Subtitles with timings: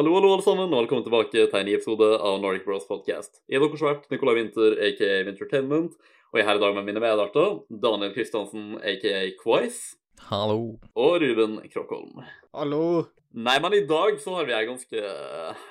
[0.00, 3.42] Hallo, hallo, alle sammen, og velkommen tilbake til en ny episode av Nordic Bros Podcast.
[3.52, 5.98] Jeg er deres vert Nicolai Winther, aka Wintertainment,
[6.32, 9.98] og jeg er her i dag med mine medarter, Daniel Kristiansen, aka Quice,
[10.30, 10.78] Hallo.
[10.96, 12.24] og Ruben Krokholm.
[12.56, 12.80] Hallo.
[13.30, 15.00] Nei, men i dag så har vi en ganske,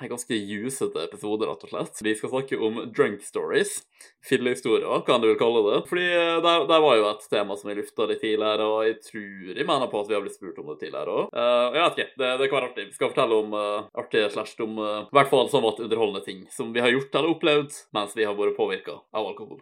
[0.00, 1.98] en ganske jusete episode, rett og slett.
[2.06, 3.82] Vi skal snakke om drunk stories.
[4.24, 5.82] Fillehistorier, kan du vel kalle det.
[5.90, 6.06] Fordi
[6.40, 9.68] det, det var jo et tema som vi lufta litt tidligere, og jeg tror jeg
[9.68, 11.36] mener på at vi har blitt spurt om det tidligere òg.
[11.36, 12.88] jeg vet ikke, det, det kan være artig.
[12.88, 16.72] Vi skal fortelle om uh, artige slash dumme, i hvert fall somewhat underholdende ting som
[16.72, 19.60] vi har gjort eller opplevd mens vi har vært påvirka av alkohol.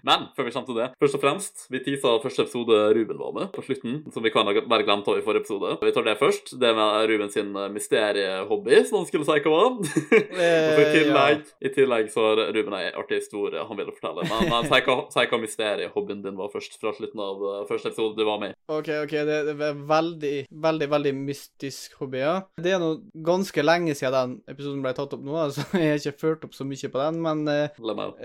[0.05, 3.33] Men før vi kommer til det, først og fremst, vi tisa første episode Ruben var
[3.35, 5.75] med på slutten, som vi kan ha bare glemt av i forrige episode.
[5.81, 6.53] Vi tar det først.
[6.61, 9.77] Det med Ruben sin mysteriehobby, som han skulle si hva var.
[10.75, 14.25] og i tillegg, i tillegg så har Ruben ei artig historie han ville fortelle.
[14.29, 17.91] Men, men si hva, si hva mysteriehobbyen din var først, fra slutten av uh, første
[17.91, 18.57] episode du var med i.
[18.71, 20.33] OK, OK, det, det er veldig,
[20.67, 22.35] veldig, veldig mystisk hobby, ja.
[22.61, 22.91] Det er nå
[23.25, 26.55] ganske lenge siden den episoden ble tatt opp nå, altså jeg har ikke ført opp
[26.57, 28.15] så mye på den, men uh, meg,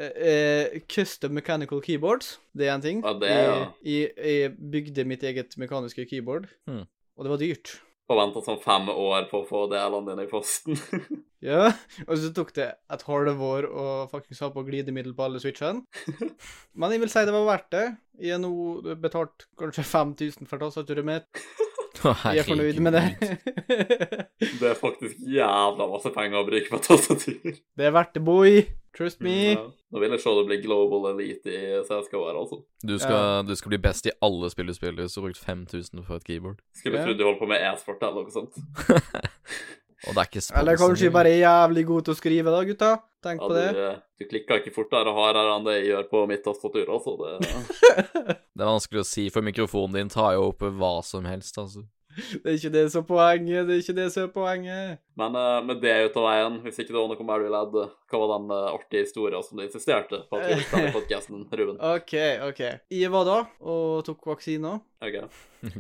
[0.91, 3.03] Custom Mechanical Keyboards, det er en ting.
[3.05, 3.53] Ja, det ja.
[3.85, 6.85] Jeg, jeg, jeg bygde mitt eget mekaniske keyboard, Hmm.
[7.17, 7.77] og det var dyrt.
[8.11, 10.77] Forventa sånn fem år på å få delene dine i posten.
[11.41, 11.71] Ja,
[12.05, 15.87] og så tok det et halvår å faktisk ha på glidemiddel på alle switchene.
[16.77, 17.85] Men jeg vil si det var verdt det.
[18.21, 18.51] Jeg har nå
[19.01, 21.41] betalt kanskje 5000 for tastaturet mitt.
[22.35, 23.03] Jeg er fornøyd med det.
[24.61, 27.59] det er faktisk jævla masse penger å bruke på tastatur.
[27.77, 28.63] Det er verdt det, boy.
[28.97, 29.35] Trust me.
[29.53, 29.67] Ja.
[29.91, 32.61] Nå vil jeg se det blir global elite i selskapet her, altså.
[32.87, 36.19] Du skal, du skal bli best i alle spill du spiller, så brukt 5000 for
[36.19, 36.59] et keyboard.
[36.79, 37.05] Skulle Ja.
[37.07, 38.57] trodd du holdt på med e-sport eller noe sånt.
[40.09, 42.93] Og det er ikke Eller kanskje bare er jævlig god til å skrive, da, gutta.
[43.23, 43.69] Tenk Ja, på det.
[43.77, 47.17] du, du klikker ikke fortere hardere enn det jeg gjør på mitt tastatur, altså.
[47.21, 47.39] Det,
[48.57, 51.85] Det er vanskelig å si, for mikrofonen din tar jo opp hva som helst, altså.
[52.11, 53.69] Det er ikke det som er poenget.
[53.69, 54.99] Det er ikke det som er poenget.
[55.21, 57.85] men uh, med det ut av veien, hvis ikke det var noe mer du ledde,
[58.11, 61.45] hva var den uh, artige historien som du insisterte på at vi skulle i podkasten,
[61.53, 61.79] Ruben?
[61.95, 62.17] OK,
[62.49, 62.63] OK.
[62.91, 64.81] Jeg var da og tok vaksiner.
[65.07, 65.17] Ok.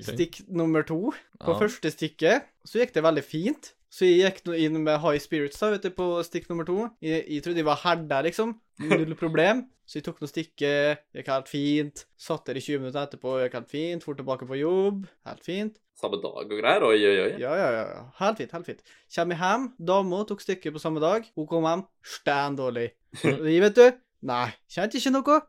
[0.07, 1.11] Stikk nummer to.
[1.43, 1.59] På Ja.
[1.65, 3.73] første stikket så gikk det veldig fint.
[3.91, 6.85] Så jeg gikk nå inn med high spirits da, vet du, på stikk nummer to.
[7.03, 8.55] Jeg, jeg trodde jeg var herda, liksom.
[8.87, 9.65] Null problem.
[9.83, 12.05] Så jeg tok nå stikket, gikk helt fint.
[12.15, 14.07] Satt der i 20 minutter etterpå, gikk helt fint.
[14.07, 15.81] For tilbake på jobb, helt fint.
[15.99, 16.87] Samme dag og greier?
[16.87, 17.33] Oi, oi, oi.
[17.43, 18.05] Ja, ja, ja.
[18.23, 18.85] Helt fint, helt fint.
[19.17, 21.27] Kommer jeg hjem, dama tok stykket på samme dag.
[21.35, 21.83] Hun kom hjem
[22.15, 22.93] stand dårlig.
[23.27, 23.99] Jeg, vet du,
[24.31, 25.41] nei, kjente ikke noe.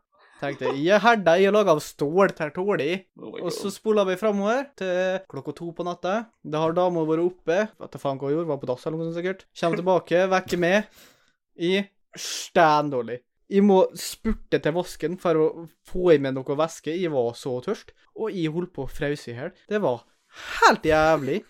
[0.42, 3.00] Tenkte jeg er herda, jeg er laga av stål, det tåler jeg.
[3.20, 6.16] Oh Og så spola vi framover til klokka to på natta.
[6.42, 7.58] Da har dama vært oppe.
[7.78, 9.44] Vet du faen hva hun gjorde, var på dass eller noe sånt sikkert.
[9.60, 10.98] Kommer tilbake, vekker med
[11.62, 11.76] i
[12.18, 13.20] stein dårlig.
[13.52, 15.46] Jeg må spurte til vasken for å
[15.86, 16.94] få i meg noe væske.
[16.96, 17.92] Jeg var så tørst.
[18.18, 19.52] Og jeg holdt på å frause i hjel.
[19.68, 20.02] Det var
[20.58, 21.42] helt jævlig.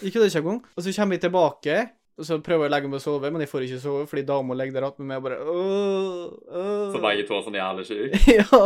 [0.00, 0.62] Jeg kødder ikke engang.
[0.74, 1.78] Og så kommer jeg tilbake,
[2.18, 4.24] og så prøver jeg å legge meg og sove, men jeg får ikke sove fordi
[4.28, 6.88] dama ligger der attmed meg og bare åh, åh.
[6.92, 8.22] Så begge to er sånn jævlig syke?
[8.40, 8.62] ja,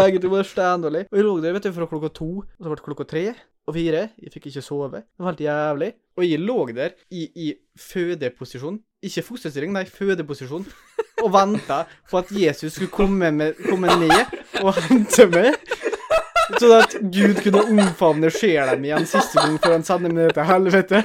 [0.00, 1.04] begge to var steindårlig.
[1.10, 3.24] Og jeg lå der vet du, fra klokka to, og så ble det klokka tre
[3.64, 4.08] og fire.
[4.20, 5.04] Jeg fikk ikke sove.
[5.04, 5.92] Det var helt jævlig.
[6.18, 7.46] Og jeg lå der i, i
[7.80, 8.80] fødeposisjon.
[9.04, 10.66] Ikke fosterstilling, nei, fødeposisjon.
[11.22, 15.56] Og venta på at Jesus skulle komme, med, komme ned og hente meg.
[16.60, 20.34] Sånn at Gud kunne omfavne sjela mi en siste gang før han sender meg ned
[20.36, 21.00] til helvete.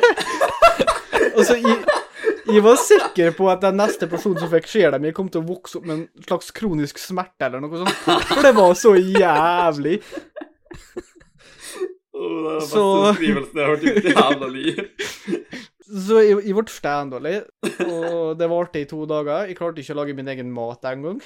[1.39, 1.77] Og så jeg,
[2.49, 5.41] jeg var sikker på at den neste personen som fikk skjer dem, jeg kom til
[5.43, 7.99] å vokse opp med en slags kronisk smerte eller noe sånt.
[8.33, 9.95] For det var så jævlig.
[12.19, 14.75] Oh, det er den beste Så- beskrivelsen jeg har hørt i mitt jævla liv.
[15.89, 17.37] Så jeg, jeg ble steindårlig,
[17.87, 19.47] og det varte i to dager.
[19.49, 21.17] Jeg klarte ikke å lage min egen mat engang.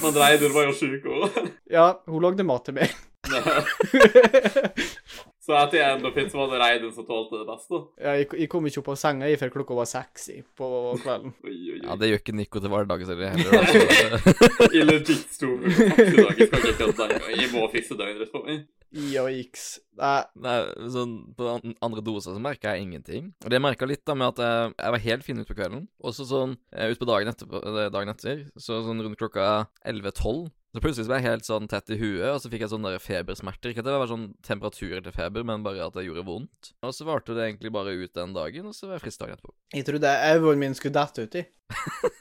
[0.00, 1.30] Men Reidun var jo sjuk òg.
[1.70, 2.90] Ja, hun lagde mat til meg.
[5.50, 7.80] Så jeg tror så var det reinen som tålte det beste.
[7.98, 10.28] Ja, jeg, jeg kom ikke opp av senga før klokka var seks
[10.58, 10.68] på
[11.02, 11.32] kvelden.
[11.44, 13.52] Oi, oi, Ja, det gjør ikke Nico til hverdags eller heller.
[13.60, 14.68] Altså.
[14.78, 15.56] I legit stor.
[17.40, 18.68] Jeg må fikse døgnet på meg.
[18.90, 19.66] Yikes.
[20.00, 20.54] Nei, Nei,
[20.90, 23.28] sånn, På den andre dosa så merka jeg ingenting.
[23.44, 25.84] Og det merka litt da med at jeg, jeg var helt fin utpå kvelden.
[26.02, 30.48] Og så sånn eh, utpå dagen, etterpå- eh, dagen etter, så sånn rundt klokka 11-12
[30.70, 32.92] så plutselig så ble jeg helt sånn tett i huet, og så fikk jeg sånne
[33.02, 33.72] febersmerter.
[33.72, 36.70] Ikke at det var sånn temperaturer til feber, men bare at det gjorde vondt.
[36.86, 39.34] Og så varte det egentlig bare ut den dagen, og så var jeg frisk dagen
[39.38, 39.56] etterpå.
[39.74, 41.42] jeg trodde øynene mine skulle dette uti.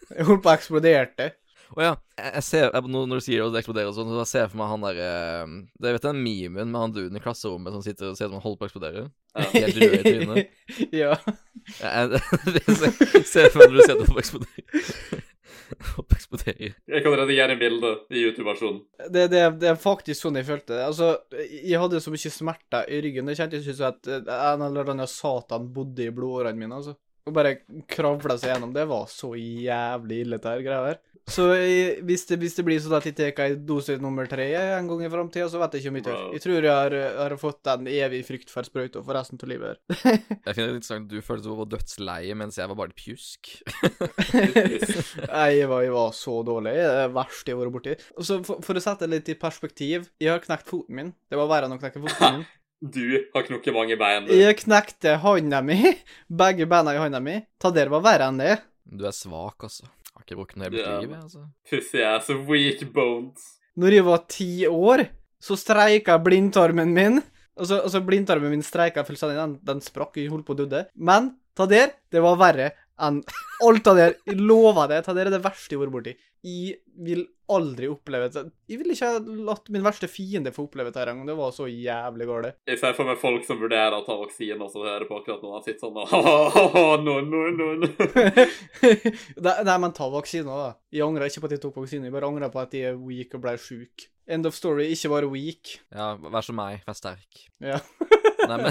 [0.09, 1.29] Jeg holdt på å eksploderte.
[1.77, 4.45] Å ja, jeg, ser jeg, når, du sier det, det eksploderer og sånn, så ser
[4.47, 5.09] jeg for meg han derre
[5.77, 8.33] Det vet du den memen med han duden i klasserommet som sitter og ser ut
[8.33, 9.03] som han holder på å eksplodere?
[9.53, 10.55] Helt rød i trynet.
[11.03, 11.13] ja.
[11.69, 14.07] Jeg, jeg, jeg ser for meg når du ser at han.
[14.07, 15.28] Holder på å eksplodere.
[16.89, 18.81] Jeg kan redigere bilde i YouTube-versjonen.
[19.09, 20.85] Det, det, det er faktisk sånn jeg følte det.
[20.87, 21.11] Altså,
[21.49, 23.29] jeg hadde så mye smerter i ryggen.
[23.29, 26.95] Det kjentes ut som at eh, en eller annen satan bodde i blodårene mine, altså.
[27.27, 28.73] og bare kravla seg gjennom.
[28.75, 31.01] Det var så jævlig ille, dette her greia her.
[31.29, 34.47] Så jeg, hvis, det, hvis det blir sånn at jeg tar en dose nummer tre
[34.57, 36.19] en gang i framtida, så vet jeg ikke om jeg tør.
[36.35, 39.79] Jeg tror jeg har, har fått den evig frykt for sprøyta for resten av livet.
[40.49, 43.49] Jeg finner det sånn at du følte var dødsleie, mens jeg var bare pjusk.
[45.29, 46.73] Nei, jeg var, jeg var så dårlig.
[46.77, 47.95] Det er det verste jeg har vært borti.
[48.25, 51.11] Så for, for å sette det litt i perspektiv, jeg har knekt foten min.
[51.29, 52.47] Det var verre enn å knekke foten min.
[52.79, 53.03] Du
[53.33, 54.23] har knukket mange bein.
[54.23, 54.31] du.
[54.39, 55.75] Jeg knekte hånda mi,
[56.31, 57.33] begge beina i hånda mi.
[57.59, 58.53] Ta der var verre enn det.
[58.87, 59.89] Du er svak, altså.
[60.19, 60.99] Har ikke brukt den hele mitt Ja.
[60.99, 61.45] liv, altså.
[61.71, 63.45] Pussy ass weak bones.
[63.79, 65.05] Når jeg var ti år,
[65.39, 67.21] så streika blindtarmen min.
[67.59, 69.39] Og så, og så blindtarmen min streika fullstendig.
[69.39, 70.85] Den, den sprakk, jeg holdt på å døde.
[70.95, 72.69] Men ta der, det var verre
[73.05, 73.21] enn
[73.65, 75.03] alt av det, Jeg lover det.
[75.05, 76.15] Det er det verste jeg har vært borti.
[76.47, 78.43] Jeg vil aldri oppleve det.
[78.69, 79.17] Jeg vil ikke ha
[79.49, 81.25] latt min verste fiende få oppleve det engang.
[81.27, 82.59] Det var så jævlig galt.
[82.69, 85.43] Jeg ser for meg folk som vurderer å ta vaksine, og så hører på akkurat
[85.43, 87.89] når Han sitter sånn og no, no, no, no.
[89.65, 90.71] Nei, men ta vaksina, da.
[90.93, 93.01] Jeg angrer ikke på at jeg tok vaksine, jeg bare angrer på at jeg er
[93.01, 94.07] weak og ble sjuk.
[94.29, 94.91] End of story.
[94.93, 95.79] Ikke bare weak.
[95.89, 97.47] Ja, vær som meg, vær sterk.
[97.65, 97.81] Ja.
[98.45, 98.69] Nei, men,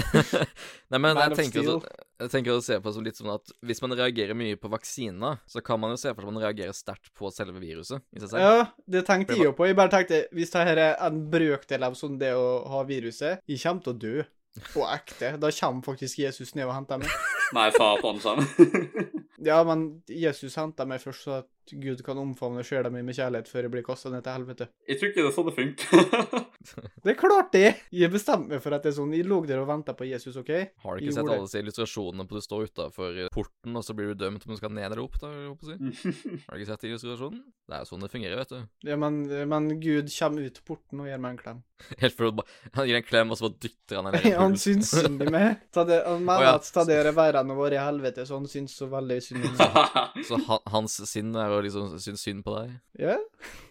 [0.91, 3.53] nei, men jeg, tenker også, jeg tenker å se på det som litt sånn at
[3.65, 6.43] hvis man reagerer mye på vaksiner, så kan man jo se for seg at man
[6.43, 8.43] reagerer sterkt på selve viruset i seg selv.
[8.43, 8.65] Ja,
[8.97, 9.69] det tenkte jeg jo på.
[9.69, 13.45] Jeg bare tenkte, hvis det her er en brøkdel av sånn det å ha viruset,
[13.47, 14.27] jeg kommer til å dø.
[14.73, 15.35] På ekte.
[15.39, 17.11] Da kommer faktisk Jesus ned og henter meg.
[17.55, 19.13] Nei, far på satan sammen.
[19.45, 21.37] Ja, men Jesus henter meg først, så
[21.71, 24.69] Gud kan omfavne sjela mi med kjærlighet før jeg blir kasta ned til helvete.
[24.89, 26.47] Jeg tror ikke det er sånn det funker.
[26.99, 27.69] Det er klart det!
[27.95, 29.13] Jeg bestemte meg for at det er sånn.
[29.15, 30.49] Jeg lå der og venta på Jesus, OK?
[30.83, 33.95] Har du ikke Jeg sett alle disse illustrasjonene på du står utafor porten, og så
[33.95, 35.15] blir du dømt om du skal ned eller opp?
[35.21, 36.11] da, jeg håper å si?
[36.49, 37.39] Har du ikke sett illustrasjonen?
[37.69, 38.59] Det er jo sånn det fungerer, vet du.
[38.89, 41.63] Ja, men, men Gud kommer ut porten og gir meg en klem.
[42.03, 44.33] Helt for å bare Han gir en klem, og så bare dytter han ned i
[44.35, 45.63] Han syns synd i meg.
[45.77, 46.55] Han mener oh, ja.
[46.57, 49.47] at ta er verre enn å være i helvete, så han syns så veldig synd
[49.47, 50.23] i meg.
[50.27, 52.73] Så han, hans sinn er å liksom synes synd på deg?
[52.99, 53.17] Ja?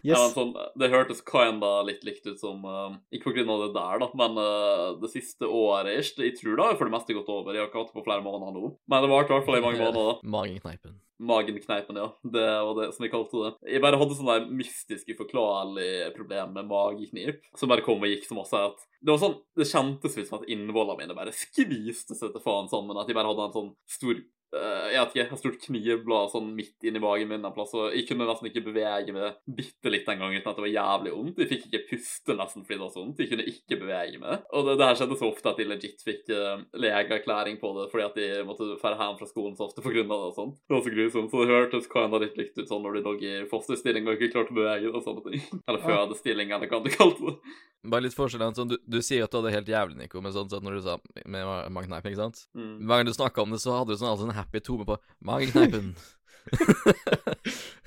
[0.07, 3.99] Ja, men sånn, det hørtes kinda litt likt ut som uh, Ikke av det der,
[4.03, 6.15] da, men uh, det siste året ish.
[6.21, 7.55] Jeg tror det har for det meste gått over.
[7.55, 8.73] Jeg har ikke hatt det på flere måneder nå.
[8.89, 10.25] Men det varte i hvert fall i mange måneder.
[10.39, 10.97] Magenkneipen.
[11.19, 12.09] Magenkneipen, ja.
[12.23, 13.53] Det var det som jeg kalte det.
[13.75, 18.29] Jeg bare hadde sånn der mystisk uforklarlig problem med mageknip, som bare kom og gikk
[18.29, 22.17] så masse at Det var sånn, det kjentes ut som at innvollene mine bare skviste
[22.19, 22.99] seg til faen sammen.
[22.99, 26.87] At jeg bare hadde en sånn stor jeg vet ikke, et stort knivblad sånn midt
[26.89, 30.23] inni magen min en plass, og jeg kunne nesten ikke bevege meg bitte litt en
[30.23, 31.43] gang uten at det var jævlig vondt.
[31.43, 33.23] Jeg fikk ikke puste nesten fordi det var så vondt.
[33.23, 34.47] Jeg kunne ikke bevege meg.
[34.57, 37.89] Og det, det her skjedde så ofte at jeg legit fikk uh, legeerklæring på det
[37.93, 40.05] fordi at de måtte dra hjem fra skolen så ofte pga.
[40.05, 40.55] det og sånn.
[40.65, 41.33] Det var så grusomt.
[41.33, 44.33] Så det hørtes kinda litt likt ut sånn når du lå i fosterstilling og ikke
[44.37, 45.45] klarte å bevege deg og sånne ting.
[45.69, 47.57] Eller fødestilling, eller hva du kalte det.
[47.89, 48.43] Bare litt forskjell.
[48.57, 50.83] Sånn, du, du sier at du hadde helt jævlig, Nico, men sånn sett når du
[50.87, 50.97] sa
[51.31, 52.41] med ma- ikke sant?
[52.59, 52.73] Mm.
[52.89, 54.97] Hver gang du snakka om det, så hadde du sånn, alltid happy med på
[55.29, 55.93] magekneipen.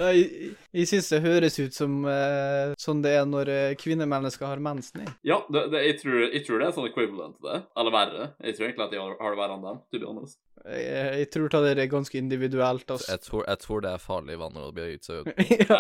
[0.02, 0.28] Jeg,
[0.78, 5.06] jeg syns det høres ut som eh, sånn det er når eh, kvinnemennesker har mensen.
[5.06, 5.16] jeg.
[5.32, 7.60] Ja, det, det, jeg, tror, jeg tror det er sånn equivalent til det.
[7.78, 8.30] Eller verre.
[8.46, 10.40] Jeg tror egentlig at har, har det verre enn dem, to be honest.
[10.66, 13.12] Jeg, jeg tror det er ganske individuelt, altså.
[13.12, 15.28] Jeg tror, jeg tror det er farlig vann å bli blir utsøvd.
[15.70, 15.80] ja.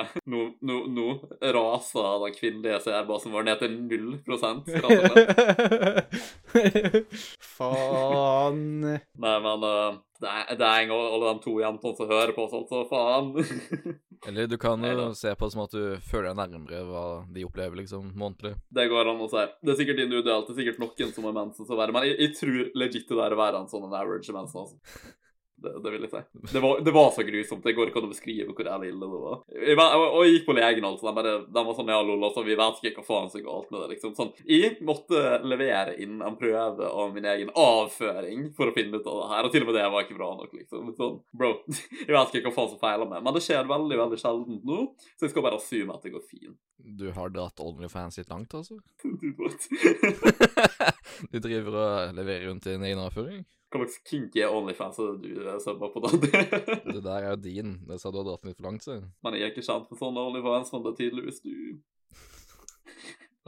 [0.00, 1.08] Eh, nå, nå, nå
[1.54, 4.70] raser den kvinnelige seerbasen vår ned til null prosent.
[7.56, 8.62] Faen.
[8.82, 12.32] Nei, men uh, det er, det er en gang alle de to jentene som hører
[12.36, 13.32] på sånt, så faen.
[14.28, 17.42] Eller du kan jo se på det som at du føler deg nærmere hva de
[17.42, 18.52] opplever, liksom, månedlig.
[18.70, 19.42] Det går an å si.
[19.66, 20.46] Det er sikkert individuelt.
[20.46, 23.08] Det er sikkert noen som har mensen som er verre, men jeg, jeg tror legit
[23.10, 24.76] det der å være en sånn en average mensen, altså.
[25.62, 26.20] Det, det vil jeg si.
[26.52, 27.62] Det var, det var så grusomt.
[27.62, 29.36] Det går ikke an å beskrive hvor jævlig ille det var.
[29.54, 31.06] Jeg, og og jeg gikk på legen, altså.
[31.06, 33.44] De, bare, de var sånn ja, lol, altså, vi vet ikke hva faen som er
[33.46, 34.14] galt med det, liksom.
[34.16, 34.32] Sånn.
[34.48, 39.20] Jeg måtte levere inn en prøve av min egen avføring for å finne ut av
[39.20, 40.90] det her, og til og med det var ikke bra nok, liksom.
[40.98, 41.54] Sånn, bro,
[42.08, 44.82] jeg vet ikke hva faen som feiler meg, men det skjer veldig, veldig sjeldent nå,
[45.14, 46.58] så jeg skal bare assume at det går fint.
[46.82, 48.82] Du har dratt OnlyFans litt langt, altså?
[51.30, 53.44] Du driver og leverer rundt din egen avføring?
[53.72, 56.10] Hva slags kinky OnlyFans er det du sømmer subber på da?
[56.92, 57.70] Det der er jo din.
[57.88, 58.98] Det sa du hadde dratt den litt for langt, så.
[59.24, 61.54] Men jeg er ikke kjent med sånne OnlyFans, men det er tydeligvis du.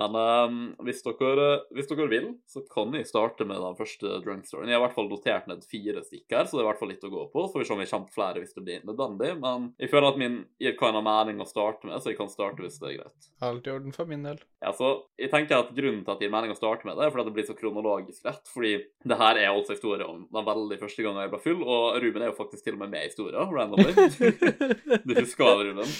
[0.00, 4.48] Men um, hvis, dere, hvis dere vil, så kan jeg starte med den første drunk
[4.48, 4.72] storyen.
[4.72, 6.90] Jeg har i hvert fall notert ned fire stykker, så det er i hvert fall
[6.90, 7.44] litt å gå på.
[7.44, 9.32] Så får vi se om vi kommer flere hvis det blir nødvendig.
[9.42, 12.18] Men jeg føler at min gir hva en har mening å starte med, så jeg
[12.20, 13.30] kan starte hvis det er greit.
[13.44, 14.40] Alt i orden for min del.
[14.64, 17.06] Ja, så jeg tenker at Grunnen til at det gir mening å starte med det,
[17.06, 18.50] er fordi det blir så kronologisk rett.
[18.54, 18.74] Fordi
[19.04, 22.24] det her er altså historien om den veldig første gangen jeg ble full, og Ruben
[22.24, 23.94] er jo faktisk til og med med i historien, randomly.
[25.04, 25.94] Du husker det, Ruben?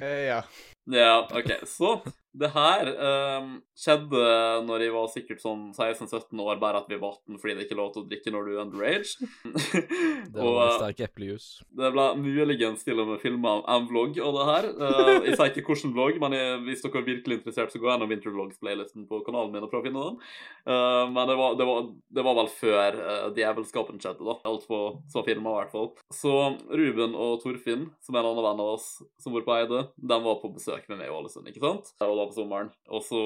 [0.00, 0.40] Eh, ja.
[0.86, 1.50] Ja, OK.
[1.66, 1.96] Så
[2.36, 2.90] Det her
[3.40, 4.24] um, skjedde
[4.66, 7.76] når jeg var sikkert sånn 16-17 år, bare at vi var 18 fordi det ikke
[7.76, 9.28] er lov til å drikke når du er underage.
[10.36, 11.44] Det var og, sterk eplejus.
[11.78, 14.66] det ble muligens til og med filma en vlogg av det her.
[14.76, 17.88] Uh, jeg sier ikke hvilken vlogg, men jeg, hvis dere er virkelig interessert, så gå
[17.88, 20.18] gjennom Wintervlogs-playlisten på kanalen min og prøv å finne den.
[20.66, 21.88] Uh, men det var, det, var,
[22.18, 24.36] det var vel før uh, djevelskapen skjedde, da.
[24.50, 25.90] Alt på, som var filma, i hvert fall.
[26.14, 26.34] Så
[26.82, 28.88] Ruben og Torfinn, som er en annen venn av oss
[29.22, 31.92] som bor på Eide, de var på besøk med meg i Ålesund, ikke sant?
[32.02, 32.70] Og det var på sommeren.
[32.92, 33.22] Og så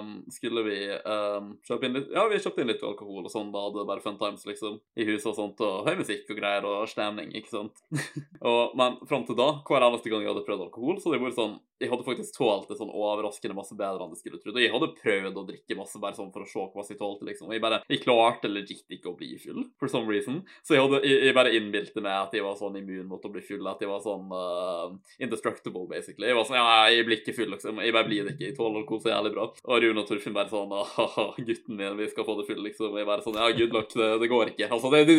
[0.00, 3.52] um, skulle vi um, kjøpe inn litt Ja, vi kjøpte inn litt alkohol og sånn,
[3.54, 6.66] da hadde bare fun times, liksom, i huset og sånt, og høy musikk og greier
[6.68, 7.82] og stemning, ikke sant?
[8.48, 11.38] og, men fram til da, hver eneste gang jeg hadde prøvd alkohol, så jeg vært
[11.38, 14.56] sånn Jeg hadde faktisk tålt det sånn overraskende masse bedre enn jeg skulle trodd.
[14.56, 17.28] Og jeg hadde prøvd å drikke masse bare sånn for å se hva jeg tålte,
[17.28, 17.46] liksom.
[17.46, 20.40] Og jeg bare Jeg klarte legit ikke å bli full, for some reason.
[20.66, 23.30] Så jeg, hadde, jeg, jeg bare innbilte meg at jeg var sånn immun mot å
[23.30, 24.90] bli full, at jeg var sånn uh,
[25.22, 26.26] indestructible, basically.
[26.26, 27.78] Jeg var sånn Ja, jeg blir ikke full, liksom.
[27.84, 28.46] Jeg bare blir det ikke.
[28.50, 29.46] Jeg tåler alkohol så jævlig bra.
[29.68, 32.96] Og Rune og Torfinn bare sånn Haha, gutten min, vi skal få det full, liksom.
[32.98, 34.70] Jeg bare sånn Ja, good luck, det, det går ikke.
[34.70, 35.18] Altså, det, det,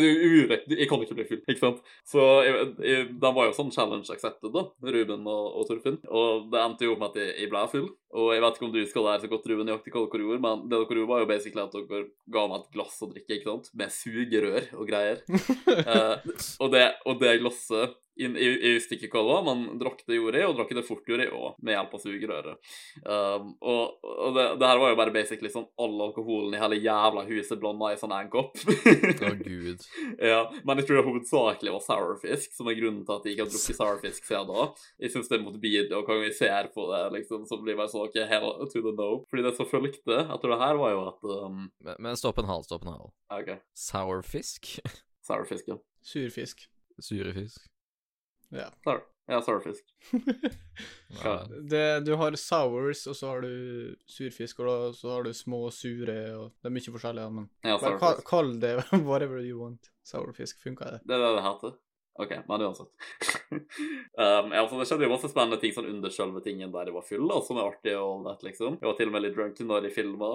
[0.49, 0.79] det.
[0.79, 1.81] Jeg kan ikke bli full, ikke sant?
[2.07, 6.01] Så jeg, jeg, de var jo sånn challenge accepted, da, Ruben og, og Torfinn.
[6.09, 7.89] Og det endte jo opp med at jeg, jeg ble full.
[8.17, 10.25] Og jeg vet ikke om du husker det her så godt, Ruben, nøyaktig hva dere
[10.25, 13.09] gjorde, men det dere gjorde, var jo basically at dere ga meg et glass å
[13.11, 13.71] drikke, ikke sant?
[13.77, 15.25] Med sugerør og greier.
[15.79, 16.15] Eh,
[16.59, 20.17] og, det, og det glasset jeg, jeg husker ikke hva det var, men drakk det
[20.17, 22.71] gjorde jeg, og drakk det fort gjorde jeg òg, med hjelp av sugerøret.
[23.05, 26.79] Um, og og det, det her var jo bare basically sånn all alkoholen i hele
[26.83, 28.59] jævla huset blanda i sånn én kopp.
[28.59, 29.85] Å, gud.
[30.31, 33.45] ja, men jeg tror det hovedsakelig var sourfisk, som er grunnen til at jeg ikke
[33.45, 34.67] har drukket sourfisk siden da.
[34.99, 37.75] Jeg syns det er motbydelig, og hver gang jeg ser på det, liksom, så blir
[37.75, 39.09] det bare sånn OK, hell to the no.
[39.29, 42.49] Fordi det som fulgte etter det her, var jo at um, Men, men stopp en
[42.49, 43.11] hal, stopp en hal.
[43.35, 44.73] OK, Sour fisk?
[45.29, 45.77] sourfisk, ja.
[46.01, 46.67] Surfisk.
[46.99, 47.63] Sure fisk?
[48.55, 48.69] Ja.
[48.83, 49.03] Sour.
[49.29, 49.85] Ja, sourfisk.
[51.23, 51.43] Ja.
[51.69, 56.15] Det, du har sours, og så har du surfisk, og så har du små sure,
[56.37, 58.75] og det er mye forskjellig, men Ja, bare kall, kall det
[59.09, 59.89] whatever you want.
[60.07, 61.01] Sourfisk, funka det?
[61.09, 61.75] Det er det det heter.
[62.19, 63.38] OK, men uansett.
[64.23, 67.05] um, altså, det skjedde jo masse spennende ting sånn under selve tingen der jeg var
[67.07, 68.77] full, da, som er artig og all liksom.
[68.79, 70.31] Jeg var til og med litt drunken når jeg filma.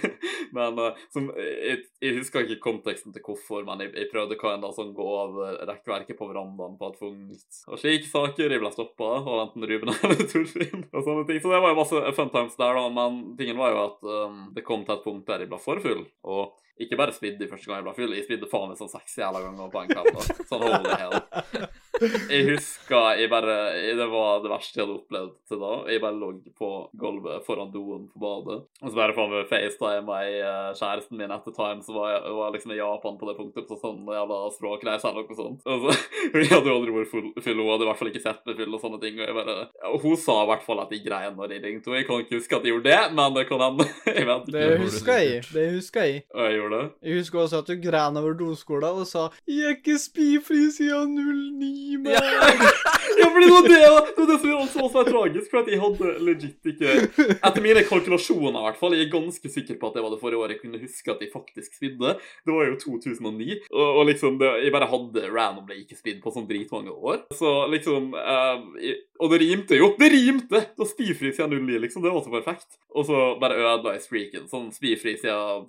[0.56, 4.54] men uh, som, jeg, jeg husker ikke konteksten til hvorfor, men jeg, jeg prøvde hva
[4.54, 7.62] enn da sånn gå over rekkverket på verandaen på et punkt.
[7.70, 8.50] Og slike saker.
[8.54, 11.40] Jeg ble stoppa av enten Ruben eller Torfinn og sånne ting.
[11.42, 12.90] Så det var jo masse fun times der, da.
[12.98, 15.82] Men tingen var jo at um, det kom til et punkt der jeg ble for
[15.84, 16.06] full.
[16.24, 18.90] og ikke bare spydde de første gang jeg ble full, jeg spydde faen meg sånn
[18.90, 20.46] seks jævla ganger på en kveld.
[20.50, 21.18] Sånn holy hell.
[22.02, 23.54] Jeg husker jeg bare
[23.94, 25.72] Det var det verste jeg hadde opplevd til da.
[25.92, 28.56] Jeg bare lå på gulvet foran doen på badet.
[28.82, 32.34] Og så bare faen meg FaceTime ei eh, kjæresten min etter time, så var jeg
[32.34, 35.62] var liksom i Japan på det punktet på sånn jævla språkreise eller noe sånt.
[35.70, 35.94] Og så,
[36.34, 38.58] Hun hadde jo aldri vært full, full, hun hadde i hvert fall ikke sett meg
[38.58, 39.20] full og sånne ting.
[39.20, 39.56] Og jeg bare
[39.92, 42.02] og Hun sa i hvert fall at jeg grein når jeg ringte henne.
[42.02, 43.88] Jeg kan ikke huske at jeg gjorde det, men det kan hende.
[44.14, 44.58] Jeg vet ikke.
[44.58, 45.40] Det husker jeg.
[45.54, 46.20] Det husker jeg.
[46.34, 46.90] Og jeg gjorde det.
[47.08, 51.14] Jeg husker også at du gren over doskåla og sa 'Jeg er ikke spyfri siden
[51.18, 52.12] 09', men
[53.20, 53.80] Ja, fordi det var det,
[54.16, 56.94] det, det som også var er tragisk, for at jeg hadde legit ikke
[57.34, 58.96] Etter mine kalkulasjoner, i hvert fall.
[58.96, 61.22] Jeg er ganske sikker på at det var det forrige året jeg kunne huske at
[61.22, 62.14] jeg faktisk spydde.
[62.46, 66.34] Det var jo 2009, og, og liksom det, Jeg bare hadde randomly ikke spydd på
[66.34, 67.24] sånn dritmange år.
[67.34, 69.92] Så liksom eh, Og det rimte jo!
[69.98, 70.64] Det rimte!
[70.74, 72.02] Det var spyfri siden 09, liksom.
[72.04, 72.78] Det var så perfekt.
[72.94, 74.48] Og så bare ødela jeg streaken.
[74.50, 75.68] Sånn spyfri siden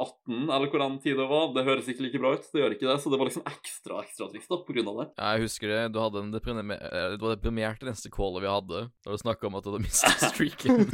[0.00, 1.50] 18, eller hvor den tid det var.
[1.54, 2.46] Det høres ikke like bra ut.
[2.52, 2.96] Det gjør ikke det.
[3.02, 5.06] Så det var liksom ekstra ekstra trist da, på grunn av det.
[5.18, 5.80] Ja, jeg husker det.
[5.94, 8.80] Du hadde en deprimer- eh, Du var deprimert i neste callet vi hadde.
[9.04, 10.88] Da du snakka om at du hadde mistet streaken.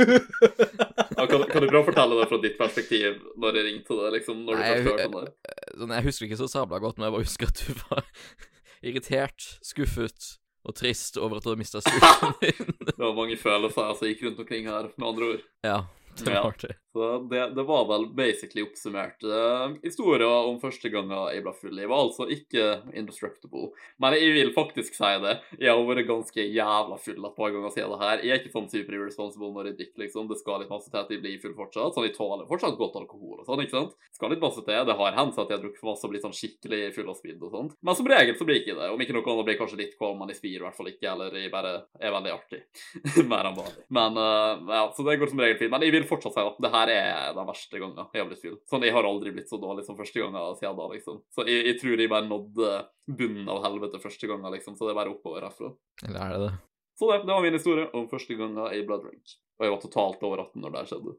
[1.17, 4.43] Ja, kan, kan du bra fortelle det fra ditt perspektiv når jeg ringte det, liksom,
[4.47, 5.33] når du Nei, jeg- om det?
[5.79, 8.05] sånn, jeg husker ikke så sabla godt, men jeg bare husker at du var
[8.89, 10.35] irritert, skuffet
[10.69, 12.75] og trist over at du hadde mista streaken din.
[12.85, 15.43] Det var mange følelser som gikk rundt omkring her, med andre ord.
[15.65, 15.79] ja,
[16.19, 16.75] det var det.
[16.99, 21.79] Så det, det var vel basically oppsummert uh, historier om første gangen jeg ble full.
[21.79, 22.65] Jeg var altså ikke
[22.99, 23.69] indestructible.
[24.03, 25.37] Men jeg vil faktisk si det.
[25.61, 28.25] Jeg har vært ganske jævla full et par ganger siden det her.
[28.25, 30.27] Jeg er ikke sånn super irresponsible når jeg drikker, liksom.
[30.31, 31.95] Det skal litt masse til at jeg blir full fortsatt.
[31.95, 33.95] Sånn, jeg tåler fortsatt godt alkohol og sånn, ikke sant.
[34.09, 34.83] Det skal litt masse til.
[34.91, 37.47] Det har hendt at jeg har drukket masse og blitt sånn skikkelig full av speed
[37.47, 37.79] og sånt.
[37.79, 38.91] Men som regel så blir ikke det.
[38.91, 41.15] Om ikke noe annet blir kanskje litt kvalm, men jeg spyr i hvert fall ikke.
[41.15, 42.63] Eller jeg bare er veldig artig.
[43.31, 43.87] Mer enn vanlig.
[43.95, 45.73] Men uh, ja, så det går som regel fint.
[45.75, 48.43] Men jeg vil fortsatt si at det her er den verste gangen jeg har blitt
[48.43, 48.57] full.
[48.71, 51.21] Sånn, jeg har aldri blitt så dårlig som første gangen siden da, liksom.
[51.35, 52.73] Så jeg, jeg tror jeg bare nådde
[53.19, 54.77] bunnen av helvete første gangen, liksom.
[54.79, 55.73] Så det er bare oppover herfra.
[56.07, 56.55] Eller er det det?
[56.99, 59.35] Så det, det var min historie om første gangen jeg ble drunk.
[59.59, 61.17] Og jeg var totalt over 18 når det her skjedde.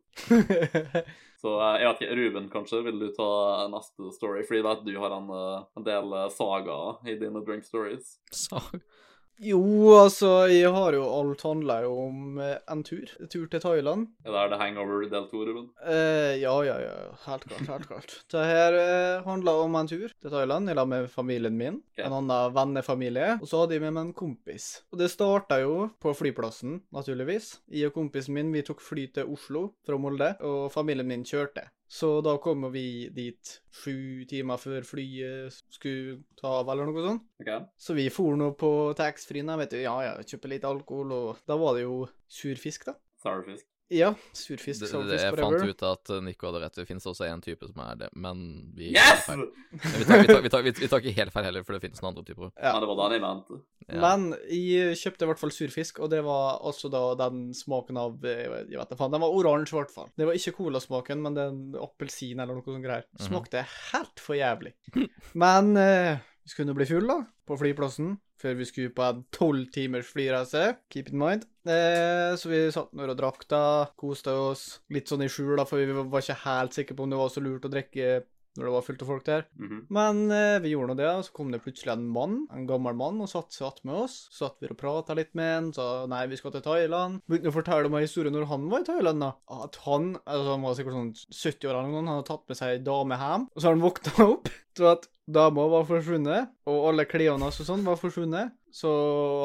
[1.41, 3.29] Så eh, jeg vet ikke, Ruben, kanskje, vil du ta
[3.71, 4.43] neste story?
[4.47, 8.17] Fordi jeg vet du har en, eh, en del sagaer saga i dine drink stories.
[8.35, 8.59] Sa
[9.39, 9.59] Jo,
[9.95, 13.07] altså, jeg har jo Alt handla jo om eh, en tur.
[13.23, 14.09] En Tur til Thailand.
[14.25, 15.69] Er det her det Hangover del to, Ruben?
[15.79, 16.97] Eh, ja, ja, ja.
[17.23, 17.69] Helt klart.
[17.69, 18.15] helt klart.
[18.33, 21.79] Det her eh, handla om en tur til Thailand i lag med familien min.
[21.93, 22.05] okay.
[22.09, 23.37] En annen vennefamilie.
[23.39, 24.69] Og så hadde jeg med meg en kompis.
[24.91, 27.59] Og det starta jo på flyplassen, naturligvis.
[27.71, 31.69] Jeg og kompisen min vi tok fly til Oslo fra Molde, og familien min kjørte.
[31.89, 37.23] Så da kommer vi dit sju timer før flyet skulle ta av, eller noe sånt.
[37.41, 37.49] Ok.
[37.81, 38.69] Så vi for nå på
[38.99, 39.79] taxfree-en, vet du.
[39.81, 42.93] Ja, ja, kjøper litt alkohol, og da var det jo surfisk, da.
[43.23, 43.65] Starfisk.
[43.89, 45.17] Ja, surfisk, saltfisk, whatever.
[45.17, 46.75] jeg fant ut at eh, Nico hadde rett.
[46.77, 48.43] Det finnes også en type som er det, men
[48.77, 49.25] vi Yes!
[49.25, 51.81] tar Vi tar, vi, tar, vi, tar, vi, tar ikke helt feil heller, for det
[51.87, 52.51] finnes noen andre typer.
[52.61, 52.75] Ja.
[52.75, 53.59] Men det var den jeg mente.
[53.89, 53.99] Ja.
[54.03, 58.25] Men jeg kjøpte i hvert fall surfisk, og det var også da den smaken av
[58.29, 59.15] eh, Jeg vet ikke faen.
[59.17, 60.11] Den var oransje, i hvert fall.
[60.13, 63.07] Det var ikke colasmaken, men den appelsin eller noe sånt greier.
[63.17, 63.25] Mhm.
[63.25, 64.75] Smakte helt for jævlig.
[65.33, 68.15] Men eh, vi skulle bli full da, på flyplassen.
[68.41, 70.63] Før vi skulle på en tolv timers flyreise.
[70.89, 71.43] Keep in mind.
[71.69, 73.61] Eh, så vi satt nå og drakk da,
[73.99, 74.63] koste oss.
[74.89, 77.29] Litt sånn i skjul, da, for vi var ikke helt sikre på om det var
[77.29, 78.23] så lurt å drikke
[78.57, 79.45] når det var fullt av folk der.
[79.59, 79.81] Mhm.
[79.95, 82.97] Men eh, vi gjorde nå det, og så kom det plutselig en mann, en gammel
[82.97, 84.17] mann, og satte seg attmed oss.
[84.33, 87.21] Så satt vi og prata litt med han, sa nei, vi skal til Thailand.
[87.29, 89.31] Begynte å fortelle meg historie når han var i Thailand, da.
[89.67, 92.59] At han, altså han var sikkert sånn 70 år eller noe, han hadde tatt med
[92.59, 96.53] seg ei dame hjem, og så har han våkna opp til at dama var forsvunnet,
[96.69, 98.55] og alle klærne hans og sånn var forsvunnet.
[98.71, 98.89] Så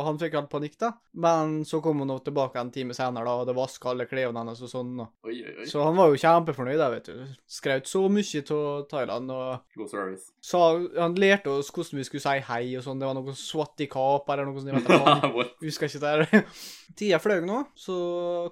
[0.05, 0.91] han fikk helt panikk, da.
[1.17, 4.63] Men så kom han tilbake en time senere, da, og det vaska alle klærne hennes
[4.65, 4.93] og sånn.
[5.05, 5.13] Og.
[5.29, 5.69] Oi, oi, oi.
[5.71, 7.25] Så han var jo kjempefornøyd, da, vet du.
[7.51, 9.33] Skraut så mye av Thailand.
[9.35, 10.31] og God service.
[10.45, 10.63] sa,
[10.99, 13.01] han lærte oss hvordan vi skulle si hei og sånn.
[13.01, 14.73] Det var noe swati-kap eller noe sånt.
[14.73, 16.49] Jeg vet Husker ikke det her.
[16.99, 17.99] Tida fløy nå, så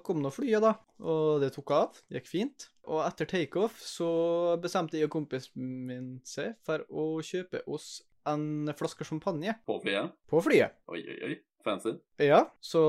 [0.05, 0.75] kom nå flyet, da.
[1.03, 1.99] Og det tok av.
[2.07, 2.69] Det gikk fint.
[2.91, 4.09] Og etter takeoff så
[4.59, 10.13] bestemte jeg og kompisen min seg for å kjøpe oss en flaske champagne På flyet?
[10.29, 10.75] på flyet.
[10.91, 11.35] Oi, oi, oi.
[11.63, 11.93] Fancy.
[12.19, 12.83] Ja, så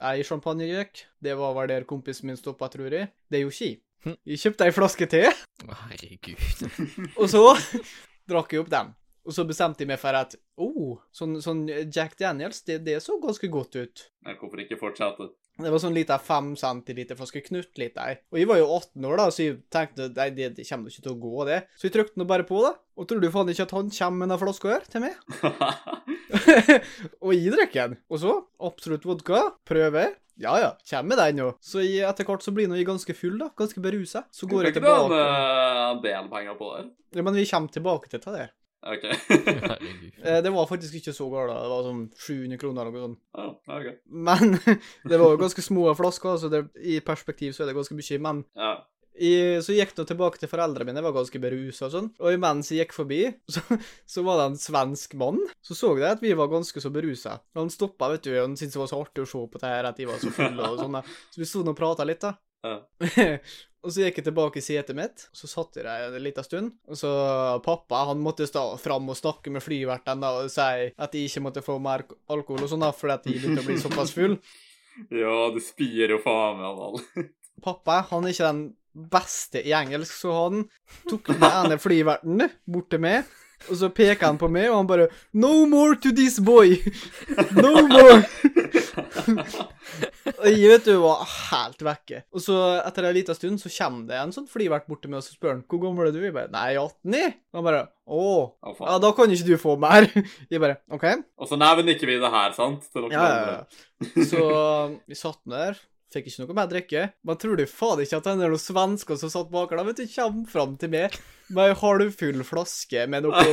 [0.00, 1.02] ei champagne gikk.
[1.20, 3.10] Det var vel der kompisen min stoppa, tror jeg.
[3.28, 3.80] Det er jo ikke jeg.
[4.06, 4.16] Hm.
[4.24, 5.26] Jeg kjøpte ei flaske til.
[5.66, 6.62] Å, herregud.
[7.20, 7.42] Og så
[8.30, 8.94] drakk jeg opp den.
[9.28, 13.18] Og så bestemte jeg meg for at oh, sånn, sånn Jack Daniels, det, det så
[13.20, 14.06] ganske godt ut.
[14.24, 15.28] Nei, hvorfor ikke fortsette?
[15.60, 18.20] Det var sånn lita fem centiliter flaske knuttlitt der.
[18.32, 21.04] Og jeg var jo 18 år, da, så jeg tenkte nei, det, det kommer ikke
[21.04, 21.58] til å gå, det.
[21.76, 22.72] Så jeg trykte nå bare på, da.
[23.00, 25.18] Og tror du faen ikke at han kommer med den flaska her til meg?
[27.24, 28.00] og jeg drikker den.
[28.08, 28.34] Og så,
[28.70, 30.16] absolutt vodka, prøver.
[30.40, 31.50] Ja ja, kommer med den jo.
[31.60, 33.50] Så jeg, etter hvert så blir jeg ganske full, da.
[33.60, 34.24] Ganske berusa.
[34.32, 35.10] Så går jeg tilbake.
[35.10, 36.86] du en, ikke noen en del penger på det?
[37.18, 38.54] Ja, men vi kommer tilbake til det der.
[38.82, 39.04] OK.
[40.24, 41.52] Eh, Det var faktisk ikke så galt.
[41.52, 43.20] Det var sånn 700 kroner eller noe sånt.
[43.36, 43.96] Oh, okay.
[44.08, 44.54] Men
[45.10, 48.18] det var jo ganske små flasker, så det, i perspektiv så er det ganske mye.
[48.24, 48.72] Men Ja.
[49.20, 49.32] i,
[49.64, 52.10] så gikk jeg tilbake til foreldrene mine, jeg var ganske berusa og sånn.
[52.20, 53.60] Og imens jeg gikk forbi, så,
[54.08, 55.40] så var det en svensk mann.
[55.64, 57.38] Så så jeg at vi var ganske så berusa.
[57.58, 59.88] Han stoppa, vet du, han syntes det var så artig å se på det her,
[59.92, 61.00] at de var så fulle og sånn.
[61.32, 62.36] Så vi sto og prata litt, da.
[62.66, 62.76] Ja.
[63.84, 66.46] og så gikk jeg tilbake i setet mitt, og så satt jeg der en liten
[66.46, 66.72] stund.
[66.90, 67.12] Og så
[67.64, 71.64] pappa han måtte stå fram og snakke med flyverten og si at de ikke måtte
[71.64, 74.36] få mer alkohol og sånn, da, fordi at de begynte å bli såpass full.
[75.22, 77.26] ja, du spyr jo faen meg av alle.
[77.66, 80.64] Pappa han er ikke den beste i engelsk, så han
[81.08, 83.28] tok den ene flyverten bort til meg,
[83.68, 86.78] og så peker han på meg, og han bare No more to this boy!
[87.60, 88.22] No more!
[90.40, 92.22] og jeg vet du var helt vekke.
[92.34, 95.20] Og så etter en liten stund så kommer det en sånn flyvert bort til meg
[95.20, 96.20] og så spør han, hvor gammel er du?
[96.24, 97.34] Jeg bare Nei, 18 jeg.
[97.52, 98.24] Og han bare Å.
[98.66, 100.08] oh, Ja, da kan ikke du få mer.
[100.50, 101.04] Jeg bare OK.
[101.38, 102.88] Og så nevner ikke vi det her, sant?
[102.90, 104.24] Til dere Ja, ja, ja.
[104.26, 104.42] Så
[105.06, 105.78] vi satt der.
[106.10, 107.02] Fikk ikke noe mer drikke.
[107.26, 110.00] Men tror du faen ikke at den er noen svensker som satt bak der, vet
[110.02, 111.14] du, kommer fram til meg
[111.50, 113.44] med ei halvfull flaske med noe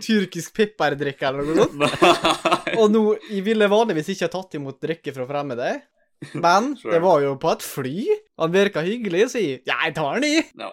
[0.00, 2.76] tyrkisk pepperdrikke eller noe sånt?
[2.80, 5.72] Og nå, jeg ville vanligvis ikke tatt imot drikke fra fremmede,
[6.38, 7.96] men det var jo på et fly.
[8.40, 10.44] Han virka hyggelig, så jeg Ja, jeg tar den, i.
[10.58, 10.70] No.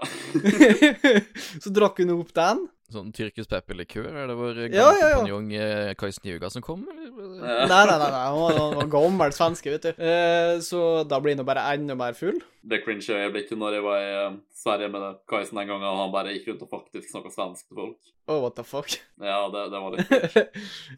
[1.63, 2.67] så drakk hun opp den.
[2.89, 4.08] Sånn tyrkisk pepperlikør?
[4.17, 5.17] Er det vår Ja, gamle ja, ja.
[5.19, 7.10] kompanjong eh, Kai Snyuga som kom, eller?
[7.39, 8.21] Nei, nei, nei, nei.
[8.25, 10.02] han var, var gammel svenske, vet du.
[10.02, 12.39] Eh, så da blir han bare enda mer full.
[12.69, 15.99] Det cringe øyeblikket når jeg var i eh, Sverige med det Kaisen den gangen, og
[16.02, 18.10] han bare gikk rundt og faktisk snakka svensk til folk.
[18.30, 18.91] Oh, what the fuck.
[19.21, 20.43] Ja, det, det var litt cringe.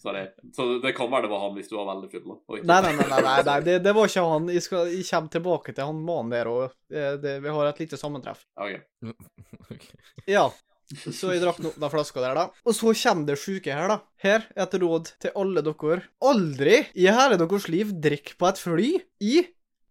[0.03, 0.23] Sorry.
[0.55, 2.25] Så det kan være det var han hvis du var veldig full.
[2.31, 2.39] da.
[2.71, 4.49] Nei, nei, nei, nei, nei, nei det, det var ikke han.
[4.55, 7.99] Jeg, skal, jeg kommer tilbake til han mannen der, og eh, vi har et lite
[7.99, 8.47] sammentreff.
[8.55, 8.79] Ok.
[10.29, 10.47] Ja,
[10.91, 12.45] så jeg drakk nå den flaska der, da.
[12.65, 13.97] Og så kommer det sjuke her, da.
[14.21, 16.03] Her er et råd til alle dere.
[16.31, 18.91] Aldri i hele deres liv drikk på et fly.
[19.23, 19.41] I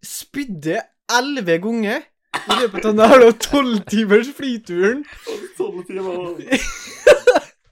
[0.05, 2.07] spydde elleve ganger
[2.41, 5.05] i løpet av den tolv timers flyturen.
[5.59, 6.61] Tolv timer.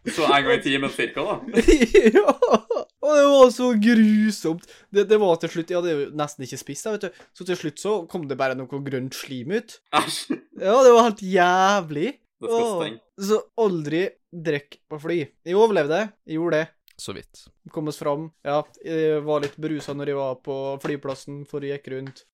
[0.09, 1.63] Så en gang i timen cirka, da.
[2.17, 2.33] ja.
[2.99, 4.65] Og det var så grusomt.
[4.95, 7.27] Det, det var til slutt Jeg hadde jo nesten ikke spist, da, vet du.
[7.37, 9.79] Så til slutt så kom det bare noe grønt slim ut.
[9.97, 10.39] Æsj.
[10.61, 12.15] Ja, det var helt jævlig.
[12.43, 12.99] Disgusting.
[13.03, 15.19] Åh, Så aldri drikk på fly.
[15.47, 16.05] Jeg overlevde.
[16.29, 16.69] Jeg gjorde det.
[16.99, 17.45] Så vidt.
[17.71, 18.29] Kom oss fram.
[18.47, 22.25] Ja, jeg var litt berusa når jeg var på flyplassen, for jeg gikk rundt.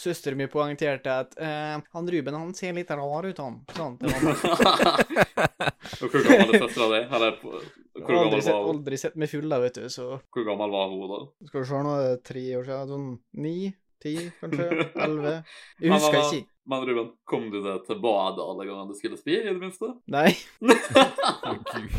[0.00, 3.58] Søsteren min poengterte at eh, han Ruben han ser litt rar ut, han.
[3.76, 4.38] Sånn, det var
[6.02, 7.00] Og hvor gammel er søstera di?
[7.18, 8.70] Eller hvor aldri, gammel sett, var hun?
[8.72, 11.20] aldri sett meg full, da, vet du, så Hvor gammel var hun da?
[11.50, 12.94] Skal vi se, nå er det tre år siden.
[12.94, 13.54] Sånn ni,
[14.02, 14.68] ti, kanskje?
[15.04, 15.34] Elleve?
[15.82, 16.48] Jeg Men, husker ikke.
[16.68, 19.88] Men Ruben, kom du deg til badet alle gangene du skulle spy, i det minste?
[20.12, 20.34] Nei.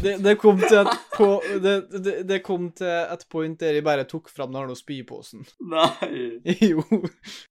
[0.04, 1.28] Det, det kom til et på,
[1.64, 1.74] det,
[2.06, 5.46] det, det kom til et point der jeg bare tok fram den spyposen.
[5.74, 5.90] Nei.
[6.70, 6.84] Jo.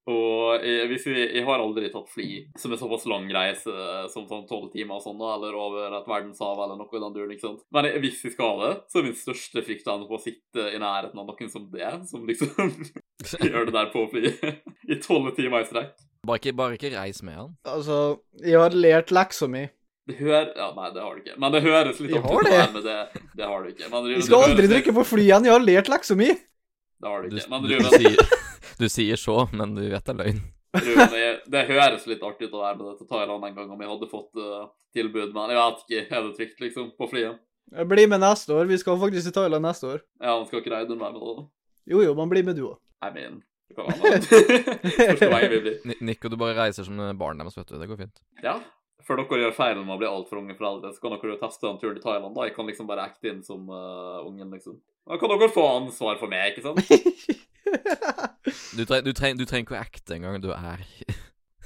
[0.09, 2.27] Og jeg, hvis jeg, jeg har aldri tatt fly
[2.59, 3.73] som er såpass lang reise
[4.13, 7.33] som sånn tolv timer og sånn, eller over et verdenshav eller noe i den duren,
[7.35, 7.63] ikke sant.
[7.75, 10.23] Men jeg, hvis jeg skal det, så er min største frykt å ende på å
[10.23, 12.75] sitte i nærheten av noen som det, som liksom
[13.49, 14.35] gjør det der på fly
[14.89, 15.97] i tolv timer i strekk.
[16.29, 17.53] Bare ikke, bare ikke reis med han.
[17.65, 17.95] Altså,
[18.45, 19.63] jeg har lært leksa mi.
[20.09, 21.35] Det hører Ja, nei, det har du ikke.
[21.41, 22.59] Men det høres litt opp ut, det.
[22.75, 23.89] men det, det har du ikke.
[23.89, 25.49] Men, Ruben, skal aldri høres- drikke på flyet igjen.
[25.49, 26.29] Jeg har lært leksa mi.
[26.99, 27.49] Det har du ikke.
[27.51, 28.39] Men du, du, sier,
[28.79, 30.39] du sier så, men du vet det er løgn.
[30.77, 33.69] Ruben det, det høres litt artig ut å være med det til Thailand en gang
[33.73, 36.03] om jeg hadde fått uh, tilbud, men jeg vet ikke.
[36.09, 37.39] Er det trygt, liksom, på flyet?
[37.89, 38.65] Bli med neste år.
[38.69, 40.01] Vi skal faktisk til Thailand neste år.
[40.21, 41.47] Ja, han skal ikke Reidun være med, da?
[41.89, 42.77] Jo, jo, man blir med du òg.
[43.05, 43.39] I mean
[43.79, 45.75] Første veien vi blir.
[46.05, 47.75] Nico, du bare reiser som barn deres, vet du.
[47.79, 48.17] Det går fint.
[48.43, 48.55] Ja.
[49.07, 51.63] Før dere gjør feilen med å bli altfor unge foreldre, så kan dere jo teste
[51.69, 52.33] en tur til Thailand.
[52.35, 52.41] da.
[52.45, 54.75] Jeg kan liksom bare acte inn som uh, ungen, liksom.
[55.09, 56.79] Da kan dere få ansvar for meg, ikke sant?
[58.73, 60.39] Du, tre, du, tre du trenger ikke å acte engang.
[60.41, 60.79] Du er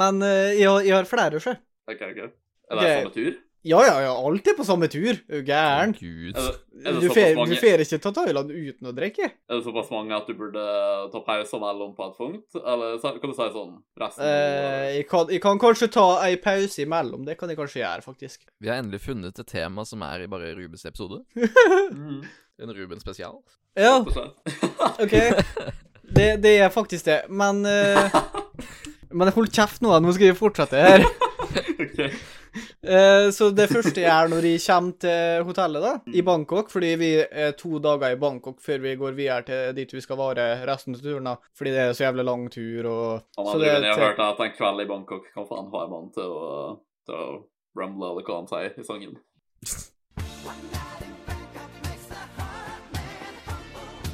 [0.00, 1.52] Men uh, jeg, har, jeg har flere, sjø.
[1.90, 2.20] OK, OK.
[2.22, 3.02] Er det okay.
[3.02, 3.34] samme tur?
[3.62, 4.12] Ja, ja, ja.
[4.26, 5.12] Alltid på samme tur.
[5.28, 5.92] Er du gæren?
[5.94, 6.34] Gud.
[6.34, 9.28] Er det, er det Du får mange, ikke ta Thailand uten å drikke.
[9.30, 10.64] er det såpass mange at du burde
[11.12, 12.58] ta pauser mellom på et punkt?
[12.58, 16.82] Eller kan du si sånn resten Eh, jeg, kan, jeg kan kanskje ta ei pause
[16.82, 17.22] imellom.
[17.28, 18.44] Det kan jeg kanskje gjøre, faktisk.
[18.58, 21.22] Vi har endelig funnet et tema som er i bare Rubens episode.
[21.92, 22.22] Mm,
[22.62, 23.38] En Ruben-spesial.
[23.78, 24.34] Ja, rett og slett.
[25.06, 25.14] OK.
[26.12, 27.22] Det, det er faktisk det.
[27.30, 28.10] Men uh,
[29.16, 30.00] Men hold kjeft nå, da.
[30.02, 31.04] Nå skal vi fortsette her.
[31.78, 32.00] OK.
[32.82, 36.90] Eh, så det første jeg gjør når jeg kommer til hotellet da, i Bangkok, fordi
[37.00, 40.48] vi er to dager i Bangkok før vi går videre til dit vi skal være
[40.68, 43.06] resten av turen, da, fordi det er så jævlig lang tur og
[43.38, 45.86] Han så andre, det, jeg har hørt at en kveld i Bangkok kan faen har
[45.88, 46.52] en mann til å,
[47.08, 47.30] til å
[47.78, 49.16] rumble, eller hva han sier i sangen.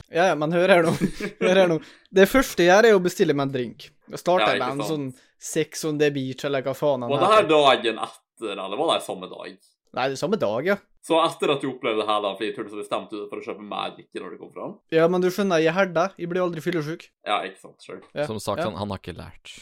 [0.09, 0.95] Ja, ja, men hør her nå.
[1.43, 1.81] Hør her nå.
[2.15, 3.91] Det første jeg gjør, er å bestille meg en drink.
[4.09, 5.11] Jeg starter Ja, med en sånn.
[5.39, 8.95] Sex on the beach, eller hva faen han Og det her dagen etter, eller var
[8.95, 9.59] det samme dag?
[9.97, 10.77] Nei, det er samme dag, ja.
[11.09, 14.21] Så etter at du opplevde hele fordi så bestemte deg for å kjøpe mer drikke
[14.21, 14.75] når du kom fram?
[14.93, 16.05] Ja, men du skjønner, jeg er herda.
[16.21, 17.07] Jeg blir aldri fyllesyk.
[17.25, 17.79] Ja, ikke sant?
[17.81, 18.03] Sure.
[18.13, 18.27] Ja.
[18.29, 18.69] Som sagt, ja.
[18.69, 19.55] han, han har ikke lært.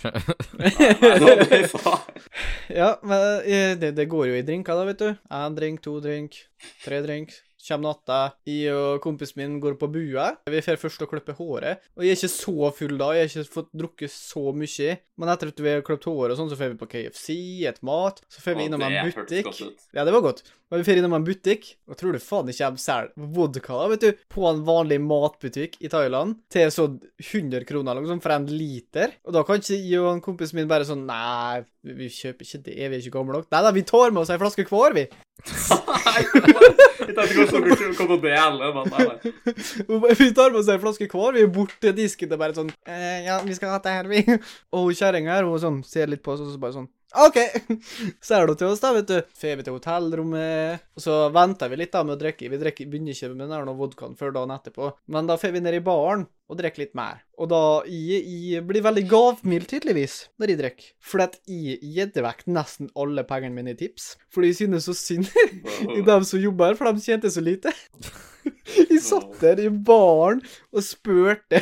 [0.59, 0.73] Nei,
[1.23, 1.61] nei, det.
[2.81, 5.27] Ja, men eh, det, det går jo i drinker, da, vet du.
[5.39, 6.41] Én drink, to drink,
[6.83, 7.37] tre drink.
[7.67, 8.19] Kjem natta.
[8.47, 10.29] Jeg og kompisen min går på bua.
[10.47, 11.83] Vi får først å klipper håret.
[11.99, 14.93] Og jeg er ikke så full da, jeg har ikke fått drukket så mye.
[15.19, 17.33] Men etter at vi har klippet håret og sånn, så får vi på KFC,
[17.67, 18.23] et mat.
[18.31, 19.51] Så får vi innom en butikk.
[19.97, 20.45] Ja, det var godt.
[20.71, 24.03] Men vi får innom en butikk, og tror du faen ikke de selger vodka, vet
[24.03, 26.89] du, på en vanlig matbutikk i Thailand, til så
[27.23, 29.15] 100 kroner liksom, for en liter.
[29.27, 32.65] Og da kan ikke jeg og en kompis min bare sånn Nei, vi kjøper ikke
[32.67, 33.51] det, vi er ikke gamle nok.
[33.55, 35.07] Nei da, vi tar med oss ei flaske hver, vi.
[37.99, 38.61] kom og del
[40.21, 42.73] Vi tar med oss ei flaske hver, vi er borte i disken og bare sånn
[42.89, 44.23] eh, Ja, vi skal ha det her, vi.
[44.77, 47.39] Og kjerringa her, hun sånn ser litt på oss, og så bare sånn OK!
[48.29, 49.19] Ser du til oss, da, vet du.
[49.39, 52.51] Får vi til hotellrommet, og så venter vi litt da med å drikke.
[52.53, 55.79] Vi drikker, begynner ikke med den vodkaen før dagen etterpå, men da får vi ned
[55.79, 57.23] i baren og drikker litt mer.
[57.41, 60.93] Og da jeg, jeg blir veldig gavmild, tydeligvis, når jeg drikker.
[61.03, 64.15] Fordi at jeg gjedde vekk nesten alle pengene mine i tips.
[64.35, 65.31] Fordi jeg synes så synd
[65.99, 67.75] i dem som jobber her, for de tjente så lite.
[68.77, 70.39] Jeg satt der i baren
[70.71, 71.59] og spurte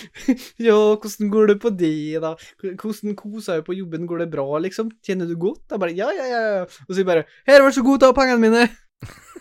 [0.66, 2.34] Ja, hvordan går det på det, da?
[2.60, 4.04] Hvordan koser jeg på jobben?
[4.08, 4.90] Går det bra, liksom?
[5.04, 5.64] Tjener du godt?
[5.70, 6.28] Jeg bare ja, ja.
[6.28, 6.62] ja.
[6.88, 8.68] Og så jeg bare Her, vær så god, ta pengene mine.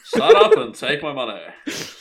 [0.08, 1.96] Shut up and take my money.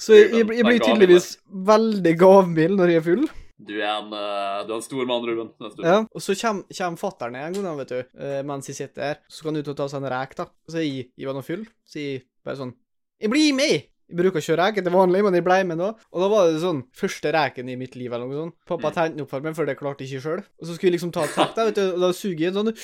[0.00, 1.28] Så jeg, jeg, jeg blir tydeligvis
[1.70, 3.24] veldig gavmild når jeg er full.
[3.62, 5.52] Du er en, eh, du er en stor mann, Ruben.
[5.62, 9.02] En Ja, og så kommer, kommer fatteren en gang, vet du, eh, mens jeg sitter
[9.12, 9.20] her.
[9.30, 10.48] Så kan han ut og ta seg en rek, da.
[10.66, 12.74] Så jeg, jeg var nå full, så jeg bare sånn
[13.22, 13.88] Jeg blir med!
[14.12, 15.86] Jeg bruker å reke til vanlig, men jeg ble med nå.
[16.12, 18.56] Og da var det sånn første reken i mitt liv, eller noe sånt.
[18.68, 18.94] Pappa Mm.
[18.98, 20.42] tente den opp for meg, for det klarte jeg ikke sjøl.
[20.60, 22.52] Og så skulle jeg liksom ta et takk, da, vet du, og da suger jeg
[22.58, 22.74] sånn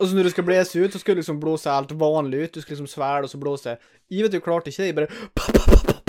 [0.00, 2.54] Og så når du skal blåse ut, så skal du liksom blåse helt vanlig ut.
[2.54, 3.76] Du skal liksom svelge og så blåse.
[4.10, 4.90] Jeg vet du klarte ikke det.
[4.90, 6.02] Jeg bare.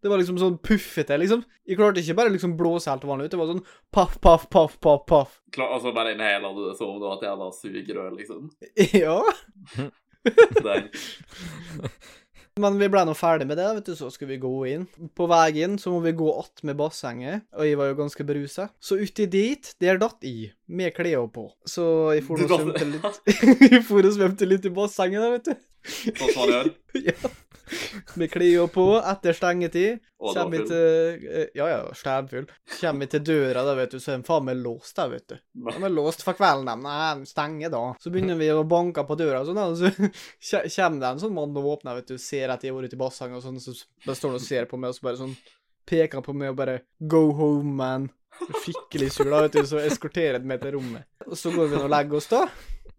[0.00, 1.42] Det var liksom sånn puffete, liksom.
[1.68, 3.34] Jeg klarte ikke bare liksom blåse helt vanlig ut.
[3.34, 5.34] Det var sånn paff, paff, paff, paff, paff.
[5.52, 8.48] Klar, altså bare inhaler du det som om du var et jævla sugerør, liksom.
[9.02, 9.20] Ja.
[10.20, 10.88] Det er,
[12.60, 14.86] Men vi ble nå ferdig med det, vet du, så skulle vi gå inn.
[15.16, 18.68] På veien så må vi gå att med bassenget, og jeg var jo ganske berusa.
[18.80, 21.48] Så uti dit, der datt jeg, med klærne på.
[21.66, 23.20] Så jeg for og svømte litt
[23.72, 25.54] Jeg for og svømte litt i bassenget, da, vet du.
[25.90, 26.74] sånn som man gjør.
[27.10, 27.30] Ja.
[28.20, 30.00] Med klia på etter stengetid.
[30.20, 32.48] Kommer vi til eh, Ja, ja, stævfull.
[32.80, 35.26] Kommer vi til døra, da, vet du, så er den faen meg låst da, vet
[35.32, 35.36] du.
[35.70, 36.76] Den er låst for kvelden, de.
[36.84, 37.82] Nei, stenger da.
[38.02, 39.90] Så begynner vi å banke på døra og sånn, og så
[40.76, 43.00] kommer det en sånn mann og åpner, vet du, ser at jeg har vært i
[43.00, 45.36] bassenget og sånn, så bare står han og ser på meg, og så bare sånn
[45.90, 48.10] peker på meg og bare Go home, man.
[48.64, 51.08] Skikkelig sur, da, vet du, så eskorterer han meg til rommet.
[51.26, 52.44] Og så går vi og legger oss, da.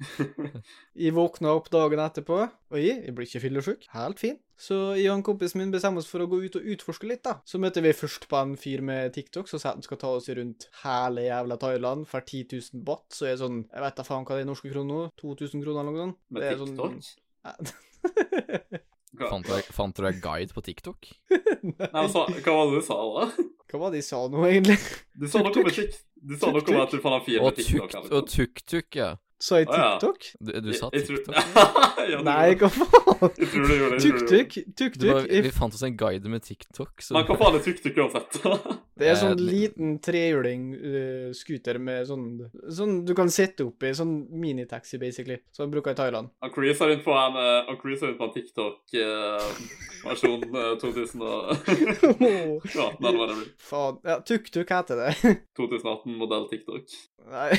[1.01, 2.37] Jeg våkna opp dagen etterpå,
[2.71, 3.85] og jeg, jeg blir ikke fyllesyk.
[3.93, 4.37] Helt fin.
[4.61, 7.23] Så jeg og en kompis min bestemmer oss for å gå ut og utforske litt,
[7.25, 7.37] da.
[7.49, 10.29] Så møter vi først på en fyr med TikTok som sier han skal ta oss
[10.37, 13.07] rundt hele jævla Thailand for 10 000 baht.
[13.15, 15.07] Så er det sånn Jeg vet da faen hva det er i norske kroner nå.
[15.21, 16.19] 2000 kroner eller noe sånt.
[16.29, 17.81] Med Det er sånn- TikTok?
[19.17, 21.09] Hva, Fant du, fant du deg guide på TikTok?
[21.31, 23.49] nei, men så, hva var det du sa, da?
[23.71, 24.77] Hva var det de sa nå, egentlig?
[25.31, 27.97] Sa Du sa noe om at du fant en fyr med TikTok.
[28.13, 29.11] og tuk-tuk, ja.
[29.41, 29.97] Sa jeg Å, ja.
[29.97, 30.21] TikTok?
[30.39, 31.35] Du, du sa Jeg- jeg tror- TikTok?
[32.11, 33.29] ja, Nei, hva faen?
[34.01, 34.51] Tuk-tuk?
[34.77, 35.25] Tuk-tuk?
[35.29, 38.31] vi fant oss en guide med TikTok, så Men hva faen er tuk-tuk uansett?
[39.01, 42.37] Det er sånn Eh, liten trehjuling uh, scooter med sånn
[42.69, 43.95] Sånn du kan sette opp i.
[43.97, 45.39] Sånn minitaxi, basically.
[45.55, 46.29] Som de bruker i Thailand.
[46.43, 47.81] Han cruiser rundt på en, uh, rundt
[48.19, 50.41] på en TikTok-versjon
[50.81, 53.49] 2018, eller hva det blir.
[53.71, 53.95] Faen.
[54.05, 55.11] Ja, tuk-tuk heter det.
[55.57, 56.85] 2018-modell TikTok.
[57.29, 57.51] Nei.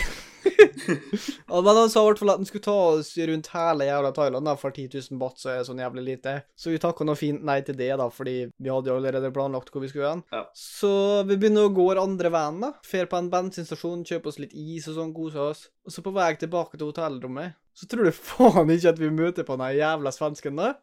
[1.62, 4.48] men han sa i hvert fall at han skulle ta oss rundt hele jævla Thailand
[4.48, 6.34] da, for 10 000 baht, så er det sånn jævlig lite.
[6.58, 9.72] Så vi takka noe fint nei til det, da, fordi vi hadde jo allerede planlagt
[9.72, 10.24] hvor vi skulle hen.
[10.34, 10.44] Ja.
[10.56, 10.92] Så
[11.28, 12.72] vi begynner å gå andre veien, da.
[12.86, 15.66] Fer på en bensinstasjon, kjøper oss litt is og sånn, koser oss.
[15.86, 19.46] Og så på vei tilbake til hotellrommet, så tror du faen ikke at vi møter
[19.48, 20.74] på den jævla svensken, da.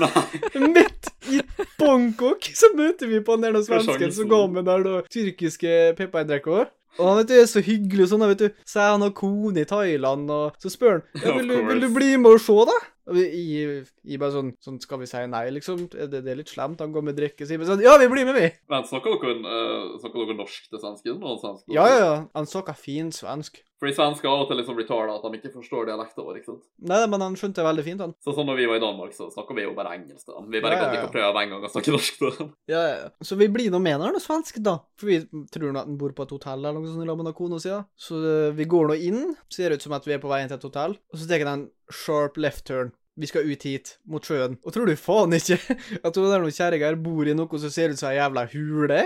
[0.00, 0.26] Nei.
[0.74, 1.40] Midt i
[1.78, 6.70] Bangkok så møter vi på den der er svensken som går med da tyrkiske pepperindrekker.
[6.98, 8.62] Og han vet du, er så hyggelig og sånn, vet du.
[8.68, 11.84] Så er han har kone i Thailand, og så spør han ja, vil, du, vil
[11.84, 12.78] du bli med og se, da?
[13.16, 15.86] Jeg, jeg bare sånn, sånn Skal vi si nei, liksom?
[15.90, 16.82] Det, det er litt slemt.
[16.84, 17.48] Han går med drikke.
[17.48, 18.50] sier sånn Ja, vi blir med, vi!
[18.70, 21.18] Men snakker dere, uh, snakker dere norsk til svensken?
[21.40, 21.66] Svensk?
[21.74, 22.14] Ja, ja, ja.
[22.36, 23.62] Han snakker fin svensk.
[23.80, 26.50] Fordi svensker av og til liksom blir tala at de ikke forstår dialekten vår, ikke
[26.50, 26.64] sant?
[26.90, 28.12] Nei, men han skjønte det veldig fint, han.
[28.20, 30.50] Så sånn når vi var i Danmark, så snakka vi jo bare engelsk til dem.
[30.52, 31.06] Vi bare Ja, ja, gadd ja.
[31.06, 32.50] ikke prøve en gang å snakke norsk til dem.
[32.74, 33.08] Ja, ja.
[33.24, 34.76] Så vi blir nå med når han er svensk, da.
[35.00, 37.24] For vi tror nå at han bor på et hotell eller noe sånt i lag
[37.24, 37.72] med kona si.
[37.96, 40.52] Så eh, vi går nå inn, ser ut som at vi er på vei inn
[40.52, 42.92] til et hotell, og så tar han en sharp left turn.
[43.20, 44.56] Vi skal ut hit, mot sjøen.
[44.64, 45.58] Og tror du faen ikke
[46.06, 49.02] at hun der noen kjerringer bor i noe som ser ut som ei jævla hule?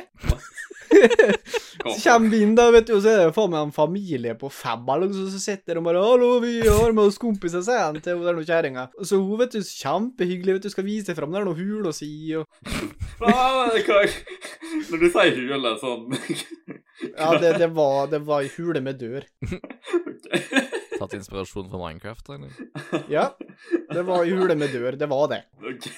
[1.84, 4.34] Så kommer vi inn, da, vet du, og så er det faen meg en familie
[4.38, 7.82] på fem eller noe som sitter og bare 'Hallo, vi har med oss kompiser', sier
[7.82, 8.86] han til hun der kjerringa.
[9.02, 12.46] Så hun, vet du, kjempehyggelig, vet du, skal vise fram der noe å si og
[14.90, 16.08] Når du sier hule sånn
[17.18, 19.26] Ja, det, det var det var ei hule med dør.
[19.98, 20.80] Ok.
[21.04, 22.64] Tatt inspirasjon fra Minecraft, eller?
[23.14, 23.28] Ja,
[23.92, 24.98] det var hule med dør.
[24.98, 25.44] Det var det.
[25.60, 25.88] Ok.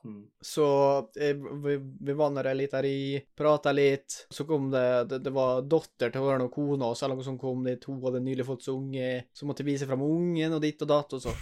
[0.00, 0.22] Mm.
[0.40, 0.64] Så
[1.12, 4.22] jeg, vi, vi var der litt der i, prata litt.
[4.32, 7.66] Så kom det Det, det var datter til henne og kona og noe som kom
[7.66, 7.84] dit.
[7.84, 11.16] Hun hadde nylig fått seg unge, så måtte vise fram ungen og ditt og datt.
[11.18, 11.34] Og så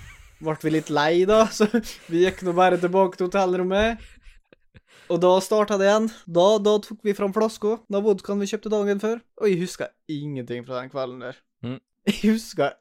[0.43, 1.69] ble vi litt lei, da, så
[2.11, 4.03] vi gikk nå bare tilbake til hotellrommet.
[5.09, 6.09] Og da starta det igjen.
[6.27, 7.79] Da, da tok vi fram flaska.
[7.89, 9.23] Da vodkaen vi kjøpte dagen før.
[9.41, 11.39] Og jeg husker ingenting fra den kvelden der.
[11.65, 11.79] Mm.
[12.09, 12.79] Jeg husker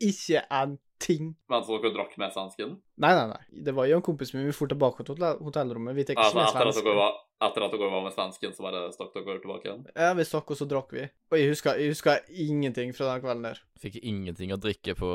[0.00, 1.34] ikke en ting.
[1.50, 2.76] Men så dere drakk med svensken?
[3.00, 3.64] Nei, nei, nei.
[3.66, 4.46] Det var jo en kompis min.
[4.48, 5.96] Vi dro tilbake til hotellrommet.
[5.96, 9.12] Vi tok ikke Altså, med var, etter at dere var med svensken, så bare stakk
[9.16, 9.82] dere tilbake igjen?
[9.94, 11.08] Ja, vi stakk, og så drakk vi.
[11.32, 13.60] Og jeg husker, jeg husker ingenting fra den kvelden der.
[13.80, 15.10] Fikk ingenting å drikke på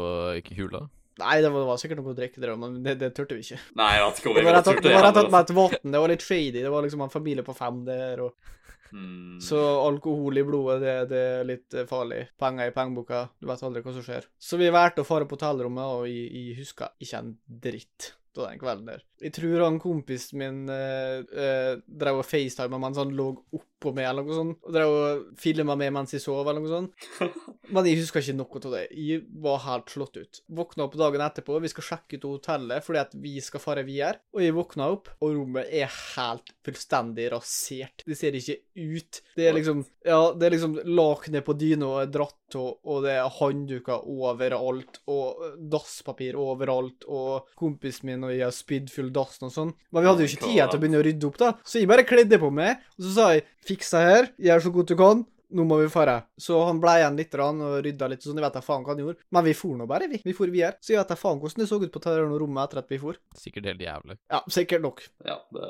[0.57, 0.87] hula?
[1.21, 3.45] Nei, det var, det var sikkert noe å drikke der, men det, det turte vi
[3.45, 3.61] ikke.
[3.79, 4.89] Nei, jeg vet ikke om vi turte det.
[4.89, 5.93] det var rett og slett et vann.
[5.93, 6.59] Det var litt shady.
[6.59, 8.55] Det var liksom en familie på fem der, og
[8.91, 9.39] Hmm.
[9.43, 12.21] Så alkohol i blodet, det, det er litt eh, farlig.
[12.41, 13.25] Penger i pengeboka.
[13.39, 14.29] Du vet aldri hva som skjer.
[14.37, 18.49] Så vi valgte å fare på hotellrommet, og jeg, jeg husker ikke en dritt av
[18.49, 19.03] den kvelden der.
[19.23, 24.09] Jeg tror han kompisen min eh, eh, drev og facetima mens han lå oppå meg,
[24.09, 27.07] eller noe sånt, og drev og filma meg mens jeg sov, eller noe sånt.
[27.73, 28.83] Men jeg husker ikke noe av det.
[28.97, 30.41] Jeg var helt slått ut.
[30.59, 34.19] Våkna opp dagen etterpå, vi skal sjekke ut hotellet fordi at vi skal fare videre,
[34.35, 38.03] og jeg våkna opp, og rommet er helt fullstendig rasert.
[38.05, 39.21] Det ser ikke ut.
[39.37, 43.15] Det er liksom Ja, det er liksom lakenet på dyna er dratt av, og det
[43.17, 49.47] er håndduker overalt, og dasspapir overalt, og kompisen min og jeg har spydd full dassen
[49.49, 49.71] og sånn.
[49.91, 51.53] Men vi hadde jo ikke tid til å begynne å rydde opp, da.
[51.65, 54.73] Så jeg bare kledde på meg, og så sa jeg 'fiks deg her, gjør så
[54.73, 55.25] godt du kan'.
[55.55, 56.15] Nå må vi fare.
[56.41, 58.95] Så han ble igjen litt rann, og rydda litt, sånn, jeg vet da faen hva
[58.95, 59.21] han gjorde.
[59.31, 60.19] Men vi for nå bare, vi.
[60.25, 60.75] Vi for videre.
[60.81, 62.91] Så jeg vet da faen hvordan det så ut på det her rommet etter at
[62.91, 63.19] vi for.
[63.37, 64.17] Sikkert helt jævlig.
[64.33, 65.03] Ja, sikkert nok.
[65.23, 65.69] Ja, det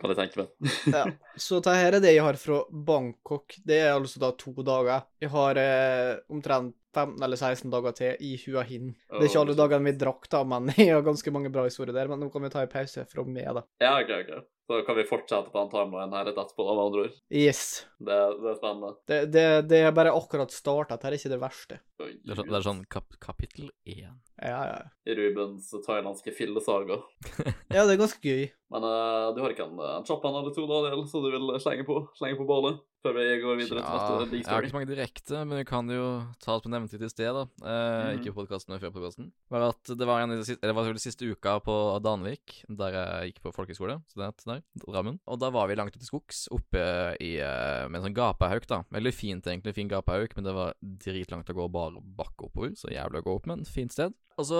[0.00, 0.72] kan jeg tenke meg.
[1.00, 1.04] Ja.
[1.36, 3.58] Så dette her er det jeg har fra Bangkok.
[3.66, 5.04] Det er altså da to dager.
[5.20, 8.94] Jeg har eh, omtrent 15 eller 16 dager til i Hua Hin.
[9.10, 11.96] Det er ikke alle dagene vi drakk, da, men jeg har ganske mange bra historier
[11.96, 12.10] der.
[12.10, 13.66] Men nå kan vi ta en pause fra meg, da.
[13.82, 14.32] Ja, OK, OK.
[14.70, 17.14] Så kan vi fortsette på den timelinen her etterpå, med andre ord.
[17.34, 17.62] Yes.
[17.98, 18.90] Det, det er spennende.
[19.10, 20.94] Det, det, det er bare akkurat starta.
[20.94, 21.78] Dette er ikke det verste.
[21.98, 24.14] Oi, Det er det er sånn kap kapittel én.
[24.38, 24.78] Ja, ja.
[25.18, 27.00] Rubens thailandske fillesaga.
[27.74, 28.46] Ja, det er ganske gøy.
[28.70, 31.50] Men uh, du har ikke en, en kjapp en eller to, Daniel, så du vil
[31.62, 34.64] slenge på, slenge på ballet før vi går videre til Ja, neste big jeg har
[34.64, 36.06] ikke så mange direkte, men vi kan jo
[36.42, 37.44] ta oss på nevnt litt i sted, da.
[37.64, 38.18] Eh, mm.
[38.18, 39.30] Ikke på podkasten, men før podkasten.
[39.52, 42.60] Var at det var en av de siste, eller det var siste uka på Danvik,
[42.68, 45.20] der jeg gikk på folkehøyskole, student der, Drammen.
[45.30, 46.82] Og da var vi langt ute i skogs, oppe
[47.22, 48.82] i eh, med en sånn gapehauk, da.
[48.94, 52.92] Veldig fint, egentlig, fin gapehauk, men det var dritlangt å gå bare bakke oppover, så
[52.92, 54.16] jævlig å gå opp, men fint sted.
[54.40, 54.58] Og så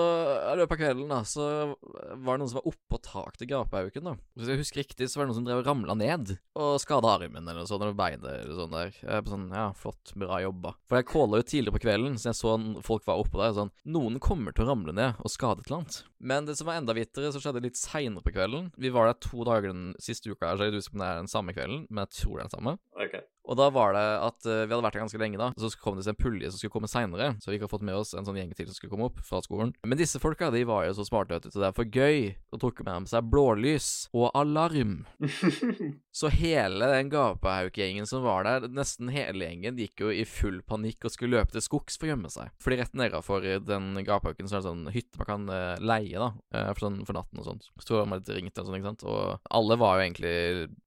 [0.51, 4.05] i løpet av kvelden da, så var det noen som var oppå tak til gapehauken.
[4.05, 4.13] da.
[4.37, 7.15] Hvis jeg husker riktig, så var det noen som drev og ramla ned og skada
[7.15, 8.93] armen eller sånt, eller beinet eller sånn der.
[9.01, 10.75] Jeg sånn, ja, flott, bra jobba.
[10.91, 12.53] For jeg calla jo tidligere på kvelden, så jeg så
[12.85, 15.81] folk var oppå der, sånn Noen kommer til å ramle ned og skade et eller
[15.81, 16.01] annet.
[16.21, 18.69] Men det som var enda vittere, så skjedde litt seinere på kvelden.
[18.77, 21.11] Vi var der to dager den siste uka, så jeg er usikker på om det
[21.11, 22.77] er den samme kvelden, men jeg tror det er den samme.
[22.95, 23.23] Okay.
[23.49, 25.49] Og da var det at uh, vi hadde vært der ganske lenge, da.
[25.55, 27.33] Og Så kom det en pulje som skulle komme seinere.
[27.41, 29.21] Så vi ikke har fått med oss en sånn gjeng til som skulle komme opp
[29.25, 29.73] fra skolen.
[29.83, 32.35] Men disse folka de var jo så smarte, vet du, så det er for gøy.
[32.53, 35.01] Og tok med dem seg blålys og alarm.
[36.11, 41.07] Så hele den gapehauk-gjengen som var der, nesten hele gjengen, gikk jo i full panikk
[41.07, 42.51] og skulle løpe til skogs for å gjemme seg.
[42.61, 46.31] Fordi rett nedenfor den gapehauken så er det sånn hytte man kan eh, leie, da,
[46.55, 47.69] eh, for, sånn, for natten og sånt.
[47.79, 49.05] Så man litt ringt og sånn, ikke sant.
[49.07, 50.35] Og alle var jo egentlig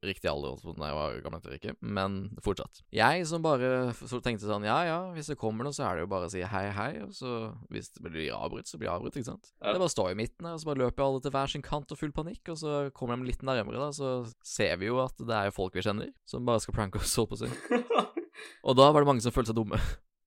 [0.04, 2.82] riktig alder da jeg var gammel nok ikke, men fortsatt.
[2.94, 6.04] Jeg som bare så tenkte sånn, ja ja, hvis det kommer noe, så er det
[6.04, 7.34] jo bare å si hei hei, og så
[7.72, 9.50] hvis det blir avbrutt, så blir det avbrutt, ikke sant.
[9.60, 9.72] Ja.
[9.72, 11.94] Det bare står i midten her, og så bare løper alle til hver sin kant
[11.94, 15.13] og full panikk, og så kommer de litt nærmere, da, så ser vi jo at
[15.20, 17.82] det er jo folk vi kjenner, som bare skal pranke oss, holdt på å si.
[18.66, 19.78] Og da var det mange som følte seg dumme.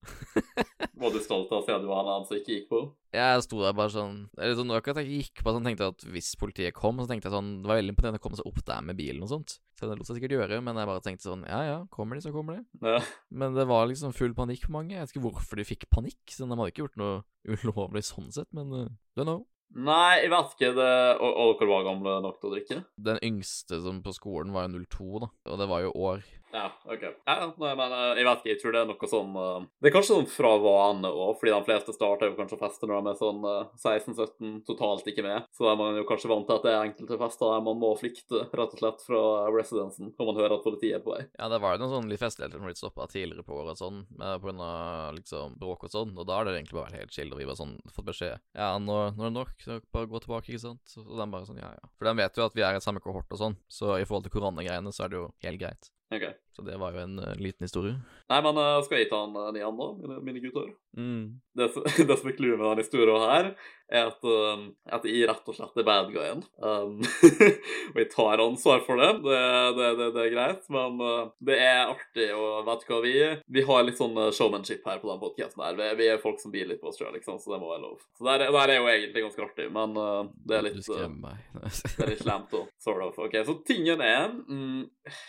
[0.97, 2.79] Var du stolt av å se at du var en annen som ikke gikk på?
[3.13, 5.67] Jeg sto der bare sånn Eller sånn, det var ikke at jeg gikk på sånn,
[5.67, 8.23] tenkte jeg at hvis politiet kom, så tenkte jeg sånn Det var veldig imponerende å
[8.23, 9.57] komme seg opp der med bilen og sånt.
[9.77, 12.23] Så det lot seg sikkert gjøre, men jeg bare tenkte sånn Ja ja, kommer de,
[12.25, 12.87] så kommer de.
[12.87, 13.01] Ja.
[13.29, 14.95] Men det var liksom full panikk på mange.
[14.95, 16.21] Jeg vet ikke hvorfor de fikk panikk.
[16.33, 19.45] Sånn, de hadde ikke gjort noe ulovlig sånn sett, men uh, don't know.
[19.75, 20.71] Nei, jeg vet ikke.
[20.77, 22.79] Det, og, og var gamle nok til å drikke?
[23.09, 25.31] Den yngste som på skolen var jo 02, da.
[25.51, 26.23] Og det var jo år.
[26.51, 27.03] Ja, OK.
[27.25, 28.51] Ja, men eh, jeg vet ikke.
[28.53, 31.53] Jeg tror det er noe sånn eh, Det er kanskje sånn fra vane òg, fordi
[31.53, 35.25] de fleste starter jo kanskje å feste når de er sånn eh, 16-17, totalt ikke
[35.25, 35.47] med.
[35.55, 37.91] Så er man jo kanskje vant til at det er enkelte fester der man må
[37.99, 41.25] flykte rett og slett fra residensen når man hører at politiet er på vei.
[41.35, 43.99] Ja, det var jo noen sånne festligheter som ble stoppa tidligere på året og sånn,
[44.17, 47.15] på grunn av liksom bråk og sånn, og da har det egentlig bare vært helt
[47.15, 50.09] chill, og vi bare sånn fått beskjed Ja, nå, nå er det nok, så bare
[50.09, 50.95] gå tilbake, ikke sant?
[51.03, 51.91] Og de bare sånn, ja ja.
[51.97, 54.27] For de vet jo at vi er i samme kohort og sånn, så i forhold
[54.27, 55.91] til koronagreiene så er det jo helt greit.
[56.11, 56.46] OK.
[56.57, 57.99] Så det var jo en uh, liten historie.
[58.31, 60.71] Nei, men uh, skal jeg ta en uh, igjen, da, mine, mine gutter?
[60.97, 61.37] Mm.
[61.53, 61.67] Det,
[62.09, 63.49] det som er clouet med denne historien her,
[63.93, 66.41] er at, um, at jeg rett og slett er bad guyen.
[66.57, 66.95] Um,
[67.93, 69.11] og jeg tar ansvar for det.
[69.21, 69.43] Det,
[69.77, 70.65] det, det, det er greit.
[70.73, 70.97] Men
[71.45, 73.13] det er artig, og vet du hva vi
[73.59, 75.77] Vi har litt sånn showmanship her på den podkasten her.
[75.77, 77.85] Vi, vi er folk som biler litt på oss sjøl, liksom, så det må være
[77.85, 78.01] lov.
[78.17, 79.93] Så det der er jo egentlig ganske artig, men
[80.41, 81.47] det er litt Du skremmer meg.
[81.61, 83.21] det er litt slemt òg, sort of.
[83.29, 84.83] Ok, Så tingen er mm,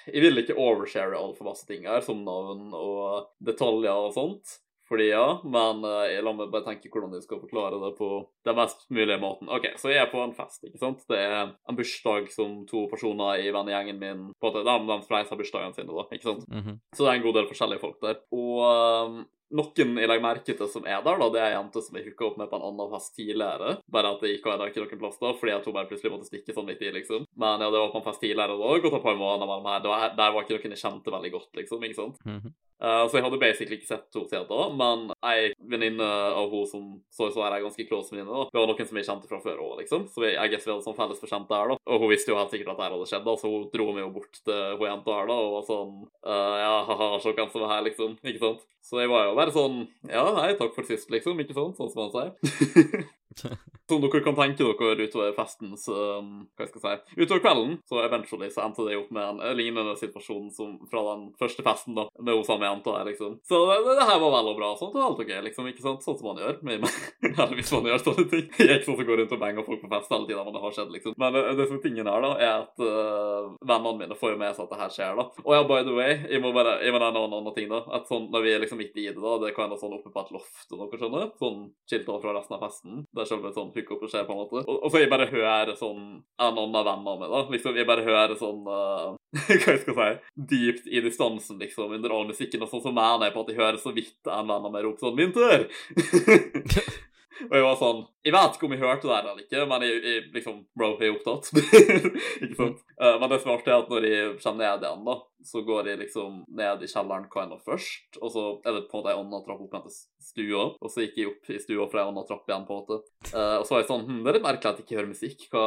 [0.08, 4.58] Jeg vil ikke overshare altfor masse ting her, som navn og detaljer og sånt.
[4.88, 8.06] Fordi ja, men eh, la meg bare tenke hvordan jeg skal forklare det på
[8.48, 9.50] den mest mulige måten.
[9.52, 11.02] Ok, Så jeg er på en fest, ikke sant.
[11.10, 11.34] Det er
[11.68, 15.76] en bursdag som to personer i vennegjengen min på en måte, De, de fleiser bursdagene
[15.76, 16.06] sine, da.
[16.16, 16.48] ikke sant?
[16.48, 16.78] Mhm.
[16.96, 18.22] Så det er en god del forskjellige folk der.
[18.32, 19.20] Og um,
[19.54, 22.10] noen jeg legger merke til som er der, da, det er ei jente som jeg
[22.10, 23.74] hooka opp med på en annen fest tidligere.
[23.88, 26.28] Bare at det ikke var ikke noen plass da, fordi at hun bare plutselig måtte
[26.28, 27.26] stikke sånn midt i, liksom.
[27.40, 29.84] Men ja, det var på en fest tidligere har gått et par måneder mellom her.
[30.18, 31.84] Der var ikke noen jeg kjente veldig godt, liksom.
[31.88, 32.18] ikke sant?
[32.26, 32.52] Mm -hmm.
[32.84, 36.08] uh, så jeg hadde basically ikke sett henne siden da, men ei venninne
[36.40, 38.44] av hun som så så er ei ganske close venninne, da.
[38.52, 40.08] Det var noen som jeg kjente fra før òg, liksom.
[40.12, 41.76] Så vi, jeg guess vi hadde sånn felles bekjent der, da.
[41.86, 44.04] Og hun visste jo helt sikkert at det hadde skjedd, da, så hun dro meg
[44.04, 45.94] jo bort til hun jenta her, da, og var sånn
[46.26, 48.18] uh, Ja, ha-ha, se hvem som er her, liksom.
[48.24, 48.62] Ikke sant?
[48.88, 51.40] Så jeg var jo bare sånn Ja, nei, takk for sist, liksom.
[51.42, 51.76] Ikke sant?
[51.76, 53.04] Sånn som han sier.
[53.88, 57.78] Som dere kan tenke dere utover festen, så um, Hva skal jeg si Utover kvelden,
[57.88, 61.96] så eventually så endte det opp med en lignende situasjon som fra den første festen,
[61.96, 63.38] da, med hun samme jenta her, liksom.
[63.48, 64.70] Så det, det, her var vel og bra.
[64.76, 65.70] Sånt og alt ok, liksom.
[65.72, 66.04] Ikke sant?
[66.04, 66.58] Sånn som man gjør.
[66.68, 66.84] Med,
[67.30, 68.44] eller hvis man gjør sånne ting.
[68.58, 70.56] Jeg er ikke sånn som går rundt og banger folk på fest hele tida, men
[70.56, 71.16] det har skjedd, liksom.
[71.24, 74.40] Men uh, det som er tingen her, da, er at uh, vennene mine får jo
[74.44, 75.26] med seg at det her skjer, da.
[75.46, 77.82] Og ja, by the way, jeg må bare Jeg må nevne en annen ting, da.
[77.96, 80.12] At sånn, når vi er liksom midt i det, da, det kan være sånn oppe
[80.12, 81.32] på et loft, og noe, skjønner?
[81.40, 83.02] Sånn skilt fra resten av festen.
[83.18, 84.60] Det er selve sånn hookup skjer, på en måte.
[84.62, 86.02] Og, og så jeg bare hører sånn
[86.38, 87.40] en annen av vennene meg, da.
[87.50, 89.16] Liksom, jeg bare hører sånn uh,
[89.48, 90.08] Hva jeg skal si?
[90.54, 92.62] Dypt i distansen, liksom, under all musikken.
[92.62, 94.86] Og sånn så mener jeg på at jeg hører så vidt en venn av meg
[94.86, 95.68] rope sånn 'Vinter!'
[97.46, 99.84] Og jeg var sånn Jeg vet ikke om jeg hørte det her eller ikke, men
[99.86, 101.50] jeg, jeg liksom Bro, jeg er opptatt.
[102.44, 102.84] ikke sant?
[102.98, 105.16] Uh, men det som er artig, er at når jeg kommer ned igjen, da,
[105.48, 108.98] så går jeg liksom ned i kjelleren kind of først, og så er det på
[108.98, 109.96] en måte ei anna trapp opp igjen til
[110.28, 112.82] stua, og så gikk jeg opp i stua fra ei anna trapp igjen, på en
[112.82, 113.00] måte.
[113.30, 115.12] Uh, og så var jeg sånn hm, Det er litt merkelig at jeg ikke hører
[115.14, 115.46] musikk.
[115.54, 115.64] Hva,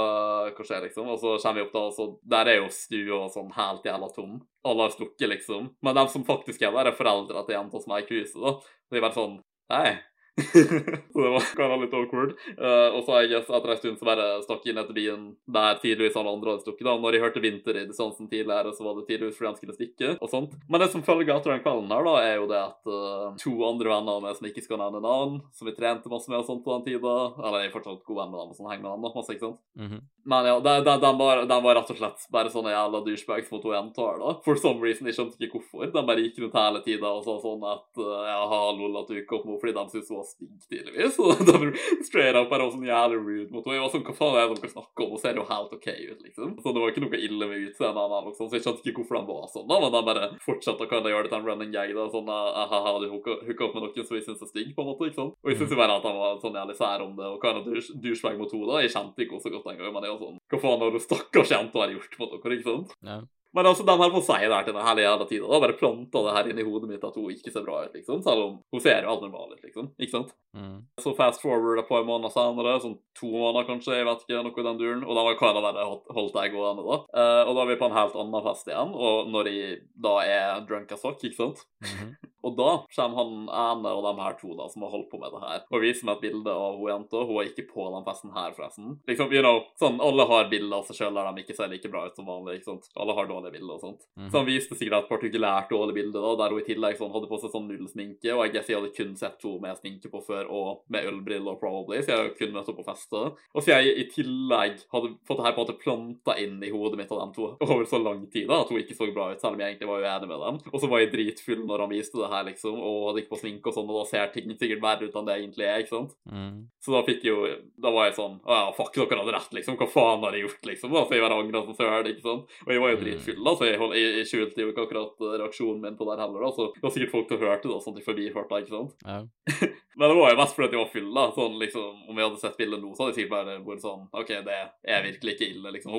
[0.52, 1.12] hva skjer, liksom?
[1.16, 4.12] Og så kommer vi opp da, og så Der er jo stua sånn helt jævla
[4.16, 4.38] tom.
[4.68, 5.72] Alle har stukket, liksom.
[5.82, 8.58] Men de som faktisk er der, er foreldra til jenta som er i huset, da.
[8.60, 9.40] Så de bare sånn
[9.72, 10.02] Hei.
[11.14, 12.32] så det var kind of litt awkward.
[12.56, 16.16] Uh, og så jeg etter en stund så bare stakk inn etter byen der tydeligvis
[16.20, 16.86] alle andre hadde stukket.
[16.88, 16.96] da.
[17.02, 20.14] Når jeg hørte Vinter i distansen tidligere, så var det tydeligvis fordi han skulle stikke.
[20.22, 20.56] og sånt.
[20.70, 23.56] Men det som følger etter den kvelden her, da, er jo det at uh, to
[23.68, 26.48] andre venner av meg som ikke skal nevne navn, som vi trente masse med og
[26.48, 28.88] sånt på den tida Eller jeg er fortsatt god venn med dem og sånn, henger
[28.88, 29.62] med dem da, masse, ikke sant?
[29.80, 30.02] Mhm.
[30.24, 33.48] Men ja, de, de, de, var, de var rett og slett bare sånne jævla douchebags
[33.50, 34.34] mot hun jenta da.
[34.46, 35.90] For some reason, jeg skjønte ikke hvorfor.
[35.90, 39.18] De bare gikk rundt hele tida og sa sånn at uh, ja, hallo, at du
[39.18, 41.20] gikk opp med fordi de syntes hun var stygg, tydeligvis.
[41.22, 41.72] Og de
[42.08, 43.78] straight up bare var sånn jævlig rude mot henne.
[43.78, 45.12] Jeg var sånn, hva faen er det dere snakker om?
[45.16, 46.54] Hun ser jo helt OK ut, liksom.
[46.62, 49.20] Så det var ikke noe ille med utseendet noe sånt, så jeg skjønte ikke hvorfor
[49.20, 49.80] de var sånn, da.
[49.82, 52.08] Men de bare fortsatte å kunne gjøre det til en running gag, da.
[52.14, 55.10] Sånn ha-ha, du hooka opp med noen som vi syns er stygg, på en måte,
[55.12, 55.36] ikke sant.
[55.42, 57.52] Og jeg syns jo bare at han var sånn jævlig sær om det, og hva
[57.52, 58.82] er det douchebag mot henne, da?
[58.86, 61.04] Jeg kjente ikke henne så godt engang, men jeg var sånn, hva faen har du
[61.04, 62.98] stakkars jente har gjort mot dere, ikke sant?
[63.06, 63.22] Ja.
[63.54, 65.48] Men altså, den her å si det her til den hele jævla tida.
[65.52, 67.94] Da bare planta det her inn i hodet mitt at hun ikke ser bra ut,
[67.98, 68.22] liksom.
[68.24, 69.92] Selv om hun ser jo alt normal ut, liksom.
[70.00, 70.32] Ikke sant?
[70.56, 70.78] Mm.
[71.04, 74.56] Så fast forward et par måneder senere, sånn to måneder kanskje, jeg vet ikke, noe
[74.64, 75.04] i den duren.
[75.06, 76.98] Og da var kan det være holdt- jeg gående, da.
[77.22, 80.16] Eh, og da er vi på en helt annen fest igjen, og når jeg da
[80.24, 81.66] er drunk as fuck, ikke sant.
[81.84, 82.16] Mhm.
[82.42, 85.30] Og da kommer han ene og de her to da, som har holdt på med
[85.36, 87.22] det her, og viser meg et bilde av hun jenta.
[87.30, 88.96] Hun er ikke på den festen her, forresten.
[89.10, 91.92] Liksom, you know, sånn, Alle har bilder av seg sjøl der de ikke ser like
[91.94, 92.58] bra ut som vanlig.
[92.58, 92.90] ikke sant?
[92.98, 94.06] Alle har dårlige bildet og sånt.
[94.18, 94.30] Mm.
[94.32, 97.30] Så han viste sikkert et partikulært dårlig bilde, da, der hun i tillegg sånn, hadde
[97.32, 98.32] på seg sånn null sminke.
[98.36, 101.58] Og jeg guess jeg hadde kun sett henne med sminke på før, og med ølbriller,
[101.62, 103.32] probably, så jeg hadde kun møtt henne på fester.
[103.56, 106.72] Og så jeg i tillegg hadde fått det her på en måte planta inn i
[106.74, 109.32] hodet mitt av dem to over så lang tid da, at hun ikke så bra
[109.34, 110.62] ut, selv om jeg egentlig var uenig med dem.
[110.72, 113.42] Og så var jeg dritfull når han viste det her, liksom, og hadde ikke på
[113.44, 115.96] sminke og sånn, og da ser ting sikkert verre ut enn det egentlig er, ikke
[115.96, 116.16] sant?
[116.32, 116.56] Mm.
[116.82, 117.38] Så da fikk jo
[117.82, 119.76] Da var jeg sånn Å ja, fuck, dere hadde rett, liksom.
[119.80, 120.94] Hva faen har jeg gjort, liksom?
[120.94, 122.56] Da, så jeg var angra som søren, ikke sant?
[122.66, 123.04] Og jeg var jo Mm.
[123.06, 126.08] dritfull, da, så jeg, hold, jeg, jeg skjulte jo ikke akkurat eh, reaksjonen min på
[126.10, 126.52] det heller, da.
[126.56, 129.08] Så det var sikkert folk som hørte det, sånn at de forbihørte, ikke sant?
[129.08, 129.22] Ja.
[129.96, 131.24] Men det var jo mest fordi jeg var full, da.
[131.36, 134.06] Sånn liksom Om jeg hadde sett bildet nå, så hadde jeg sikkert bare vært sånn
[134.22, 134.60] OK, det
[134.96, 135.98] er virkelig ikke ille, liksom.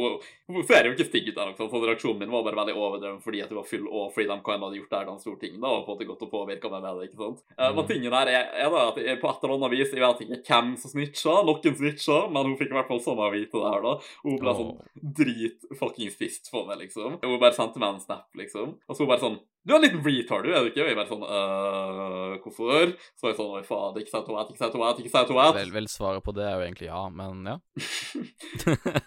[0.53, 1.69] Hun, ser jo ikke stygg ut liksom.
[1.71, 4.39] Så reaksjonen min var bare veldig overdreven fordi at jeg var full, og fordi de
[4.47, 6.33] kan ha gjort det her den store ting, da, og på en måte gått og
[6.33, 7.45] påvirka meg med det, ikke sant.
[7.53, 7.77] Mm.
[7.77, 10.23] men tingen her er, er da at jeg, på et eller annet vis Jeg vet
[10.25, 13.59] ikke hvem som snitcha, noen snitcha, men hun fikk i hvert fall sånn å vite
[13.59, 13.95] det her, da.
[14.25, 14.73] Hun ble sånn
[15.21, 17.19] drit-fuckings pissed for meg, liksom.
[17.23, 18.77] Og hun bare sendte meg en snap, liksom.
[18.91, 20.83] Og så bare sånn Du er en liten retard, du, er du ikke?
[20.83, 22.95] Og jeg bare sånn øh, Hvorfor?
[23.15, 25.59] Så jeg sånn Oi, faen, ikke si toalett, ikke si toalett, ikke si toalett.
[25.61, 27.59] Vel, vel, svaret på det er jo egentlig ja, men ja.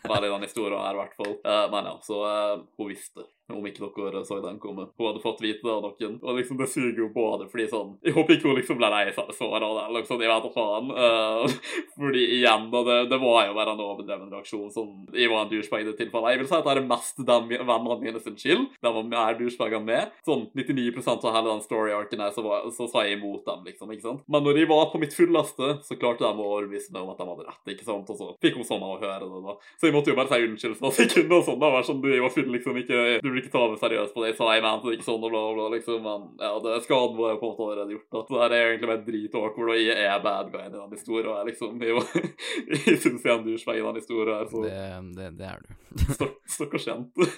[0.08, 1.34] Veldig den historien her, i hvert fall.
[1.44, 3.28] Uh, men ja, så uh, hun visste.
[3.46, 4.88] Om ikke dere så den komme.
[4.98, 6.16] Hun hadde fått vite det av noen.
[6.24, 9.04] Og liksom, det suger jo både fordi sånn Jeg håper ikke hun liksom ble lei
[9.14, 10.24] seg så av det, eller noe sånt.
[10.26, 10.90] Jeg vet da faen.
[10.96, 11.68] Uh,
[12.00, 14.72] fordi igjen, da, det, det var jo bare en overdreven reaksjon.
[14.74, 16.34] Sånn, jeg var en douchebag i det tilfellet.
[16.34, 18.66] Jeg vil si at det er mest den vennene mine sin skyld.
[18.82, 20.18] De var mer douchebagene med.
[20.26, 23.92] Sånn 99% av hele den story-arken her, så, var, så sa jeg imot dem, liksom.
[23.96, 24.22] ikke sant?
[24.32, 27.18] Men når de var på mitt fulleste, så klarte de å overbevise meg om at
[27.22, 28.10] de hadde rett, ikke sant?
[28.14, 29.56] Og så fikk hun sånn av å høre det, da.
[29.82, 31.60] Så jeg måtte jo bare si unnskyld at jeg kunne og sånn.
[31.64, 32.78] da, var sånn, Du jeg var full, liksom.
[32.84, 35.32] Ikke, du vil ikke ta meg seriøst på det, så jeg mente ikke sånn og
[35.34, 36.02] bla, bla, liksom.
[36.06, 38.10] Men ja, det skaden var jo på en måte allerede gjort.
[38.12, 38.24] da.
[38.28, 41.32] Så det her er egentlig bare dritawkward, og jeg er bad guy i den historien.
[41.32, 42.34] og Jeg liksom, jeg, jo-
[42.86, 45.64] jeg syns jeg er en douchebag i den historien her, så Det, det, det er
[45.64, 46.06] du.
[46.14, 47.32] stakk- stakkars jente.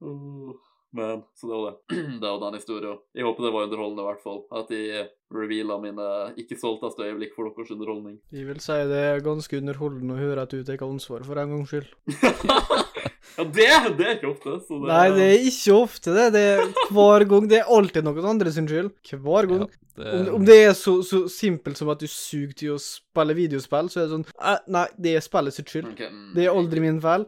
[0.96, 2.00] Men, så det var det.
[2.22, 2.98] Det var den historien.
[3.16, 4.38] Jeg håper det var underholdende, i hvert fall.
[4.56, 4.80] At de
[5.36, 6.08] reveala mine
[6.40, 8.18] ikke stolteste øyeblikk for deres underholdning.
[8.32, 11.56] Jeg vil si det er ganske underholdende å høre at du tar ansvar for en
[11.56, 11.88] gangs skyld.
[13.36, 13.66] ja, det,
[13.98, 14.54] det er ikke ofte.
[14.68, 16.28] Så det, Nei, det er ikke ofte det.
[16.36, 16.62] Det er
[16.94, 17.48] hver gang.
[17.50, 18.92] Det er alltid noen andre sin skyld.
[19.26, 19.66] Hver gang.
[19.96, 23.32] Det, Om, om det er så, så simpelt som at du suger til å spille
[23.38, 24.26] videospill, så er det sånn
[24.68, 25.88] Nei, det er spillet sitt skyld.
[25.94, 27.24] Ok, mm, Det er aldri min feil.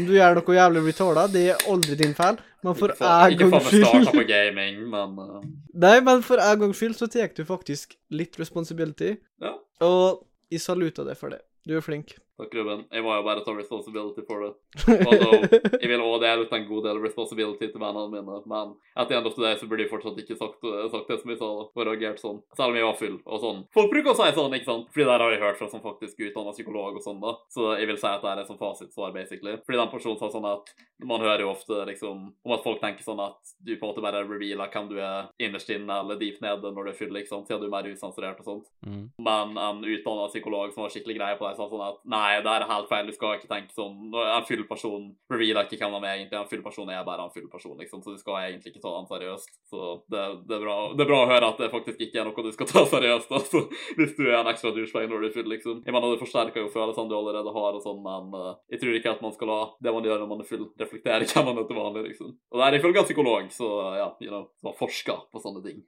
[0.00, 2.40] Om du gjør noe jævlig retarda, det er aldri din feil.
[2.66, 5.42] Men for Ikke faen- skyld Ikke gangs faen meg starta på gaming, men uh,
[5.86, 9.12] Nei, men for en gangs skyld så tar du faktisk litt responsibility.
[9.44, 9.52] Ja.
[9.86, 11.40] Og jeg saluter deg for det.
[11.66, 12.14] Du er flink.
[12.36, 12.82] Takk, Ruben.
[12.92, 14.50] Jeg må jo bare ta responsibility for det.
[15.08, 15.46] Although,
[15.80, 19.22] jeg vil også dele ut en god del responsibility til vennene mine, men etter en
[19.22, 21.48] end of the day så burde jeg fortsatt ikke sagt, sagt det som jeg sa,
[21.64, 22.42] og reagert sånn.
[22.58, 23.62] Selv om jeg var full og sånn.
[23.72, 24.90] Folk bruker å si sånn, ikke sant?
[24.92, 27.32] Fordi der har jeg hørt fra som faktisk utdanna psykolog og sånn, da.
[27.56, 29.56] Så jeg vil si at det er er som fasitsvar, basically.
[29.64, 30.74] Fordi den personen sa sånn at
[31.08, 34.04] man hører jo ofte liksom om at folk tenker sånn at du på en måte
[34.04, 37.32] bare revealer hvem du er innerst inne eller deep nede når du er full, ikke
[37.32, 38.70] sant, siden du er mer usensurert og sånt.
[38.84, 39.02] mm.
[39.24, 42.52] Men en utdanna psykolog som var skikkelig grei på det, sa sånn at nei, det
[42.52, 44.12] er helt feil, du skal ikke tenke sånn.
[44.12, 46.40] En full person revealer ikke hvem han er egentlig.
[46.40, 48.92] En full person er bare en full person, liksom, så du skal egentlig ikke ta
[48.94, 49.52] den seriøst.
[49.70, 49.82] Så
[50.12, 52.46] det, det, er bra, det er bra å høre at det faktisk ikke er noe
[52.46, 53.64] du skal ta seriøst, altså,
[53.98, 55.82] hvis du er en ekstra douchebag når du er full, liksom.
[55.86, 59.00] Jeg mener, det forsterker jo følelsene du allerede har og sånn, men uh, jeg tror
[59.00, 61.62] ikke at man skal la det man gjør når man er full, reflektere hvem man
[61.62, 62.34] er til vanlig, liksom.
[62.52, 65.64] Og det er ifølge en psykolog, så ja, you know, som har forska på sånne
[65.64, 65.82] ting.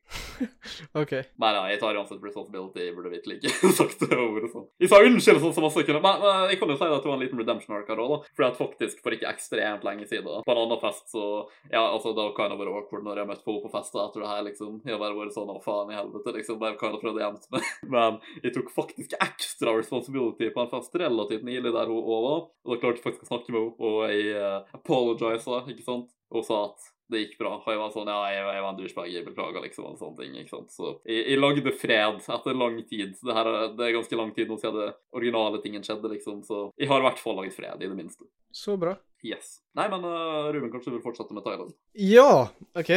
[1.03, 1.15] OK.
[1.43, 2.87] Nei, ja, jeg tar uansett responsibility.
[2.87, 4.67] Jeg burde virkelig ikke sagt det ordet sånn.
[4.81, 7.11] Jeg sa unnskyld sånn som også kunne, men, men jeg kan jo si at det
[7.11, 8.33] var en liten redemption arc her òg, da.
[8.39, 11.25] Fordi at faktisk, for ikke ekstremt lenge siden, på en annen fest, så
[11.73, 14.03] Ja, altså, det har kind of vært awkward når jeg møtte på henne på fester
[14.05, 14.81] etter det her, liksom.
[14.87, 16.61] Jeg har bare vært sånn å faen i helvete, liksom.
[16.63, 17.73] Bare kind of prøvd å gjemme meg.
[17.95, 22.47] Men jeg tok faktisk ekstra responsibility på en fest relativt nylig der hun òg var,
[22.65, 26.47] og da klarte jeg faktisk å snakke med henne, og jeg uh, ikke sant, og
[26.47, 27.55] sa at det gikk bra.
[27.59, 30.19] Og jeg var sånn Ja, jeg, jeg var en douchebag, jeg beklager, liksom, og sånne
[30.23, 30.37] ting.
[30.43, 30.71] ikke sant?
[30.75, 33.15] Så jeg, jeg lagde fred etter lang tid.
[33.23, 36.43] Det, her, er- det er ganske lang tid nå siden det originale tingen skjedde, liksom,
[36.47, 38.29] så jeg har i hvert fall laget fred, i det minste.
[38.53, 38.95] Så bra.
[39.27, 39.59] Yes.
[39.75, 41.73] Nei, men uh, Ruben, kanskje du vil fortsette med Thailand?
[41.99, 42.49] Ja,
[42.79, 42.93] OK.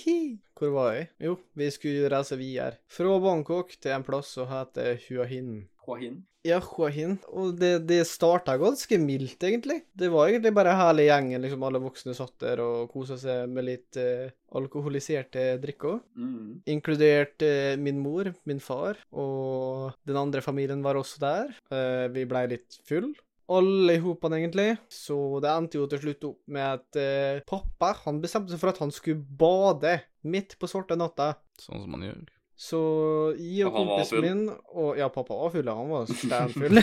[0.56, 1.08] Hvor var jeg?
[1.20, 2.78] Jo, vi skulle reise videre.
[2.88, 5.66] Fra Bangkok til en plass som heter Hua Hin.
[6.46, 6.60] Ja,
[6.92, 7.16] Hin.
[7.34, 9.80] Og det, det starta ganske mildt, egentlig.
[9.96, 13.66] Det var egentlig bare hele gjengen, liksom alle voksne satt der og kosa seg med
[13.66, 16.00] litt eh, alkoholiserte drikker.
[16.14, 16.62] Mm.
[16.76, 21.54] Inkludert eh, min mor, min far, og den andre familien var også der.
[21.72, 23.12] Eh, vi blei litt full.
[23.46, 24.72] Alle i hopen, egentlig.
[24.90, 28.72] Så det endte jo til slutt opp med at eh, pappa han bestemte seg for
[28.72, 31.36] at han skulle bade midt på svarte natta.
[31.62, 32.24] Sånn som man gjør.
[32.56, 32.78] Så
[33.36, 36.80] jeg og kompisen min og Ja, pappa var full, han var steinfull.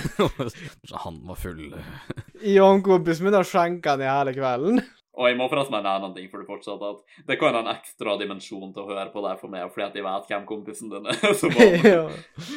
[1.05, 1.63] Han var full.
[2.43, 4.83] jeg og kompisen min har skjenka ned hele kvelden.
[5.13, 7.69] Og jeg må forresten mene en ting for du fortsatt, at det kan ha en
[7.75, 10.89] ekstra dimensjon til å høre på det for meg, fordi at jeg vet hvem kompisen
[10.89, 11.19] din er.
[11.53, 12.05] var ja.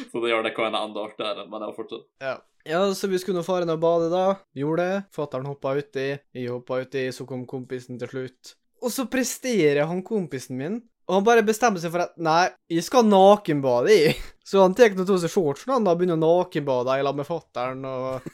[0.09, 2.33] Så det gjør det kan enda artigere, men jeg har fortsatt Ja.
[2.65, 4.23] ja, så vi skulle nå fare ned og bade, da.
[4.57, 5.03] Gjorde det.
[5.13, 8.55] Fatter'n hoppa uti, jeg hoppa uti, så kom kompisen til slutt.
[8.81, 12.83] Og så presterer han kompisen min, og han bare bestemmer seg for at nei, jeg
[12.83, 14.11] skal nakenbade, i.
[14.47, 17.27] Så han tar av seg shortsen han da og begynner å nakenbade i lag med
[17.27, 18.29] fatter'n og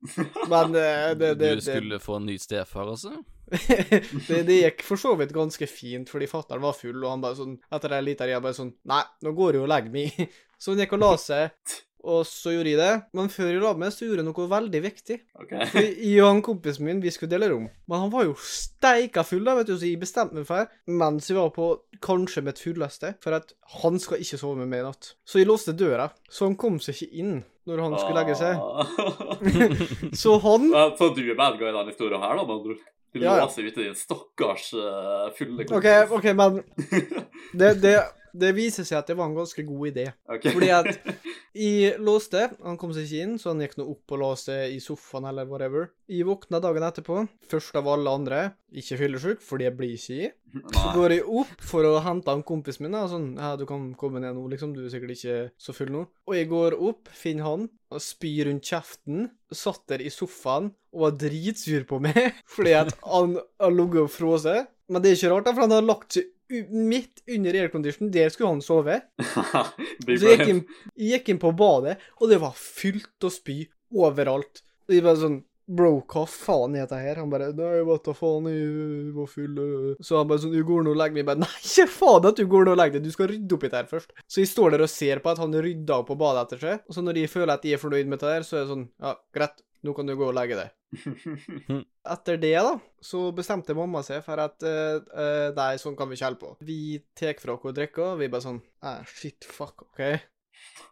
[0.48, 3.12] Men det, det, det, Du det, skulle få en ny stefar, altså?
[4.28, 7.36] det, det gikk for så vidt ganske fint, fordi fatter'n var full, og han bare
[7.36, 10.34] sånn Etter ei lita ria bare sånn Nei, nå går jeg og legger meg.
[10.60, 12.92] Så han gikk og la seg, og så gjorde jeg det.
[13.16, 15.18] Men før jeg la meg, så gjorde jeg noe veldig viktig.
[15.44, 15.68] Okay.
[15.72, 17.68] For Jeg og han kompisen min, vi skulle dele rom.
[17.90, 21.30] Men han var jo steika full, da, vet du, så jeg bestemte meg for, mens
[21.30, 21.70] jeg var på
[22.04, 25.14] kanskje mitt fulleste, for at han skal ikke sove med meg i natt.
[25.28, 27.34] Så jeg låste døra, så han kom seg ikke inn
[27.68, 28.56] når han skulle legge seg.
[28.56, 30.14] seg.
[30.22, 32.88] Så han så du er bad guy i denne historien her, da, med andre ord?
[33.10, 33.44] Du Ja, ja.
[33.44, 36.60] låser ute din stakkars uh, fulle OK, OK, men
[37.58, 37.94] det, det,
[38.32, 40.06] det viser seg at det var en ganske god idé.
[40.30, 40.54] Okay.
[40.54, 40.90] Fordi at
[41.66, 44.76] jeg låste, han kom seg ikke inn, så han gikk nå opp og la seg
[44.76, 45.90] i sofaen eller whatever.
[46.10, 50.30] Jeg våkna dagen etterpå, først av alle andre, ikke fyllesyk, fordi jeg blir ikke i.
[50.74, 52.96] Så går jeg opp for å hente han kompisen min.
[52.98, 54.74] og sånn, ja, 'Du kan komme ned nå, liksom.
[54.74, 58.46] Du er sikkert ikke så full nå.' Og jeg går opp, finner han, og spyr
[58.50, 59.30] rundt kjeften.
[59.50, 64.10] Satt der i sofaen og var dritsur på meg fordi at han har ligget og
[64.10, 64.70] frosset.
[64.90, 66.30] Men det er ikke rart, da, for han har lagt seg
[66.70, 68.10] midt under aircondition.
[68.14, 69.00] Der skulle han sove.
[70.06, 70.64] Så jeg gikk, inn,
[70.96, 73.62] jeg gikk inn på badet, og det var fylt av spy
[73.94, 74.64] overalt.
[74.88, 75.40] Og jeg bare sånn
[75.70, 77.20] Bro, hva faen er dette her?
[77.20, 79.52] Han bare Nei, hva da faen, jeg var full.
[79.54, 80.00] øh».
[80.02, 81.20] Så han bare sånn Du går nå og legger meg.
[81.22, 83.54] Jeg bare Nei, ikke faen at du går nå og legger deg, du skal rydde
[83.54, 84.16] opp i det her først.
[84.26, 86.82] Så jeg står der og ser på at han rydder opp på badet etter seg,
[86.90, 88.72] og så når jeg føler at jeg er fornøyd med det der, så er det
[88.72, 90.76] sånn Ja, greit, nå kan du gå og legge deg.
[92.14, 92.74] Etter det, da,
[93.04, 96.52] så bestemte mamma seg for at uh, nei, sånn kan vi ikke holde på.
[96.66, 96.80] Vi
[97.16, 100.02] tar fra henne drikka, og vi bare sånn eh, Shit, fuck, OK.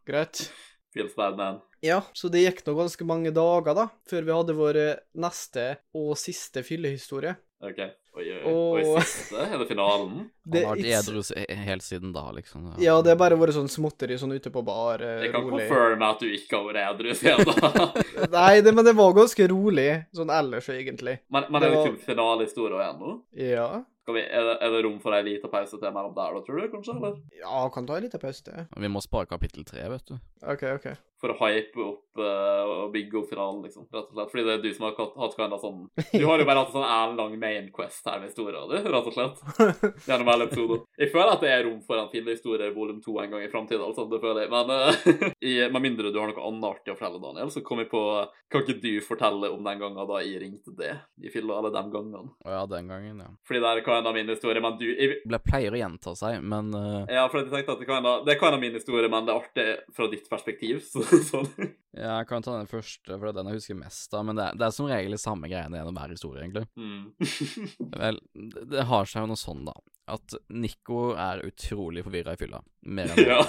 [0.08, 0.46] Greit.
[0.94, 1.60] Feels bad, man.
[1.84, 5.66] Ja, så det gikk nå ganske mange dager, da, før vi hadde vår eh, neste
[5.98, 7.36] og siste fyllehistorie.
[7.64, 7.82] OK.
[8.18, 8.52] Oi, oi, oi.
[8.52, 9.38] Og- i siste?
[9.46, 10.16] Er det finalen?
[10.48, 12.62] Det, Han har vært edru helt siden da, liksom.
[12.80, 16.06] Ja, det har bare vært sånn småtteri sånn ute på bar, rolig Jeg kan confirme
[16.08, 17.90] at du ikke har vært edru siden da.
[18.38, 21.18] Nei, det, men det var ganske rolig, sånn ellers, egentlig.
[21.28, 23.14] Men, men Det er det var- kun finalehistorie igjen nå?
[23.52, 23.68] Ja.
[24.08, 26.40] Skal vi, er, det, er det rom for ei lita pause til mellom der, da,
[26.46, 26.68] tror du?
[26.72, 26.94] kanskje?
[26.96, 27.18] eller?
[27.36, 28.40] Ja, kan ta en liten pause.
[28.46, 28.64] til.
[28.80, 30.16] Vi må spare kapittel tre, vet du.
[30.48, 30.88] OK, OK.
[31.18, 33.88] For å hype opp uh, og bygge opp finalen, liksom.
[33.90, 34.28] Rett og slett.
[34.30, 35.80] Fordi det er du som har hatt, hatt kinda sånn
[36.12, 38.78] Du har jo bare hatt en sånn en lang main quest her med historia di,
[38.86, 39.40] rett og slett.
[40.06, 40.84] Gjennom alle episoder.
[41.02, 43.82] Jeg føler at det er rom for en filmhistorie volum to en gang i framtida,
[43.82, 44.06] altså.
[44.12, 44.52] Det føler jeg.
[44.54, 47.82] Men uh, i, med mindre du har noe annet artig å fortelle, Daniel, så kom
[47.82, 48.04] jeg på
[48.48, 51.82] Kan ikke du fortelle om den gangen da jeg ringte det i fylla, eller de
[51.90, 52.30] gangene?
[52.46, 53.32] Å ja, den gangen, ja.
[53.48, 56.14] Fordi der er hva en av mine historier, men du jeg, Det pleier å gjenta
[56.18, 57.04] seg, men uh...
[57.10, 59.26] Ja, for jeg tenkte at det kan være- det kan en av mine historier, men
[59.28, 60.80] det er artig fra ditt perspektiv.
[60.90, 61.50] Så, sånn.
[61.96, 64.24] ja, jeg kan ta den første, for det er den jeg husker mest av.
[64.28, 66.64] Men det er, det er som regel de samme greiene gjennom hver historie, egentlig.
[66.78, 67.04] Mm.
[68.02, 69.76] Vel, det, det har seg jo noe sånn, da.
[70.08, 72.62] At Nico er utrolig forvirra i fylla.
[72.88, 73.40] Mer enn ja.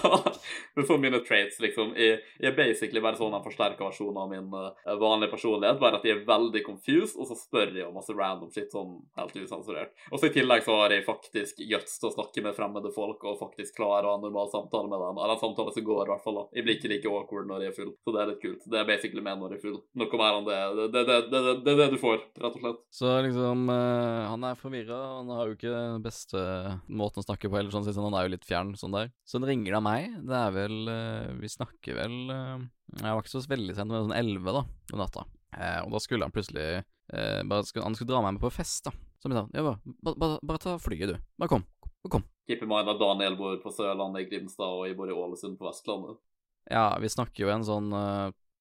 [0.75, 1.93] Er sånn mine traits, liksom.
[1.97, 5.79] Jeg, jeg er basically bare sånn en forsterka versjon av min uh, vanlige personlighet.
[5.81, 8.97] Bare at jeg er veldig confused, og så spør jeg om masse random shit sånn
[9.19, 9.95] helt usensurert.
[10.11, 13.23] Og så i tillegg så har jeg faktisk guts til å snakke med fremmede folk
[13.29, 15.21] og faktisk klarer å ha en normal samtale med dem.
[15.21, 16.41] Eller en samtale som går, i hvert fall.
[16.41, 16.45] da.
[16.57, 18.69] Jeg blir ikke like awkward når jeg er full, så det er litt kult.
[18.69, 19.79] Det er basically meg når jeg er full.
[20.03, 20.59] Noe mer enn det.
[20.79, 22.81] Det det, det, det, det, det er det du får, rett og slett.
[22.95, 26.43] Så liksom uh, Han er forvirra, han har jo ikke den beste
[26.87, 29.11] måten å snakke på eller sånn sånn, han er jo litt fjern sånn der.
[29.27, 30.15] Så han ringer da meg.
[30.27, 32.63] Det er vel eh, Vi snakker vel eh,
[32.95, 35.25] Jeg var ikke så veldig sent, men sånn elleve, da, om natta.
[35.55, 38.83] Eh, og da skulle han plutselig eh, bare Han skulle dra meg med på fest,
[38.87, 38.95] da.
[39.19, 41.31] Så jeg sa ja, bare, bare, bare, ta flyet, du.
[41.41, 41.65] Bare kom.
[42.05, 42.27] Bare kom.
[42.47, 46.21] Keep in mind at Daniel bor på Sørlandet, i Grimstad, og i Ålesund på Vestlandet.
[46.69, 47.91] Ja, vi snakker jo en sånn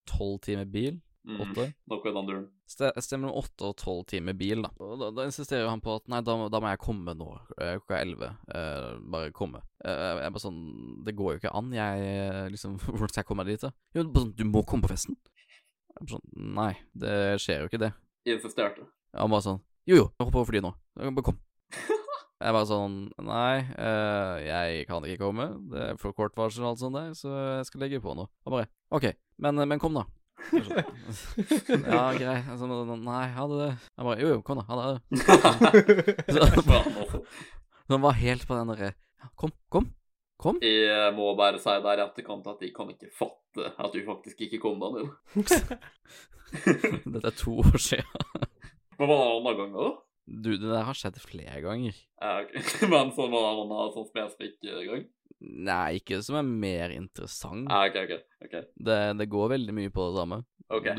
[0.09, 0.97] tolv timer bil.
[1.29, 1.41] Mm.
[1.45, 1.65] Åtte.
[1.91, 2.45] Noe duren.
[2.65, 4.71] Stemmer om åtte og tolv timer bil, da.
[4.81, 7.27] Og da, da insisterer han på at nei, da, da må jeg komme nå,
[7.59, 8.31] eh, klokka elleve.
[8.49, 9.61] Eh, bare komme.
[9.83, 10.63] Eh, jeg er bare sånn
[11.05, 11.69] Det går jo ikke an.
[11.75, 13.71] Jeg eh, liksom Hvordan skal jeg komme meg dit, da?
[13.95, 15.19] Jo, sånn, du må komme på festen.
[15.29, 16.71] Jeg er bare sånn Nei,
[17.05, 17.13] det
[17.43, 17.93] skjer jo ikke det.
[18.27, 20.73] Jeg Ja, Han bare sånn Jo, jo, hopp over flyet nå.
[20.97, 21.39] Bare kom.
[22.39, 25.49] Jeg var sånn Nei, øh, jeg kan ikke komme.
[25.73, 28.29] Det er for kort varsel og alt sånt der, så jeg skal legge på nå.
[28.47, 29.09] Han bare OK,
[29.43, 30.05] men, men kom, da.
[30.51, 32.39] Ja, grei.
[32.49, 33.69] Altså, nei, ha det.
[33.97, 34.65] Jeg bare Jo, jo, kom, da.
[34.69, 34.97] Ha det.
[37.89, 38.91] Så, var helt på den derre
[39.39, 39.89] Kom, kom,
[40.39, 40.59] kom.
[40.63, 44.45] Jeg må bare si der i etterkant at jeg kan ikke fatte at du faktisk
[44.47, 45.09] ikke kom, Daniel.
[47.13, 48.05] Dette er to år siden.
[48.99, 49.89] Men var det andre gangen, da?
[50.29, 51.95] Du, det der har skjedd flere ganger.
[52.21, 52.61] Ja, okay.
[52.91, 55.07] Men så var det en annen sånn spesifikk eh, gang?
[55.39, 57.69] Nei, ikke som er mer interessant.
[57.71, 58.65] Ah, okay, okay, okay.
[58.75, 60.41] Det, det går veldig mye på det samme.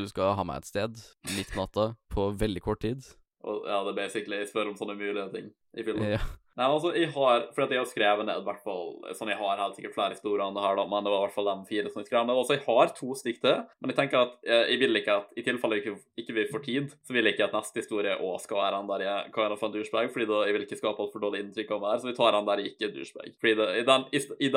[0.01, 1.01] Du skal ha meg et sted
[1.37, 3.05] midt på natta på veldig kort tid.
[3.45, 6.17] Og, ja, det er basically jeg spør om sånne mulige ting i filmen.
[6.17, 6.23] Ja.
[6.61, 9.61] Nei, altså, jeg har For at jeg har skrevet ned, hvert fall Sånn, jeg har
[9.63, 11.69] helt sikkert flere historier enn det her, da, men det var i hvert fall de
[11.71, 12.37] fire som jeg skrev ned.
[12.37, 15.41] Altså, jeg har to stikk til, men jeg tenker at eh, jeg vil ikke at
[15.41, 18.17] I tilfelle jeg ikke, ikke vi får tid, så vil jeg ikke at neste historie
[18.19, 20.81] òg skal være den der jeg kan få en douchebag, fordi da jeg vil ikke
[20.83, 23.37] skape altfor dårlig inntrykk av meg så vi tar den der jeg ikke er douchebag.
[23.41, 24.09] Fordi det, i den,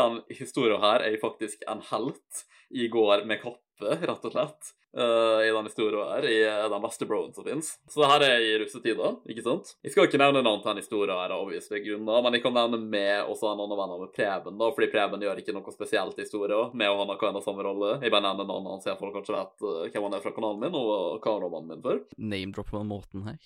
[0.01, 2.43] den historien her er jeg faktisk en helt.
[2.74, 3.38] I går med
[3.84, 4.74] kappe, rett og slett.
[4.98, 7.80] uh, I den historien her, i eh, den beste broen som fins.
[7.90, 9.74] Så det her er i russetida, ikke sant?
[9.82, 12.54] Jeg skal ikke nevne navn til den historien her, av obviously grunner, men jeg kan
[12.54, 16.20] nevne meg også en annen venn av Preben, da, fordi Preben gjør ikke noe spesielt
[16.20, 16.74] i historien.
[16.78, 17.96] Med og han har hva samme rolle.
[18.04, 20.62] Jeg bare nevner navnet hans, så folk kanskje vet uh, hvem han er fra kanalen
[20.62, 22.04] min, og hva kameramannen min før.
[22.34, 23.40] Name-drop på den måten her.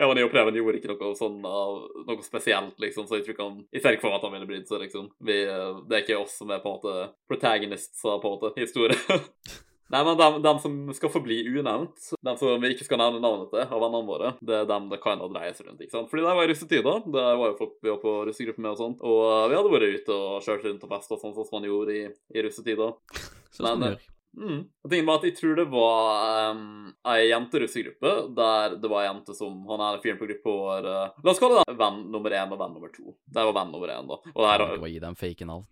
[0.00, 3.24] ja, men jeg og Preben gjorde ikke noe sånn av noe spesielt, liksom, så jeg
[3.24, 5.08] tror ikke han Jeg ser ikke for meg at han ville brydd seg, liksom.
[5.24, 5.40] Vi,
[5.88, 9.00] det er ikke oss som er på en måte protagonists, på en måte, i historien.
[9.88, 13.62] Nei, men dem som skal forbli unevnt, dem som vi ikke skal nevne navnet til
[13.64, 15.80] av vennene våre, det er dem det kan dreie seg rundt.
[15.80, 16.10] ikke sant?
[16.10, 16.94] Fordi det var i russetida.
[17.06, 18.98] Det var jo folk vi var på russegruppe med og sånn.
[19.00, 21.96] Og eh, vi hadde vært ute og kjørt rundt og festa sånn som man gjorde
[21.96, 22.04] i,
[22.36, 22.92] i russetida.
[23.48, 24.06] Sånn som man gjør.
[24.38, 24.58] Mm.
[24.92, 29.34] Jeg var at jeg tror det var um, ei jenterussegruppe der det var ei jente
[29.34, 32.52] som Han er fyren på gruppa vår uh, La oss kalle det venn nummer én
[32.52, 33.16] og venn nummer to.
[33.24, 34.20] Det var venn nummer én, da.
[34.34, 35.64] Og det Du må gi dem fake navn.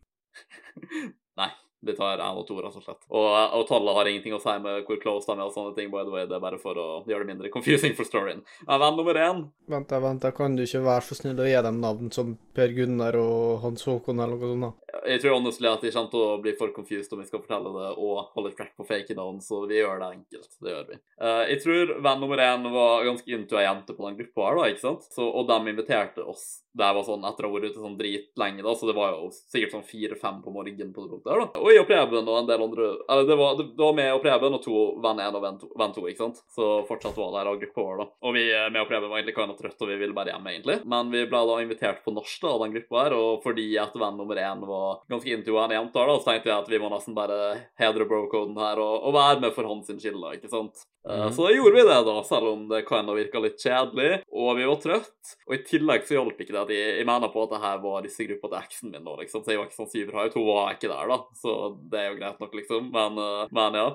[1.40, 1.50] Nei,
[1.84, 3.02] Vi tar én og to, rett og slett.
[3.10, 3.26] Og,
[3.58, 6.06] og tallet har ingenting å si med hvor close de er og sånne ting, by
[6.06, 6.24] the way.
[6.28, 8.42] Det er bare for å gjøre det mindre confusing for storyen.
[8.66, 9.44] Men venn nummer én.
[9.70, 12.34] Vent, da, vent, da kan du ikke være så snill å gi dem navn som
[12.56, 14.68] Per Gunnar og Hans Håkon eller noe sånt?
[14.68, 15.02] da?
[15.06, 17.72] Jeg tror honestly at de kommer til å bli for confused om vi skal fortelle
[17.74, 20.50] det og holde track på fake navn, så vi gjør det enkelt.
[20.62, 20.98] Det gjør vi.
[21.22, 24.60] Uh, jeg tror venn nummer én var ganske into ei jente på den gruppa her,
[24.60, 25.06] da, ikke sant?
[25.14, 26.46] Så, og de inviterte oss.
[26.76, 29.30] Det var sånn etter å ha vært ute sånn dritlenge, da, så det var jo
[29.36, 31.65] sikkert sånn fire-fem på morgenen på det punktet her, da.
[31.66, 34.12] Og jeg og Preben og en del andre Eller det var, det, det var meg
[34.14, 36.42] og Preben og to venn én og venn to, venn to, ikke sant?
[36.54, 38.06] Så fortsatt var det her gruppa vår, da.
[38.28, 40.48] Og vi, meg og Preben var egentlig kind of trøtte, og vi ville bare hjem,
[40.52, 40.78] egentlig.
[40.86, 44.18] Men vi ble da invitert på nach av den gruppa her, og fordi at venn
[44.20, 47.16] nummer én var ganske into en jente, da, så tenkte jeg at vi må nesten
[47.16, 47.38] bare
[47.80, 50.86] hedre bro-koden her og, og være med for hans skille, ikke sant?
[51.06, 51.32] Mm.
[51.32, 54.56] Så da gjorde vi det, da, selv om det kan ha virka litt kjedelig, og
[54.58, 55.34] vi var trøtt.
[55.46, 57.78] Og i tillegg så hjalp ikke det at jeg, jeg mener på at det her
[57.84, 60.38] var disse gruppa til eksen min, da, liksom, så jeg var ikke sånn superhyped.
[60.40, 61.55] Hun var ikke der, da, så
[61.90, 63.86] det er jo greit nok, liksom, men, eh, men ja.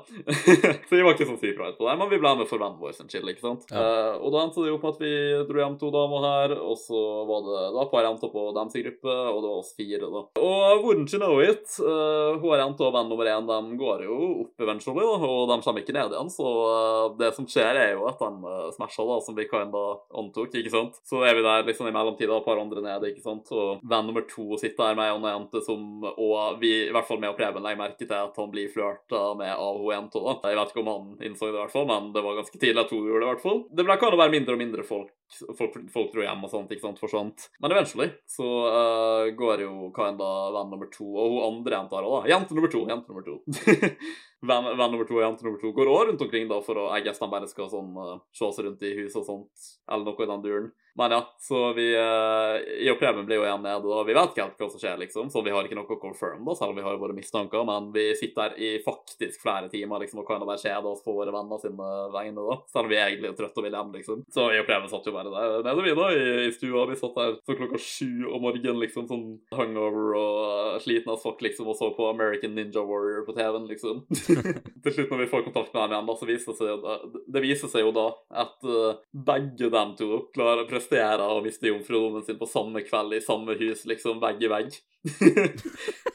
[0.88, 2.96] så vi var ikke sånn superhyped på det, men vi ble med for vennen vår
[2.98, 3.66] sin chill, ikke sant.
[3.72, 3.82] Ja.
[3.82, 5.14] Uh, og da endte det jo på at vi
[5.50, 8.78] dro hjem to damer her, og så var det da et par jenter på deres
[8.86, 10.24] gruppe, og det var oss fire, da.
[10.42, 14.20] Og wouldn't you know it, uh, hun jente og venn nummer én, de går jo
[14.46, 17.94] opp eventually, da, og de kommer ikke ned igjen, så uh, det som skjer er
[17.96, 19.86] jo at de uh, smasher, da, som vi kinda
[20.22, 21.02] antok, ikke sant.
[21.08, 24.08] Så er vi der liksom i mellomtida, et par andre nede, ikke sant, og venn
[24.08, 27.38] nummer to sitter her med en jente som, og vi, i hvert fall med og
[27.38, 30.38] Preben, legger merke til at han blir flørta med av hun jenta, da.
[30.48, 32.86] Jeg vet ikke om han innså det, i hvert fall, men det var ganske tidlig
[32.86, 33.60] at hun gjorde det, i hvert fall.
[33.72, 35.12] Det ble kan være mindre og mindre folk
[35.58, 37.48] folk, folk dro hjem og sånt, ikke sant, forsvant.
[37.64, 42.10] Men eventually så uh, går jo kinda venn nummer to, og hun andre jenta her
[42.10, 42.34] òg, da.
[42.34, 43.38] Jente nummer to, jente nummer to.
[44.52, 46.88] venn, venn nummer to og jente nummer to går også rundt omkring da for å
[46.96, 50.08] Jeg gjetter de bare skal sånn uh, se seg rundt i huset og sånt, eller
[50.10, 50.72] noe i den duren.
[51.00, 54.60] Men ja, så vi Jeg og blir jo igjen nede, og vi vet ikke helt
[54.60, 56.86] hva som skjer, liksom, så vi har ikke noe å confirm, da, selv om vi
[56.86, 60.60] har våre mistanker, men vi sitter der i faktisk flere timer liksom, og kan bare
[60.62, 63.68] kjede oss på våre venner sine vegne, da, selv om vi egentlig er trøtte og
[63.68, 64.24] vil hjem, liksom.
[64.34, 66.86] Så Preben satt jo bare der nede, vi, da, i, i stua.
[66.90, 69.26] Vi satt der så klokka sju om morgenen, liksom, sånn
[69.58, 73.68] hungover og uh, sliten as fuck, liksom, og så på American Ninja Warrior på TV-en,
[73.72, 74.04] liksom.
[74.84, 77.24] Til slutt, når vi får kontakt med dem igjen, da, så viser det seg det,
[77.36, 78.08] det viser seg jo da
[78.44, 83.22] at uh, begge dem to klarer prestere å miste jomfrudommen sin på samme kveld i
[83.22, 84.82] samme hus, liksom vegg i vegg.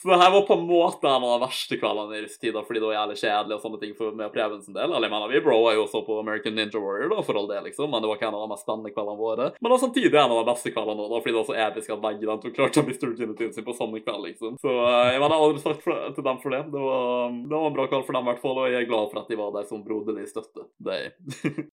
[0.00, 2.80] Så det her var på en måte en av de verste kveldene i russetida, fordi
[2.80, 4.94] det var jævlig kjedelig og sånne ting for med Preben sin del.
[4.94, 7.58] Eller jeg mener, vi broa jo også på American Ninja Warrior, da, for all det,
[7.66, 9.50] liksom, men det var ikke en av de mest spennende kveldene våre.
[9.60, 12.02] Men var samtidig en av de beste kveldene, da, fordi det var så episk at
[12.06, 14.56] begge dem to klarte å miste virginityen sin på samme kveld, liksom.
[14.64, 16.64] Så eh, jeg mener, jeg har aldri sagt for, til dem for det.
[16.72, 18.92] Det var, det var en bra kveld for dem, i hvert fall, og jeg er
[18.94, 20.70] glad for at de var der som broderlig støtte.
[20.80, 21.68] Det er jeg.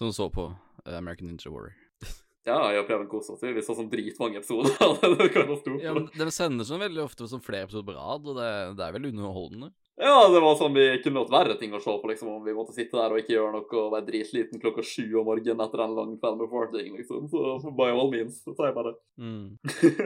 [0.00, 0.48] Som så på
[0.86, 1.76] American Ninja Warrior.
[2.42, 3.42] Ja, jeg og Preben kosa oss.
[3.44, 4.74] Vi så sånn dritmange episoder.
[5.20, 8.26] det kan stå Ja, men De sender sånn veldig ofte sånn flere episoder på rad,
[8.26, 8.48] og det,
[8.80, 9.70] det er vel underholdende.
[10.02, 12.54] Ja, det var sånn vi kunne hatt verre ting å se på, liksom, om vi
[12.56, 15.84] måtte sitte der og ikke gjøre noe og være dritsliten klokka sju om morgenen etter
[15.84, 17.28] en lang kveld med farting, liksom.
[17.30, 18.94] Så by all means, så sier jeg bare.
[19.20, 19.44] Mm.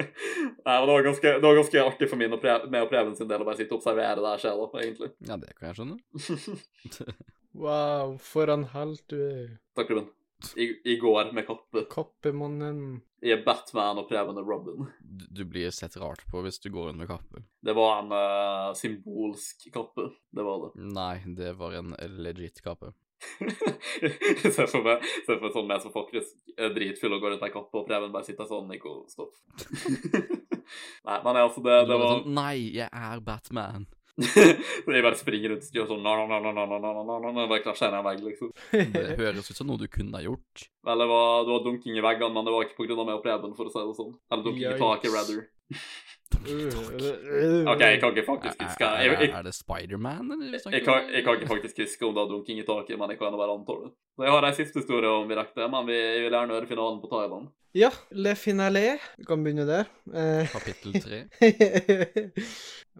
[0.66, 2.92] Nei, men det var ganske, det var ganske artig for min og Pre meg og
[2.92, 5.10] Preben sin del å bare sitte og observere det her skjer, da, egentlig.
[5.30, 7.16] Ja, det kan jeg skjønne.
[7.56, 9.54] Wow, for en helt du er.
[9.78, 10.10] Takk, Ruben.
[10.56, 11.86] I, I går med kappe.
[11.90, 13.00] Kappemannen.
[13.22, 14.86] I Batman og Preben og Robin.
[15.00, 17.42] Du, du blir sett rart på hvis du går rundt med kappe.
[17.64, 20.10] Det var en uh, symbolsk kappe.
[20.30, 20.86] Det var det.
[20.92, 22.92] Nei, det var en legit kappe.
[24.54, 27.46] Se for meg se for meg sånn meg som faktisk er dritfull og går rundt
[27.46, 29.32] med kappe, og Preben bare sitter sånn Nico, stopp.
[31.06, 33.86] Nei, men altså, det, det var var sånn Nei, jeg er Batman.
[34.84, 38.22] Så jeg bare springer rundt og gjør sånn na-na-na-na-na-na-na-na, bare krasjer inn i en vegg,
[38.24, 38.52] liksom.
[38.94, 40.68] Det høres ut som noe du kunne ha gjort.
[40.86, 43.24] Vel, det var, det var dunking i veggene, men det var ikke av meg og
[43.26, 44.14] Preben, for å si det sånn.
[44.30, 45.44] Eller dunking i taket, rather.
[47.70, 50.58] OK, jeg kan ikke faktisk huske er, jeg, jeg, er det Spiderman, eller?
[50.72, 53.20] jeg, kan, jeg kan ikke faktisk huske om det var dunking i taket, men jeg
[53.20, 53.92] kan bare anta det.
[54.16, 56.58] Så jeg har ei siste historie om vi rekker det, men vi jeg vil gjerne
[56.58, 57.48] høre finalen på Thailand.
[57.76, 58.84] Ja, Le Finale.
[59.18, 59.90] Vi kan begynne der.
[60.08, 61.22] Eh, Kapittel tre.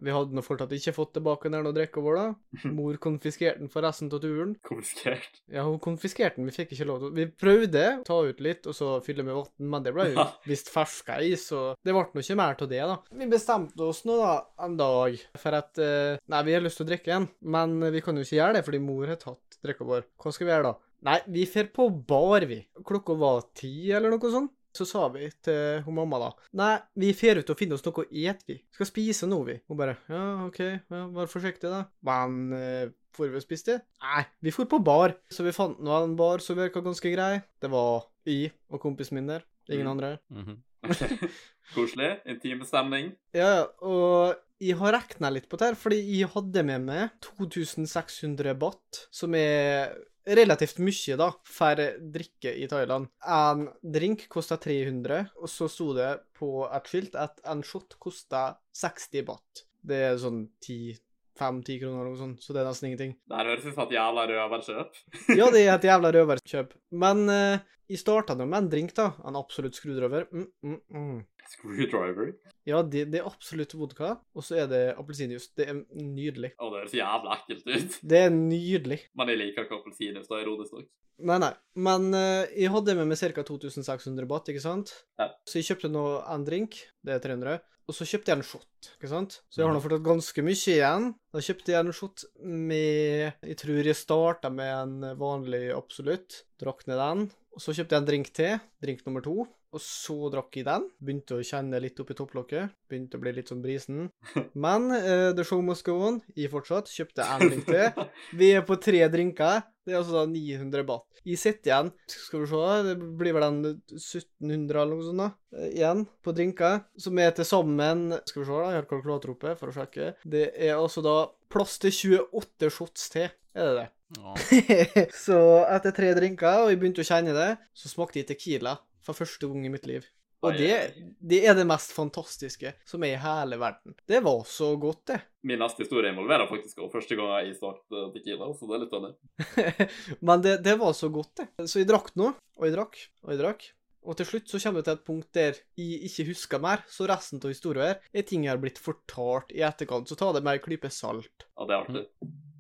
[0.03, 2.69] Vi hadde nå fortsatt ikke fått tilbake den drikka vår, da.
[2.77, 4.55] Mor konfiskerte den for resten av turen.
[4.67, 5.41] Konfiskert.
[5.53, 8.69] Ja, hun konfiskerte den, vi fikk ikke lov til Vi prøvde å ta ut litt
[8.69, 12.07] og så fylle med vann, men det ble jo visst ferska i, så det ble
[12.13, 12.99] nå ikke mer av det, da.
[13.23, 14.35] Vi bestemte oss nå, da,
[14.67, 18.03] en dag for at eh, Nei, vi har lyst til å drikke igjen, men vi
[18.05, 20.05] kan jo ikke gjøre det fordi mor har tatt drikka vår.
[20.21, 20.77] Hva skal vi gjøre da?
[21.07, 22.59] Nei, vi drar på bar, vi.
[22.87, 24.53] Klokka var ti, eller noe sånt.
[24.77, 26.29] Så sa vi til hun mamma da
[26.61, 28.59] Nei, vi drar ut og finner oss noe å ete, vi.
[28.77, 29.57] Skal spise nå, vi.
[29.71, 31.83] Hun bare Ja, OK, ja, vær forsiktig, da.
[32.07, 33.79] Men eh, Får vi spist det?
[34.05, 35.15] Nei, vi for på bar.
[35.33, 37.39] Så vi fant nå en bar som virka ganske grei.
[37.65, 39.47] Det var jeg og kompisen min der.
[39.73, 39.93] Ingen Mm.
[39.95, 40.11] andre.
[40.29, 40.59] Mhm.
[41.75, 42.11] Koselig.
[42.29, 43.09] Intim stemning.
[43.35, 48.55] Ja, og jeg har regna litt på det her, fordi jeg hadde med meg 2600
[48.61, 49.97] baht, som er
[50.27, 51.83] relativt mye, da, for
[52.17, 53.09] drikke i Thailand.
[53.23, 58.49] En drink kosta 300, og så sto det på et skilt at en shot kosta
[58.77, 59.67] 60 baht.
[59.87, 60.99] Det er sånn 10
[61.39, 63.15] 5-10 kroner eller noe sånt, så det er nesten ingenting.
[63.27, 65.01] Det her høres ut som et jævla røverkjøp.
[65.41, 66.77] Ja, det er et jævla røverkjøp.
[67.05, 69.13] Men uh, jeg starta nå med en drink, da.
[69.29, 70.27] En absolutt skrudriver.
[70.33, 71.19] Mm, mm, mm.
[71.47, 72.33] Screwdriver.
[72.67, 75.53] Ja, det, det er absolutt vodka, og så er det appelsinjuice.
[75.55, 76.57] Det er nydelig.
[76.59, 77.99] Å, det høres jævla ekkelt ut.
[78.11, 78.99] Det er nydelig.
[79.19, 80.89] Men jeg liker ikke appelsinjuice, da, ironisk nok.
[81.31, 81.53] Nei, nei.
[81.87, 83.47] Men uh, jeg hadde med meg ca.
[83.47, 84.93] 2600 baht, ikke sant?
[85.21, 85.31] Ja.
[85.47, 88.89] Så jeg kjøpte nå en drink, det er 300, og så kjøpte jeg en shot,
[88.97, 89.37] ikke sant?
[89.47, 91.11] Så jeg har nå fortsatt ganske mye igjen.
[91.31, 96.83] Da kjøpte jeg en shot med Jeg tror jeg starta med en vanlig absolutt, drakk
[96.91, 97.29] ned den.
[97.55, 99.47] Og så kjøpte jeg en drink til, drink nummer to.
[99.77, 100.89] Og så drakk jeg den.
[100.99, 102.75] Begynte å kjenne litt oppi topplokket.
[102.91, 104.07] Begynte å bli litt sånn brisen.
[104.67, 106.21] Men uh, the show must go on.
[106.35, 106.91] Jeg fortsatt.
[106.91, 108.07] Kjøpte en drink til.
[108.41, 109.63] Vi er på tre drinker.
[109.87, 111.21] Det er altså da 900 baht.
[111.27, 115.29] Jeg sitter igjen Skal vi se, det blir vel den 1700 eller noe sånt da,
[115.55, 116.81] eh, igjen på drinker.
[116.99, 120.13] Som er til sammen Skal vi se, da, jeg har kalkulator oppe for å sjekke.
[120.27, 121.17] Det er altså da
[121.53, 123.31] plass til 28 shots til.
[123.57, 123.87] Er det det?
[124.17, 124.35] Ja.
[125.27, 125.39] så
[125.71, 128.77] etter tre drinker, og jeg begynte å kjenne det, så smakte jeg Tequila
[129.07, 130.07] for første gang i mitt liv.
[130.45, 130.73] Og det,
[131.21, 133.97] det er det mest fantastiske som er i hele verden.
[134.09, 135.21] Det var så godt, det.
[135.49, 138.93] Min neste historie involverer faktisk også første gang jeg smakte Tequila, så det er litt
[138.93, 139.89] spennende.
[140.29, 141.49] Men det, det var så godt, det.
[141.71, 143.69] Så jeg drakk nå, og jeg drakk, og jeg drakk.
[144.07, 147.09] Og til slutt så kommer det til et punkt der jeg ikke husker mer, så
[147.11, 150.45] resten av historien her er ting jeg har blitt fortalt i etterkant, så ta det
[150.47, 151.49] med en klype salt.
[151.57, 152.05] Ja, det er artig.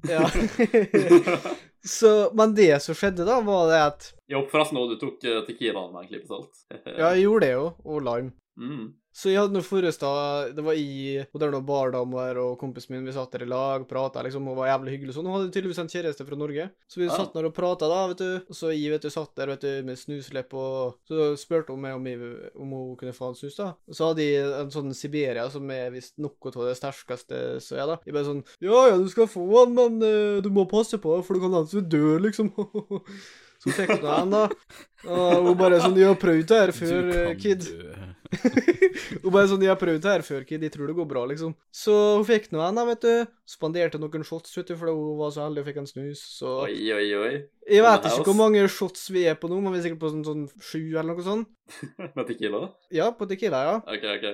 [0.06, 0.26] Ja.
[1.88, 5.22] så, men det som skjedde da, var det at Jeg for forresten nå du tok
[5.24, 6.64] eh, Tequilaen med en klype salt.
[6.96, 8.32] Ja, jeg gjorde det jo, og lime.
[8.56, 8.94] Mm.
[9.16, 10.08] Så jeg hadde noe forresta
[10.56, 13.82] Det var i Og der noen bardamer og kompisen min, vi satt der i lag,
[13.84, 15.28] og prata liksom, og var jævlig hyggelig og sånn.
[15.28, 16.66] Hun hadde tydeligvis en kjæreste fra Norge.
[16.88, 17.14] Så vi Ja.
[17.16, 18.30] satt der og prata, da, vet du.
[18.48, 21.80] Og så jeg, vet du, satt der, vet du, med snuslepp og Så spurte hun
[21.84, 23.74] meg om, jeg, om hun kunne få en snus, da.
[23.88, 27.76] Og så hadde jeg en sånn Siberia som er visst noe av det sterkeste, så
[27.76, 27.98] jeg, da.
[28.04, 31.20] Jeg bare sånn Ja ja, du skal få den, men uh, du må passe på,
[31.24, 32.52] for du kan hende du dør, liksom.
[33.64, 34.42] Så fikk hun den, da.
[35.08, 37.64] Og hun bare sånn Jeg har prøvd det her før, eh, kid.
[37.64, 38.05] dø.
[39.22, 41.24] Hun bare sånn, jeg har prøvd det her før, kid, jeg tror det går bra,
[41.30, 41.54] liksom.
[41.74, 43.34] Så hun fikk nå en, vet du.
[43.48, 46.54] Spanderte noen shots, vet du, fordi hun var så heldig og fikk en snus, så
[46.64, 47.34] Oi, oi, oi.
[47.66, 50.12] Jeg vet ikke hvor mange shots vi er på nå, men vi er sikkert på
[50.14, 51.52] sånn, sånn sju eller noe sånt.
[52.16, 52.62] Med Tequila?
[52.94, 53.76] Ja, på Tequila, ja.
[53.82, 54.26] OK, OK.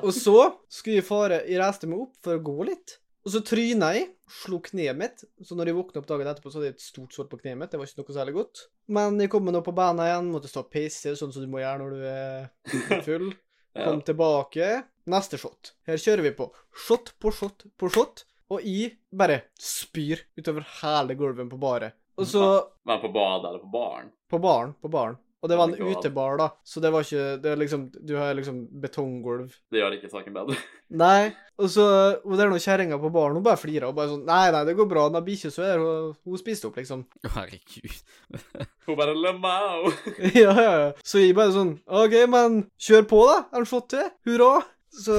[0.00, 0.38] Og så
[0.72, 2.98] skulle jeg fare Jeg reiste meg opp for å gå litt.
[3.24, 5.22] Og så tryna jeg, slo kneet mitt.
[5.40, 7.56] Så når jeg våkna opp dagen etterpå, så hadde jeg et stort sår på kneet
[7.56, 7.70] mitt.
[7.72, 8.64] Det var ikke noe særlig godt.
[8.92, 11.48] Men jeg kom meg nå på beina igjen, måtte stå og pisse, sånn som du
[11.48, 13.30] må gjøre når du er full.
[13.74, 13.88] Ja.
[13.88, 14.68] Kom tilbake.
[15.10, 15.72] Neste shot.
[15.88, 16.50] Her kjører vi på.
[16.84, 18.26] Shot på shot på shot.
[18.52, 21.96] Og jeg bare spyr utover hele gulvet på baret.
[22.20, 22.44] Og så
[22.86, 24.12] Men på badet eller på baren?
[24.30, 24.76] På baren.
[24.84, 25.16] På baren.
[25.44, 26.46] Og det var en utebar, da.
[26.64, 29.50] Så det var ikke Det er liksom Du har liksom betonggulv.
[29.68, 30.56] Det gjør ikke saken bedre.
[31.04, 31.34] Nei.
[31.60, 31.84] Og så
[32.24, 34.62] Og det er noen kjerringa på baren, hun bare flirer og bare sånn Nei, nei,
[34.64, 35.04] det går bra.
[35.12, 37.04] Den bikkja så er hun, hun spiste opp, liksom.
[37.36, 37.98] Herregud.
[38.88, 39.92] Hun bare lemau.
[40.36, 40.88] ja, ja, ja.
[41.04, 43.36] Så jeg bare sånn OK, men kjør på, da.
[43.52, 44.08] Har du fått til.
[44.28, 44.58] Hurra.
[44.94, 45.14] Så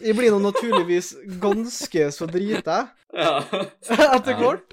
[0.00, 1.12] jeg blir nå naturligvis
[1.42, 2.78] ganske så drita
[3.12, 3.38] Ja.
[3.90, 4.72] etter hvert.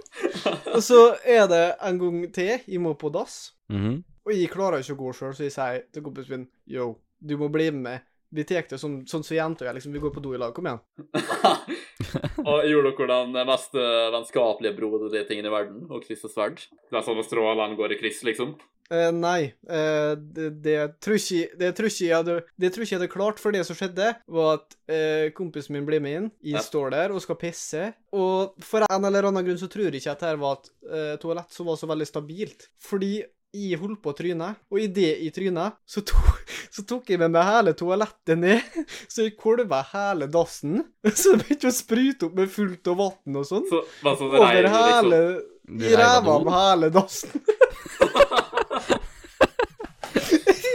[0.76, 3.52] Og så er det en gang til jeg må på dass.
[3.72, 4.04] Mhm.
[4.26, 7.36] Og jeg klarer ikke å gå sjøl, så jeg sier til kompisen min Yo, du
[7.38, 8.06] må bli med.
[8.36, 9.94] Vi tar det sånn, sånn som jenter gjør, liksom.
[9.96, 10.52] Vi går på do i lag.
[10.56, 10.82] Kom igjen.
[12.50, 15.84] og gjorde dere den mest eh, vennskapelige broderlige tingen i verden?
[15.88, 16.64] Å krysse sverd?
[16.90, 18.58] Det er sånn at strålene går i kryss, liksom?
[18.86, 22.94] Uh, nei, uh, det, det, tror ikke, det tror ikke jeg hadde Det tror ikke
[22.94, 26.28] jeg hadde klart, for det som skjedde, var at uh, kompisen min ble med inn.
[26.46, 26.66] Jeg Ja.
[26.66, 30.14] står der og skal pisse, og for en eller annen grunn så tror jeg ikke
[30.14, 32.68] at dette var et eh, toalett som var så veldig stabilt.
[32.86, 33.16] Fordi
[33.56, 36.20] jeg holdt på trynet, og og det i trynet, så, to,
[36.76, 38.78] så tok jeg med meg hele toalettet ned.
[39.12, 40.84] Så jeg kolva hele dassen.
[41.16, 43.68] Så det begynte å sprute opp med fullt av vann og sånn.
[43.72, 45.52] Så, men så Over regner hele liksom.
[45.82, 47.32] I ræva med hele dassen.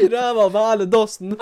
[0.00, 1.36] I ræva med hele dassen.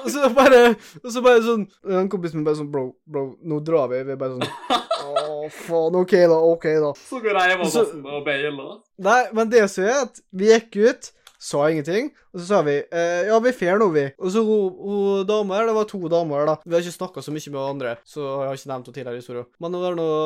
[0.00, 0.60] Og så bare
[1.04, 4.00] Og så bare sånn En kompis min bare sånn Bro, bro, nå drar vi.
[4.08, 5.96] Vi er bare sånn Å, faen.
[6.00, 6.36] OK, da.
[6.54, 6.90] OK, da.
[7.08, 8.76] Så går de hjem og Så- og beiler.
[8.98, 12.74] Nei, men det som er at vi gikk ut, sa ingenting, og så sa vi
[12.92, 14.02] eh, ja, vi fer nå, vi.
[14.20, 16.56] Og så hun, hun dama her, det var to damer, her, da.
[16.66, 19.16] Vi har ikke snakka så mye med hverandre, så jeg har ikke nevnt henne tidligere
[19.16, 19.46] i historien.
[19.58, 20.18] Men det var noe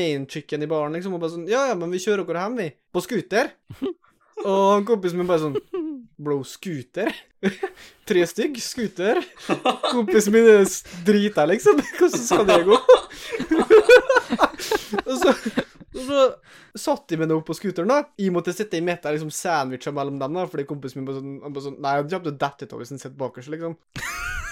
[0.00, 2.56] main chicken i baren, liksom, og bare sånn ja, ja, men vi kjører dere hjem,
[2.62, 2.70] vi.
[2.92, 3.52] På scooter.
[4.48, 5.60] og kompisen min bare sånn
[6.22, 7.08] Bro, scooter?
[8.08, 9.18] Tre stygg scooter?
[9.92, 10.68] Kompisen min er
[11.04, 11.80] drita, liksom.
[11.98, 12.78] Hvordan skal det gå?
[15.12, 16.22] Og så, og så
[16.86, 18.00] satt de med noe på scooteren, da.
[18.20, 21.38] Jeg måtte sitte i midten, liksom sandwicha mellom dem, da, fordi kompisen min bare sånn,
[21.44, 23.52] han bare sånn Nei, han kommer til å dette ut av hvis han sitter bakerst,
[23.52, 23.76] liksom.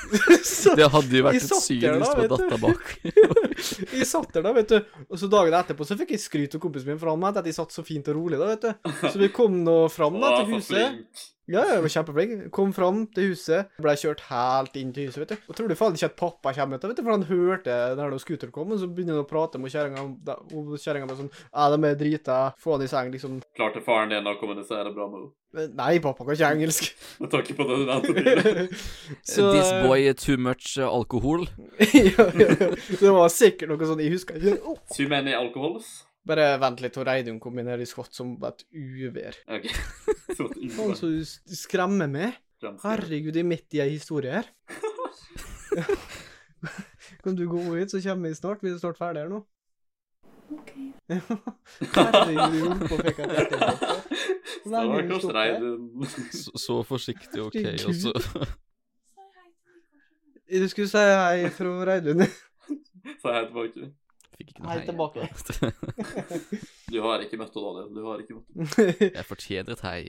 [0.45, 2.23] så, Det hadde jo vært et syn hvis du.
[2.35, 2.95] datta bak.
[3.99, 6.63] jeg satt der da, vet du, og så dagen etterpå så fikk jeg skryt av
[6.63, 8.97] kompisen min, for han mente at jeg satt så fint og rolig da, vet du.
[9.07, 11.29] Så vi kom nå fram da til huset.
[11.51, 12.45] Ja, jeg var kjempeflink.
[12.55, 15.49] Kom fram til huset, ble kjørt helt inn til huset, vet du.
[15.51, 18.15] Og tror du faen ikke at pappa kommer ut, vet du, for han hørte når
[18.15, 21.33] noen scooter kom, og så begynner han å prate med kjerringa, og kjerringa bare sånn
[21.35, 23.41] Ja, de er drita, få han i seng, liksom.
[23.59, 25.33] Klarte faren din å kommunisere bra med henne?
[25.51, 26.93] Men Nei, pappa kan ikke engelsk.
[27.25, 28.67] Med tanke på det du nevnte tidligere.
[29.27, 31.01] This boy too much alcohol».
[31.01, 31.49] alkohol.
[32.15, 32.71] ja, ja, ja.
[33.01, 34.79] Det var sikkert noe sånn, jeg husker Oh.
[34.95, 36.05] Too many alcohols?
[36.29, 39.39] Bare vent litt, og Reidun kom inn her i skott som et uvær.
[39.49, 39.71] Ok.
[40.37, 40.49] Så
[40.99, 41.25] som du
[41.57, 42.37] skremmer meg.
[42.61, 43.33] Herregud.
[43.33, 44.51] det jeg er midt i ei historie her.
[47.25, 48.63] kan du gå ut, så kommer vi snart?
[48.63, 49.41] Vi er snart ferdige her nå.
[50.51, 50.73] OK.
[51.97, 52.99] Herregud, på?
[55.33, 56.05] Reidun.
[56.33, 57.57] Så, så forsiktig, OK.
[57.89, 58.13] Og så.
[60.51, 62.27] Du skulle si hei fra Reidun.
[63.23, 63.93] Sa jeg hei tilbake.
[64.41, 65.29] Fikk ikke noe Hei tilbake.
[66.91, 67.95] Du har ikke møtt henne, Daniel.
[67.95, 69.09] Du har ikke møtt henne.
[69.21, 70.01] Jeg fortjener et hei.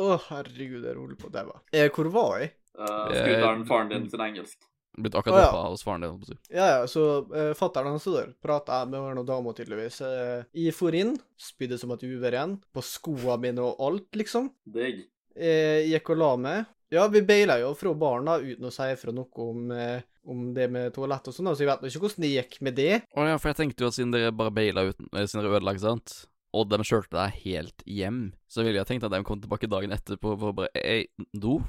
[0.00, 1.58] Å, oh, herregud, jeg holder på å daue.
[1.76, 2.54] Eh, hvor var jeg?
[2.72, 4.62] Uh, Scooteren faren din sin engelsk.
[4.96, 5.50] Blitt akkurat ja.
[5.50, 6.38] droppa hos faren din.
[6.48, 10.00] Ja, ja, så uh, fatter'n han stod der, prata med noen damer tydeligvis.
[10.00, 14.48] Uh, jeg for inn, spydde som et uvær igjen, på skoa mine og alt, liksom.
[14.64, 15.04] Digg.
[15.36, 16.72] Uh, gikk og la meg.
[16.90, 20.50] Ja, vi beila jo fra baren da, uten å si fra noe om, eh, om
[20.54, 22.92] det med toalett og sånn, så jeg vet ikke hvordan det gikk med det.
[23.16, 25.56] Å ja, for jeg tenkte jo at siden dere bare baila ut, eh, Siden dere
[25.58, 26.16] ødela, ikke sant,
[26.56, 29.94] og de kjørte deg helt hjem, så ville jeg tenkt at de kom tilbake dagen
[29.94, 31.60] etterpå for å bare Ei, do?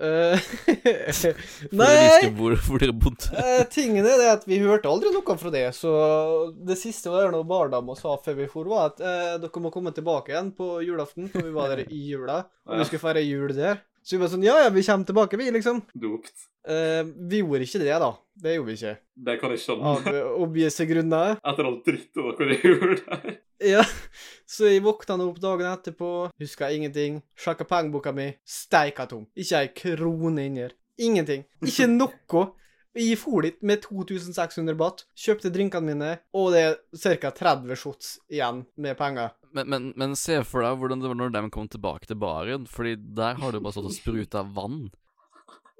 [0.00, 2.30] For Nei!
[2.32, 3.34] hvor, hvor dere bodde.
[3.36, 5.90] uh, tingen er det at vi hørte aldri noe fra det, så
[6.56, 9.92] det siste var noe bardama sa før vi for, var at uh, dere må komme
[9.92, 13.52] tilbake igjen på julaften, for vi var der i jula, og vi skulle feire jul
[13.56, 13.82] der.
[14.02, 15.82] Så vi var sånn, ja, ja, vi kommer tilbake, vi, liksom.
[16.00, 16.46] Dopt.
[16.68, 18.10] Eh, vi gjorde ikke det, da.
[18.40, 18.94] Det gjorde vi ikke.
[19.28, 19.92] Det kan jeg skjønne.
[19.92, 21.36] Av eh, obvise grunner.
[21.52, 23.38] Etter all drittet dere gjorde der.
[23.60, 23.84] Ja,
[24.48, 29.26] så jeg våkna nå opp dagen etterpå, huska ingenting, sjekka pengeboka mi, steika tom.
[29.36, 30.72] Ikke ei krone inni her.
[31.00, 31.44] Ingenting.
[31.64, 32.46] Ikke noe.
[32.98, 36.78] Jeg for dit med 2600 baht, kjøpte drinkene mine, og det er
[37.22, 37.30] ca.
[37.30, 39.30] 30 shots igjen med penger.
[39.54, 42.66] Men, men, men se for deg hvordan det var når de kom tilbake til baren,
[42.70, 44.88] Fordi der har du bare stått og spruta vann.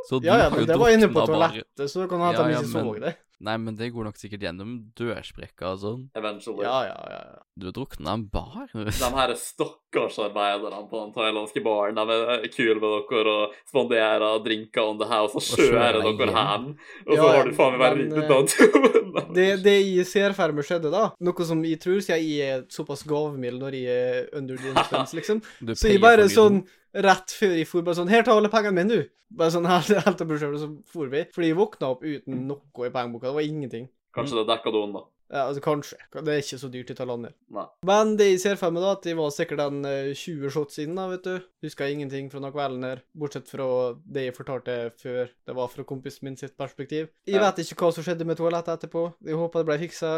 [0.08, 2.54] Så Ja, ja, men det var inne på toalettet, så du kan hende Ja, de
[2.54, 3.16] ja, ikke så det.
[3.40, 6.00] Nei, men det går nok sikkert gjennom dørsprekka og sånn.
[6.18, 6.64] Eventually.
[6.66, 7.20] Ja, ja, ja.
[7.30, 7.38] ja.
[7.60, 8.66] Du drukna en bar.
[8.72, 14.90] De her stakkarsarbeiderne på den thailandske baren, de er kule med dere og spanderer drinker
[14.92, 16.34] on the house og kjører dere hjem.
[16.36, 16.66] hjem.
[17.06, 19.32] Og så Ja, har du faen meg vært men, ute eh, turen.
[19.38, 22.66] Det, det jeg ser for meg skjedde, da, noe som jeg tror, siden jeg er
[22.72, 25.40] såpass gavmild når jeg er under the influence, liksom,
[25.72, 26.60] Så jeg bare sånn.
[26.90, 29.16] Rett før jeg for, bare sånn Her, ta alle pengene mine, du.
[29.38, 31.22] Bare sånn helt, helt i så for vi.
[31.34, 33.29] Fordi jeg våkna opp uten noe i pengeboka.
[33.30, 33.88] Det var ingenting.
[34.14, 35.06] Kanskje det dekka doen, da.
[35.30, 35.96] Ja, altså kanskje.
[36.10, 37.28] Det er ikke så dyrt i Thailand.
[37.54, 37.64] Nei.
[37.86, 40.80] Men det jeg ser for meg, da, at de var sikkert den eh, 20 shots
[40.82, 41.44] inn, da, vet du.
[41.62, 43.68] Huska ingenting fra den kvelden her, bortsett fra
[44.02, 47.12] det jeg fortalte før det var fra kompisen min sitt perspektiv.
[47.30, 49.04] Jeg vet ikke hva som skjedde med toalettet etterpå.
[49.28, 50.16] Jeg håper det ble fiksa.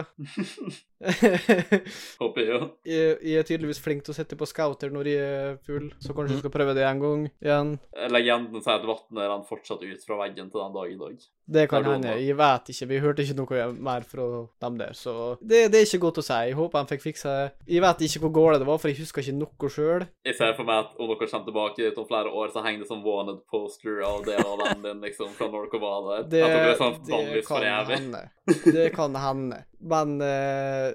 [2.22, 2.60] Håper jeg jo.
[2.86, 6.14] jeg, jeg er tydeligvis flink til å sette på scouter når jeg er full, så
[6.14, 7.76] kanskje jeg skal prøve det en gang igjen.
[8.12, 11.30] Legenden sier at vannet renner fortsatt ut fra veggen til den dag i dag.
[11.52, 12.14] Det kan hende.
[12.22, 12.86] Jeg vet ikke.
[12.88, 14.26] Vi hørte ikke noe mer fra
[14.62, 16.38] dem der, så det, det er ikke godt å si.
[16.48, 17.48] Jeg håper de fikk fiksa det.
[17.74, 20.06] Jeg vet ikke hvor galt det var, for jeg husker ikke noe sjøl.
[20.28, 22.90] Jeg ser for meg at om dere kommer tilbake om flere år, så henger det
[22.92, 26.30] sånn wanted poster av det og vennen din, liksom, fra når dere var der.
[26.30, 28.24] Det, det, sånn det kan hende.
[28.46, 29.62] Det kan hende.
[29.82, 30.91] Men eh,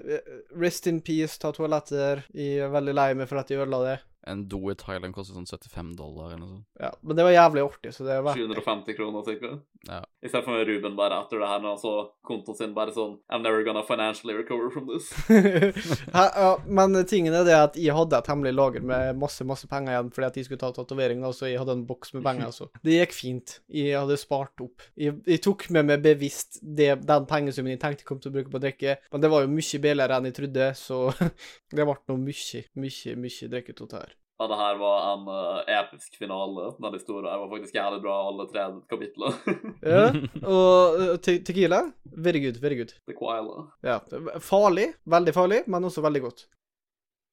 [0.58, 2.24] rest in peace, ta toaletter.
[2.34, 3.98] Jeg er veldig lei meg for at jeg ødela det.
[4.28, 6.66] En do i Thailand koster sånn 75 dollar eller noe sånt.
[6.80, 9.64] Ja, men det var jævlig artig, så det var 750 kroner, sikkert.
[9.88, 10.02] Ja.
[10.22, 11.92] I stedet for Ruben bare etter det her, når han så
[12.26, 15.10] kontoen sin bare sånn I'm never gonna financially recover from this.
[16.16, 19.70] ja, ja, men tingen er det at jeg hadde et hemmelig lager med masse masse
[19.70, 22.26] penger igjen fordi at jeg skulle ta tatovering, og så jeg hadde en boks med
[22.26, 22.52] penger.
[22.54, 22.68] Så.
[22.84, 23.58] Det gikk fint.
[23.72, 24.84] Jeg hadde spart opp.
[24.98, 28.38] Jeg, jeg tok med meg bevisst det, den pengesummen jeg tenkte jeg kom til å
[28.38, 31.02] bruke på å drikke, men det var jo mye billigere enn jeg trodde, så
[31.70, 34.17] det ble nå mye, mye, mye drikketot her.
[34.38, 36.68] Ja, det her var en uh, episk finale.
[36.78, 39.34] Den historien her var faktisk jævlig bra, alle tre kapitler.
[39.94, 40.04] Ja,
[40.46, 41.80] og uh, te tequila,
[42.14, 42.94] very good, very good.
[43.10, 43.64] Tequila.
[43.82, 43.98] Ja,
[44.38, 46.46] farlig, veldig farlig, men også veldig godt.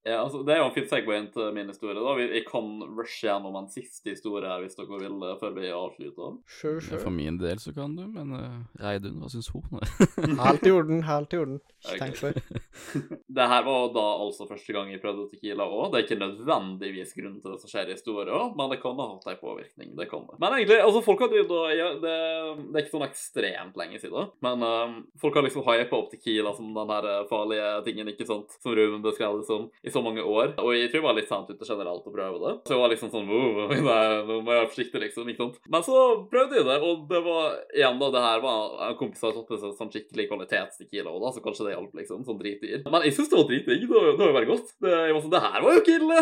[0.06, 1.98] Ja, altså, Det er jo en fin segway inn til min historie.
[1.98, 2.12] da.
[2.14, 5.72] Vi, vi kan rushe gjennom en siste historie her hvis dere vil, eh, før vi
[5.74, 6.36] avslutter.
[6.46, 9.66] Sure, For min del så kan du, men uh, Reidun, hva syns hun?
[10.46, 11.58] Helt i orden, helt i orden.
[11.82, 12.62] Ikke tenk på det.
[13.36, 15.90] Det her var da altså første gang jeg prøvde Tequila òg.
[15.92, 19.08] Det er ikke nødvendigvis grunnen til det som skjer i historien, men det kan ha
[19.10, 19.96] hatt en påvirkning.
[19.98, 20.38] det kan det.
[20.40, 22.16] Men egentlig, altså folk har drevet og ja, det,
[22.62, 26.54] det er ikke sånn ekstremt lenge siden, men um, folk har liksom hypa opp Tequila
[26.56, 30.24] som den her farlige tingen, ikke sant, som Ruben beskrev det som, i så mange
[30.24, 30.54] år.
[30.62, 32.54] Og jeg tror jeg var litt sent ute generelt å prøve det.
[32.68, 35.32] Så jeg var liksom sånn wow, nei, nå må jeg være forsiktig, liksom.
[35.32, 35.60] ikke sant?
[35.72, 39.24] Men så prøvde jeg det, og det var igjen da, det her var en kompis
[39.24, 42.24] som hadde tatt sånn skikkelig kvalitetstequila, da, så kanskje det hjalp, liksom.
[42.28, 42.84] Sånn dritdyr.
[42.90, 43.88] Men jeg syns det var dritdigg.
[43.88, 44.74] Det, det var jo bare godt.
[44.84, 46.22] Det, jeg var sånn, det her var jo ikke ille!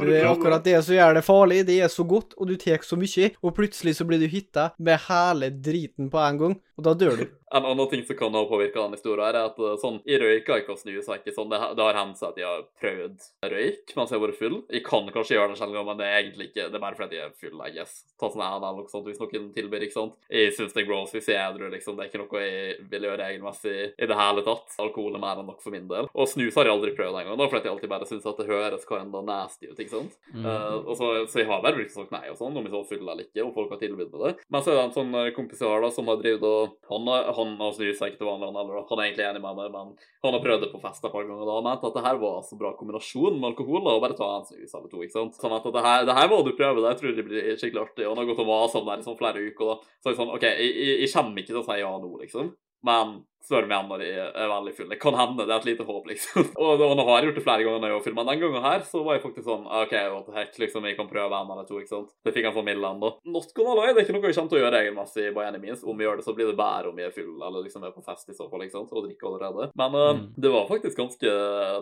[0.00, 1.60] Du Det er akkurat det som gjør det farlig.
[1.68, 4.70] Det er så godt, og du tar så mye, og plutselig så blir du hytta
[4.80, 7.28] med hele driten på en gang, og da dør du.
[7.50, 10.60] En annen ting som kan ha påvirka den historien, er at uh, sånn, jeg røyker
[10.60, 11.48] ikke og snuser ikke sånn.
[11.50, 14.54] Det, det har hendt seg at jeg har prøvd røyk mens jeg har vært full.
[14.70, 17.18] Jeg kan kanskje gjøre det sjelden, men det er egentlig ikke Det er bare fordi
[17.18, 17.96] jeg er full, I guess.
[18.22, 20.14] Ta sånn en eller noe sånt hvis noen tilbyr, ikke sant.
[20.30, 21.98] Jeg syns det er gross hvis jeg er edru, liksom.
[21.98, 24.78] Det er ikke noe jeg vil gjøre regelmessig i det hele tatt.
[24.86, 26.06] Alkohol er mer enn nok for min del.
[26.14, 28.86] Og snus har jeg aldri prøvd engang, fordi jeg alltid bare syns at det høres
[28.86, 30.14] hva enn da nasty ut, ikke sant.
[30.30, 30.46] Mm.
[30.46, 32.86] Uh, og så, så jeg har bare brukt sagt nei og sånn, om jeg så
[32.94, 34.36] full eller ikke, om folk har tilbudt det.
[34.46, 36.69] Men så er det en sånn eh, kompis jeg har da, som har drevet og
[36.90, 38.70] Han, har- han har snusa ikke til vanlig, han.
[38.90, 39.92] Han er egentlig enig med meg, men
[40.24, 42.18] han har prøvd det på fest et par ganger, da han mente at det her
[42.22, 45.16] var så bra kombinasjon med alkohol, da, og bare ta en snus alle to, ikke
[45.18, 45.38] sant.
[45.40, 47.84] Sånn at det her, det her må du prøve, det jeg tror det blir skikkelig
[47.86, 48.06] artig.
[48.06, 49.94] Og han har gått og masa om det i sånn flere uker, da.
[50.02, 52.52] Så jeg sånn, OK, jeg, jeg, jeg kommer ikke til å si ja nå, liksom.
[52.88, 54.88] Men spør meg når jeg er veldig full.
[54.92, 56.50] Det kan hende, det er et lite håp, liksom.
[56.60, 58.24] Og, og nå har jeg gjort det flere ganger når jeg filma.
[58.28, 61.08] den gangen her så var jeg faktisk sånn OK, what the heck, liksom, jeg kan
[61.10, 62.12] prøve en eller to, ikke sant.
[62.26, 63.12] Det fikk han mild ennå.
[63.32, 65.62] Not gonna lie, det er ikke noe jeg kommer til å gjøre regelmessig by any
[65.62, 65.84] means.
[65.86, 67.94] Om vi gjør det, så blir det bedre om vi er full, eller liksom er
[67.96, 69.70] på fest i så fall, ikke sant, og drikker allerede.
[69.80, 70.32] Men uh, Mm.
[70.36, 71.30] det var faktisk ganske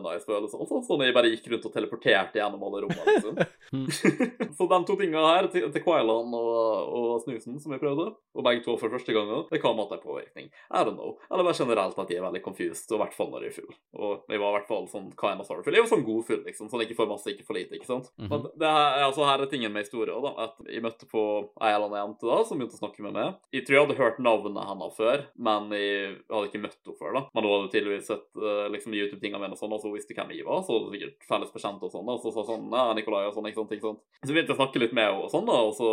[0.05, 0.59] nice følelse.
[0.69, 3.39] Sånn, sånn jeg bare gikk rundt og teleporterte gjennom alle rommene, liksom.
[4.59, 8.47] så de to tinga her, til, til Quailan og, og snusen som jeg prøvde, og
[8.47, 10.51] begge to for første gangen, det kan ha hatt en påvirkning.
[10.71, 11.17] I don't know.
[11.33, 13.57] Eller bare generelt at jeg er veldig confused, og i hvert fall når jeg er
[13.59, 13.76] full.
[13.99, 15.74] Og jeg var i hvert fall sånn kind of sorrowful.
[15.74, 16.70] Jeg var sånn god full, liksom.
[16.70, 18.11] Sånn ikke for masse, ikke for lite, ikke sant.
[18.18, 18.28] Mhm.
[18.32, 20.34] Men det her, altså, her er tingen med historien, da.
[20.49, 21.22] At jeg møtte på
[21.61, 23.38] ei eller annen jente da, som begynte å snakke med meg.
[23.55, 27.12] Jeg tror jeg hadde hørt navnet hennes før, men jeg hadde ikke møtt henne før,
[27.18, 27.24] da.
[27.34, 30.34] Men hun hadde tydeligvis sett eh, liksom YouTube-tingene mine og sånn, og så visste hvem
[30.36, 32.84] jeg var, så hadde sikkert felles bekjente og sånn, da, og så sa sånn, ja,
[32.99, 34.03] Nikolai og sånn, ikke sant, ikke sant.
[34.24, 35.90] Så begynte jeg å snakke litt med henne og sånn, da, og så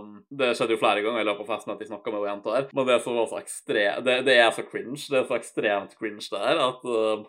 [0.00, 2.34] um, Det skjedde jo flere ganger i løpet av festen at jeg snakka med henne
[2.36, 5.28] jenta her, men det som var så ekstremt det, det er så cringe, det er
[5.28, 7.24] så ekstremt cringe det her, at uh,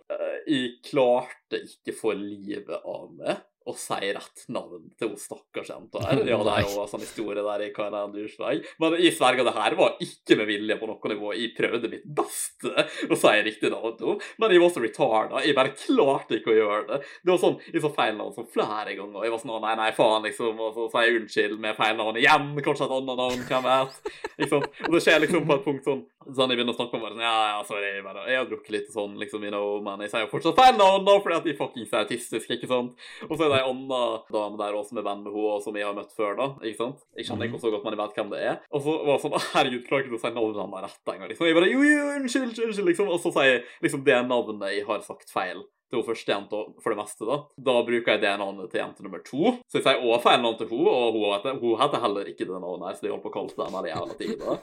[0.48, 6.02] jeg klarte ikke for livet av meg å si rett navn til hun stakkars jenta
[6.06, 6.22] her.
[6.28, 8.68] Ja, det er jo en sånn historie der i en douchebag.
[8.82, 11.34] Men jeg sverger, det her var ikke med vilje på noe nivå.
[11.36, 15.44] Jeg prøvde mitt beste å si riktig navn til henne, men jeg var så retarda.
[15.44, 17.02] Jeg bare klarte ikke å gjøre det.
[17.22, 19.28] Det var sånn, Jeg sa feil navn sånn flere ganger.
[19.28, 20.64] Jeg var sånn, nei, nei, faen, liksom.
[20.64, 22.54] Og så sier jeg unnskyld med feil navn igjen.
[22.64, 24.14] Kanskje et annet navn, hvem vet.
[24.38, 24.70] Liksom.
[24.88, 26.06] Og det skjer liksom på et punkt sånn
[26.36, 28.48] Sånn jeg begynner å snakke om bare sånn, ja, ja, sorry, jeg, bare, jeg har
[28.50, 31.38] drukket litt sånn, liksom, you know, men jeg sier jo fortsatt feil navn, da, fordi
[31.38, 33.08] at de fuckings er autistiske, ikke sant?
[33.30, 34.02] Og så er det ei anna
[34.34, 36.50] dame der også som er venn med henne, og som jeg har møtt før, da,
[36.64, 37.08] ikke sant?
[37.16, 38.60] Jeg kjenner ikke så godt, men jeg vet hvem det er.
[38.74, 41.32] Og så var det sånn, «Å, herregud, klarer ikke å si navnet hans rett engang,
[41.32, 41.48] liksom.
[41.48, 43.12] Jeg bare, jo, jo, unnskyld, unnskyld, liksom.
[43.14, 46.62] Og så sier jeg liksom det navnet jeg har sagt feil til hun første jenta
[46.84, 47.38] for det meste, da.
[47.70, 49.54] Da bruker jeg det navnet til jente nummer to.
[49.72, 52.48] Så jeg sier også feil navn til henne, og hun heter, hun heter heller ikke
[52.50, 54.58] det navnet her, så de holdt på å kalle det henne hele tida.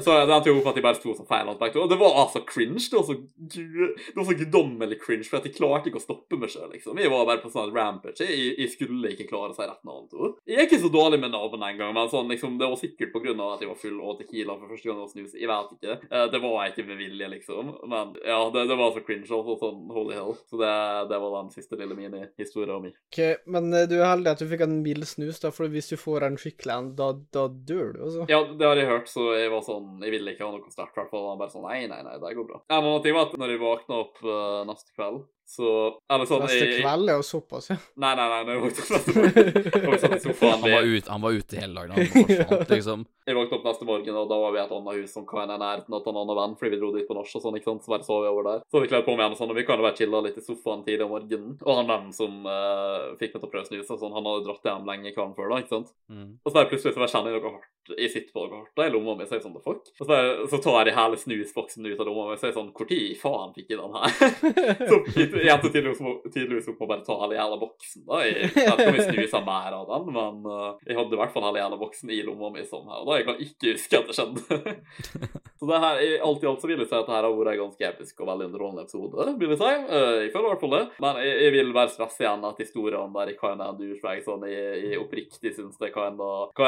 [0.00, 1.82] Så det endte jo opp at de bare sto som feil navn begge to.
[1.84, 2.80] Og det var altså cringe.
[2.88, 3.16] Det var så,
[3.52, 6.96] det var så guddommelig cringe, for at jeg klarte ikke å stoppe meg sjøl, liksom.
[7.00, 8.24] Jeg var bare på sånn rampage.
[8.24, 10.40] Jeg, jeg skulle ikke klare å si rett navn til henne.
[10.48, 13.22] Jeg er ikke så dårlig med navn engang, men sånn, liksom, det var sikkert på
[13.26, 15.36] grunn av at jeg var full og tequila for første gang og snus.
[15.36, 15.98] Jeg vet ikke.
[16.08, 17.74] Eh, Det var ikke med vilje, liksom.
[17.92, 19.28] Men ja, det, det var så cringe.
[19.28, 20.34] Altså, sånn holy hell.
[20.46, 20.72] Så det,
[21.10, 22.94] det var den siste lille mini-historien min.
[23.10, 23.18] Ok,
[23.50, 25.96] Men eh, du er heldig at du fikk en mild snus, da, for hvis du
[25.98, 28.26] får en skikkelig en, da, da dør du, altså.
[28.30, 30.94] Ja, det har jeg hørt, så jeg var sånn Jeg ville ikke ha noe sterkt,
[30.94, 31.26] i hvert fall.
[31.32, 32.60] Han bare sånn Nei, nei, nei, det går bra.
[32.70, 35.72] En annen ting var at når jeg våkna opp uh, neste kveld, så
[36.10, 37.76] Eller sånn Neste jeg, kveld er jo såpass, ja.
[38.02, 41.76] Nei, nei, nei, når jeg satt i sofaen Han var, ut, han var ute hele
[41.76, 43.04] dagen, han forsvant, liksom.
[43.26, 45.44] Jeg våknet opp neste morgen, og da var vi i et annet hus som kan
[45.44, 47.70] være nærheten av en annen venn, fordi vi dro dit på nach og sånn, ikke
[47.70, 48.66] sant, så bare sov vi over der.
[48.66, 50.24] Så hadde vi kledd på meg igjen og sånn, og vi kan jo bare chilla
[50.26, 51.56] litt i sofaen tidlig om morgenen.
[51.62, 54.46] Og han vennen som uh, fikk meg til å prøve snus og sånn, han hadde
[54.46, 55.94] dratt hjem lenge kvelden før, da, ikke sant.
[56.10, 56.28] Mm.
[56.42, 57.72] Og så bare plutselig så bare kjenner jeg noe hardt.
[57.86, 59.90] Sitter på noe i lomma mi, så er jeg sånn fuck.
[60.00, 60.18] Og så,
[60.50, 63.52] så tar jeg hele snusboksen ut av lomma mi, så er jeg sånn tid faen
[63.56, 64.14] fikk jeg den her?
[64.90, 68.04] så jeg, endte tydeligvis, tydeligvis opp å bare ta hele jævla boksen.
[68.08, 68.20] da.
[68.26, 71.34] Jeg vet ikke om jeg snusa mer av den, men uh, jeg hadde i hvert
[71.34, 74.18] fall hele jævla boksen i lomma mi og Da jeg kan ikke huske at det
[74.18, 74.74] skjedde.
[75.58, 77.36] så det her, i alt i alt så vil jeg si at det her har
[77.36, 79.72] vært en ganske episk og veldig underholdende episode, vil jeg si.
[79.90, 80.84] Uh, jeg føler i hvert fall det.
[81.02, 84.46] Men jeg, jeg vil bare stresse igjen at historiene der i kan en douchebag sånn,
[84.50, 86.18] jeg, jeg oppriktig syns det kan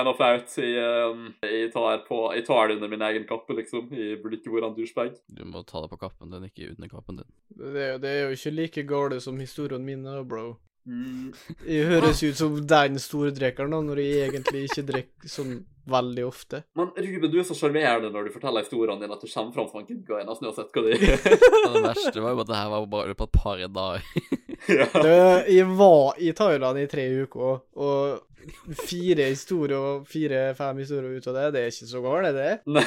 [0.08, 0.56] da flaut.
[0.58, 1.07] Jeg,
[1.42, 3.88] eh, jeg, tar på, jeg tar det under min egen kappe, liksom.
[3.94, 5.18] Jeg burde ikke vært en douchebag.
[5.28, 7.30] Du må ta det på kappen din, ikke under kappen din.
[7.56, 10.56] Det, er jo- det er jo ikke like gale som historien min, bro.
[10.88, 11.34] Mm.
[11.68, 15.58] Jeg høres ut som den store drikkeren, når jeg egentlig ikke drikker sånn
[15.88, 16.62] veldig ofte.
[16.76, 19.68] Men Ruben, du er så sjarmerende når du forteller historiene dine at du kommer fram
[19.70, 21.36] som en good guy nesten uansett hva det er.
[21.64, 24.08] Og det verste var jo at det her var bare på et par dager.
[24.78, 24.88] ja.
[24.96, 25.14] Det,
[25.58, 28.24] jeg var i Thailand i tre uker, og
[28.88, 32.54] fire historier og fire-fem historier ut av det, det er ikke så galt, det.
[32.70, 32.84] Nei.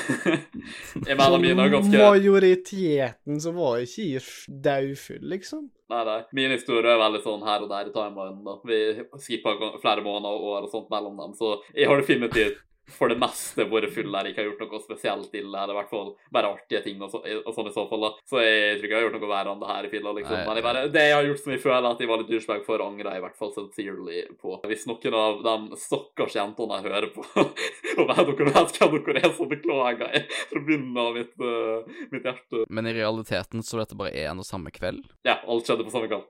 [1.07, 4.25] Jeg mener mine er ganske majoriteten så var ikke jeg
[4.67, 5.69] daufull, liksom.
[5.91, 6.19] Nei, nei.
[6.37, 8.43] Min historie er veldig sånn her og der i timelinen.
[8.47, 8.57] da.
[8.67, 8.81] Vi
[9.25, 12.61] skippa flere måneder og år og sånt mellom dem, så jeg har definitivt
[12.91, 15.91] for det meste vært full der ikke har gjort noe spesielt ille, eller i hvert
[15.91, 18.05] fall bare artige ting og, så, og sånn i så fall.
[18.05, 18.11] da.
[18.27, 20.37] Så jeg tror ikke jeg har gjort noe verre enn det her i fylla, liksom.
[20.37, 22.31] Nei, Men jeg bare, det jeg har gjort som jeg føler at jeg var litt
[22.31, 24.55] douchebag for, angrer jeg i hvert fall sincerely på.
[24.71, 27.25] Hvis noen av de stakkars jentene jeg hører på,
[27.99, 32.01] og vet dere vet hva dere er, så beklager jeg fra bunnen av mitt, uh,
[32.13, 32.65] mitt hjerte.
[32.69, 35.05] Men i realiteten så var dette bare én og samme kveld.
[35.27, 36.27] Ja, alt skjedde på samme kveld.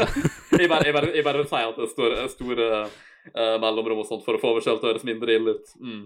[0.60, 2.70] jeg, bare, jeg, bare, jeg bare sier at det står store
[3.34, 5.72] uh, mellomrom og sånt for å få meg selv til å høres mindre ille ut.
[5.80, 6.04] Mm.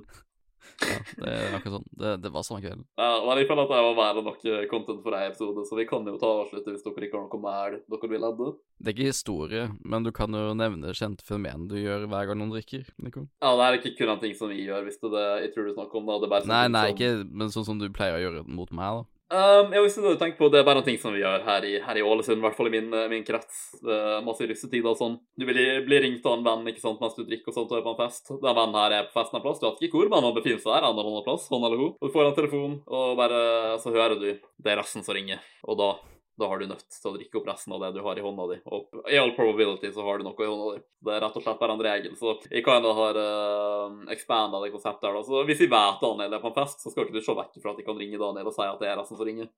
[0.80, 1.84] Ja, det er akkurat sånn.
[2.00, 2.84] Det, det var samme kvelden.
[2.98, 5.64] Ja, men jeg føler at det var mer enn nok eh, content for en episode,
[5.68, 8.48] så vi kan jo ta avslutte hvis dere ikke har noe mer dere vil adde.
[8.80, 12.40] Det er ikke historie, men du kan jo nevne kjente fenomen du gjør hver gang
[12.40, 12.88] noen drikker.
[13.04, 13.26] Nico.
[13.44, 15.54] Ja, det er ikke kun en ting som vi gjør, hvis det er det jeg
[15.54, 16.10] tror du snakker om.
[16.10, 18.24] da, det er bare sånn Nei, nei, som- ikke men sånn som du pleier å
[18.24, 19.10] gjøre mot meg, da.
[19.34, 21.64] Um, jeg visste du tenkte på, det er bare en ting som vi gjør her
[21.66, 23.62] i, her i Ålesund, i hvert fall i min, eh, min krets.
[23.82, 25.16] Uh, masse russetid og sånn.
[25.34, 27.86] Du blir, ringt av en venn ikke sant, mens du drikker og sånt og er
[27.86, 28.30] på en fest.
[28.30, 30.62] Den vennen her er på festen en plass, du vet ikke hvor, men han befinner
[30.62, 31.92] seg der, en eller annen plass, han eller hun.
[31.98, 33.44] Og du får en telefon, og bare
[33.82, 35.90] så hører du det er resten som ringer, og da
[36.36, 38.46] da har du nødt til å drikke opp resten av det du har i hånda
[38.50, 38.56] di.
[38.74, 40.82] Og i all probability så har du noe i hånda di.
[41.04, 42.16] Det er rett og slett bare en regel.
[42.18, 45.18] Så jeg kan har uh, expanda det konseptet her.
[45.18, 45.22] da.
[45.26, 47.58] Så hvis jeg vet Daniel er på en fest, så skal ikke du se vekk
[47.62, 49.50] fra at jeg kan ringe Daniel og si at det er resten som ringer.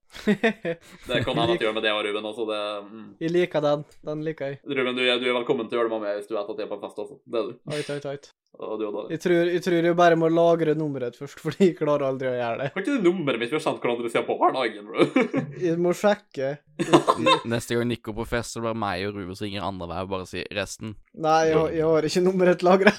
[1.07, 2.45] Det kan hende at jeg gjør med det og Ruben også.
[2.51, 3.11] Det, mm.
[3.23, 3.85] Jeg liker den.
[4.09, 4.61] Den liker jeg.
[4.67, 6.61] Ruben, du du er velkommen til å gjøre det med meg hvis du vet at
[6.61, 7.21] jeg er på en fest også.
[7.25, 7.61] Det er du.
[7.73, 8.33] Oi, oi, ait.
[8.59, 11.75] Og du og Jeg tror, jeg tror jeg bare må lagre nummeret først, for jeg
[11.77, 12.69] klarer aldri å gjøre det.
[12.73, 13.51] Har ikke du nummeret mitt?
[13.53, 15.07] Vi har kjent hverandre siden barnehagen, bro.
[15.67, 16.55] Jeg må sjekke.
[17.53, 19.89] Neste gang Nico på fest, så er det bare meg og Ruben som ringer andre
[19.93, 20.95] vei og bare sier resten.
[21.17, 22.93] Nei, jeg, har- jeg har ikke nummeret lagra.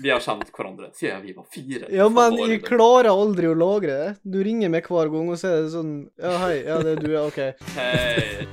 [0.00, 1.90] Vi har kjent hverandre siden vi var fire.
[1.92, 4.12] Ja, men jeg klarer aldri å lagre det.
[4.24, 5.92] Du ringer meg hver gang, og så er det sånn
[6.22, 6.54] Ja, hei.
[6.64, 7.42] Ja, det er du, ja, OK.
[7.74, 8.46] Hey,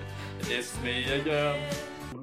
[0.50, 1.62] it's me again.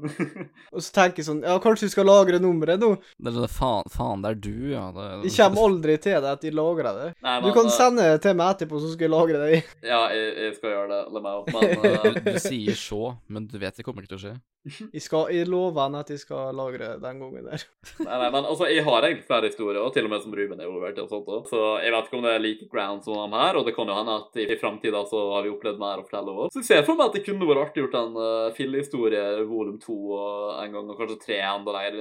[0.75, 2.95] Og så tenker jeg sånn Ja, kanskje du skal lagre nummeret nå?
[3.19, 4.87] Det er det, faen, faen, det er du, ja.
[4.95, 7.11] Det det, Jeg kommer aldri til det at jeg lagrer det.
[7.25, 9.63] Nei, Du kan sende det til meg etterpå, så skal jeg lagre det.
[9.95, 11.45] Ja, jeg, jeg skal gjøre det, Lemau.
[11.55, 14.35] Men du, eh, du sier så, men du vet det kommer ikke til å skje.
[14.65, 17.65] Jeg, skal, jeg lover henne at jeg skal lagre den gangen der.
[18.01, 20.57] nei, nei, men altså, jeg har egentlig flere historier, og til og med som Ruben
[20.63, 21.05] er involvert i.
[21.05, 21.51] og sånt også.
[21.53, 23.93] Så jeg vet ikke om det er like ground som de her, og det kan
[23.93, 26.49] jo hende at i, i framtida så har vi opplevd mer å fortelle òg.
[26.55, 29.77] Så jeg ser for meg at det kunne vært artig gjort en uh, fillehistorie volum
[29.83, 31.39] to og en gang, og kanskje tre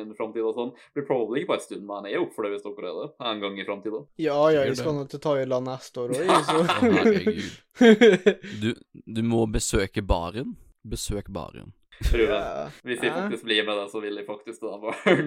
[0.02, 0.74] inn i framtida og sånn.
[0.96, 3.00] Blir probably ikke på en stund, men jeg er opp for det hvis dere er
[3.02, 3.10] det.
[3.32, 4.02] En gang i framtida.
[4.22, 7.54] Ja, ja, jeg skal nå til Thailand neste år òg, så herregud.
[8.64, 8.70] Du,
[9.10, 10.54] du må besøke baren.
[10.86, 11.72] Besøk baren.
[12.14, 12.70] Ja.
[12.86, 14.72] Hvis de faktisk blir med det, så vil de faktisk det.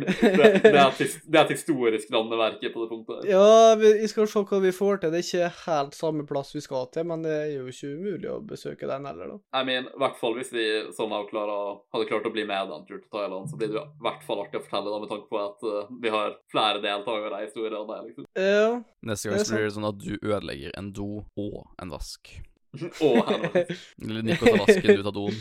[0.07, 3.27] Det, det, er et, det er et historisk landeverke på det punktet.
[3.29, 5.13] Ja, vi vi skal se hva vi får til.
[5.13, 8.31] Det er ikke helt samme plass vi skal til, men det er jo ikke umulig
[8.31, 9.39] å besøke den heller, da.
[9.61, 10.67] I mean, i hvert fall hvis vi
[10.97, 14.05] somehow klarer, hadde klart å bli med en tur til Thailand, så blir det i
[14.07, 17.41] hvert fall artig å fortelle, da, med tanke på at uh, vi har flere deltakere
[17.41, 17.79] i historien.
[17.87, 18.29] der, liksom.
[18.39, 18.69] Ja.
[19.07, 22.37] Neste gang Det så blir det sånn at du ødelegger en do og en vask.
[23.07, 23.73] Og Henrik.
[24.03, 25.39] Eller Nico tar ut av doen.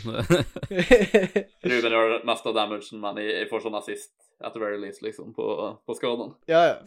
[1.72, 5.02] Ruben gjør mest av damagen, men jeg, jeg får sånn assist at the very least,
[5.04, 5.46] liksom, på,
[5.86, 6.34] på skaden.
[6.50, 6.78] ja, ja.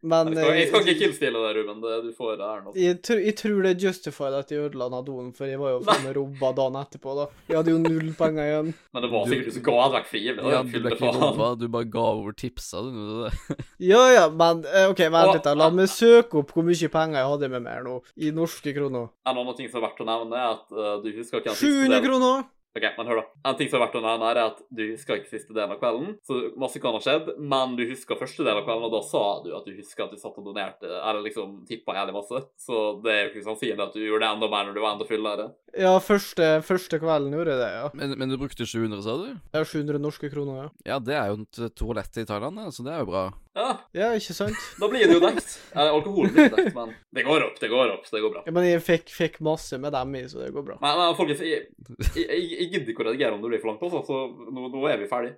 [0.00, 1.80] Men Jeg kan, jeg eh, ikke killstille deg, Ruben.
[1.82, 2.66] Det, du får æren.
[2.68, 2.74] Altså.
[2.78, 5.72] jeg, tr jeg tror det er justified at jeg ødela den doen, for jeg var
[5.72, 7.24] jo faen robba dagen etterpå, da.
[7.48, 8.68] Jeg hadde jo null penger igjen.
[8.94, 10.52] Men det var sikkert du som ga et vekk frivillig.
[10.54, 13.00] Ja, du ble ikke robba, du bare ga over tipsa, du.
[13.90, 15.50] Ja, ja, men eh, OK, vent litt.
[15.58, 19.10] La meg søke opp hvor mye penger jeg hadde med meg nå, i norske kroner.
[19.26, 22.06] En annen ting som er verdt å nevne, er at uh, du husker ikke 700
[22.06, 22.46] kroner!
[22.76, 23.24] Ok, men hør da.
[23.48, 25.80] En ting som er verdt å nevne, er at du husker ikke siste delen av
[25.80, 26.12] kvelden.
[26.26, 29.22] Så masse kan ha skjedd, men du husker første del av kvelden, og da sa
[29.44, 32.42] du at du husker at du satt og donerte, eller liksom tippa jævlig masse.
[32.60, 34.94] Så det er jo ikke sannsynlig at du gjorde det enda mer når du var
[34.94, 35.48] enda fullere.
[35.78, 37.90] Ja, første, første kvelden gjorde jeg det, ja.
[37.98, 39.28] Men, men du brukte 700, sa du?
[39.56, 40.70] Er 700 norske kroner, ja.
[40.92, 43.28] Ja, det er jo et toalett i Thailand, så det er jo bra.
[43.58, 44.58] Ja, Ja, ikke sant?
[44.78, 45.56] da blir det jo dekt.
[45.74, 48.44] Eller alkoholen blir dekt, men det går opp, det går opp, så det går bra.
[48.46, 50.78] Ja, men jeg fikk, fikk masse med dem i, så det går bra.
[50.84, 51.66] Men, men folkens, jeg,
[51.98, 54.70] jeg, jeg, jeg gidder ikke å redigere om det blir for langt, også, så nå,
[54.74, 55.36] nå er vi ferdige.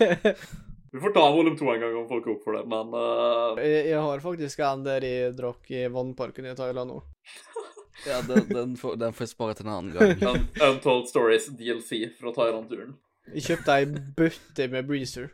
[0.96, 3.60] vi får ta volum to en gang om folk er opp for det, men uh...
[3.60, 7.02] jeg, jeg har faktisk en der jeg drakk i vannparken i Thailand nå.
[8.06, 10.22] Ja, den, den, får, den får jeg spare til en annen gang.
[10.24, 12.94] un Untold Stories DLC fra Thailand-turen.
[13.34, 15.28] Jeg kjøpte ei bøtte med breezer.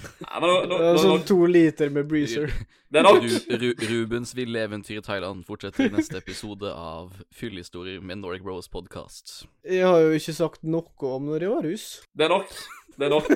[0.00, 2.52] Nei, men nå, nå, nå, Sånn to liter med breezer.
[2.92, 3.24] det er nok.
[3.24, 8.44] Ru, Ru, Rubens ville eventyr i Thailand fortsetter i neste episode av Fyllehistorier med Nordic
[8.46, 9.44] Bros Podcast.
[9.66, 11.88] Jeg har jo ikke sagt noe om når jeg var russ.
[12.16, 12.54] Det er nok.
[13.00, 13.28] Det er nok.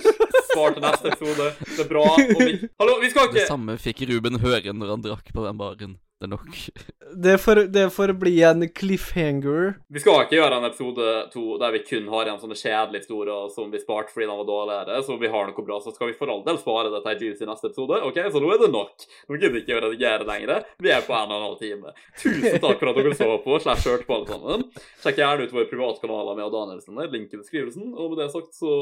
[0.52, 1.50] Svar til neste episode.
[1.64, 2.02] Det er bra.
[2.04, 2.56] Og vi...
[2.80, 5.94] Hallo, vi skal Det samme fikk Ruben høre når han drakk på den baren.
[6.24, 6.50] Det nok.
[7.14, 9.74] Det får, det får bli en cliffhanger.
[9.92, 13.36] Vi skal ikke gjøre en episode to der vi kun har en sånn kjedelig historie
[13.54, 15.76] som vi sparte fordi den var dårligere, så vi har noe bra.
[15.84, 18.00] Så skal vi for all del spare det til juice i neste episode.
[18.08, 19.04] Ok, Så nå er det nok.
[19.28, 20.64] Nå gidder vi ikke å redigere lenger.
[20.82, 21.92] Vi er på en og en halv time.
[22.18, 24.66] Tusen takk for at dere så på slash hørte på alle sammen.
[25.04, 26.98] Sjekk gjerne ut våre privatkanaler med Danielsen.
[26.98, 27.92] der, Link i beskrivelsen.
[27.94, 28.72] Og med det sagt så,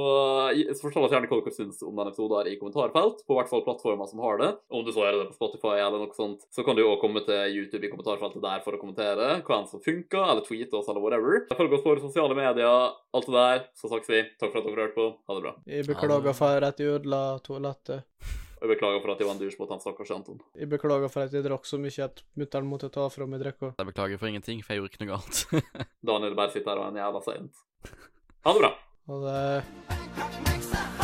[0.72, 3.26] så fortell oss gjerne hva dere syns om denne episoden i kommentarfelt.
[3.28, 4.50] På hvert fall plattformer som har det.
[4.72, 7.20] Om du så gjør det på Spotify eller noe sånt, så kan du òg komme
[7.26, 10.88] til YouTube i kommentarfeltet der for å kommentere hva enn som funka, eller tweete oss,
[10.92, 11.42] eller whatever.
[11.52, 13.66] Følg oss på sosiale medier, alt det der.
[13.78, 14.22] Så snakkes vi.
[14.40, 15.08] Takk for at dere hørte på.
[15.28, 15.56] Ha det bra.
[15.74, 18.08] Jeg beklager for at jeg ødela toalettet.
[18.62, 20.38] Jeg beklager for at jeg var en dusj mot han stakkars Anton.
[20.54, 23.72] Jeg beklager for at jeg drakk så mye at mutter'n måtte ta fra meg drikka.
[23.74, 25.36] Jeg beklager for ingenting, for jeg gjorde ikke noe galt.
[26.12, 27.54] Daniel bare sitter her og er en jævla seint.
[28.46, 28.74] Ha det bra.
[29.10, 31.01] Ha det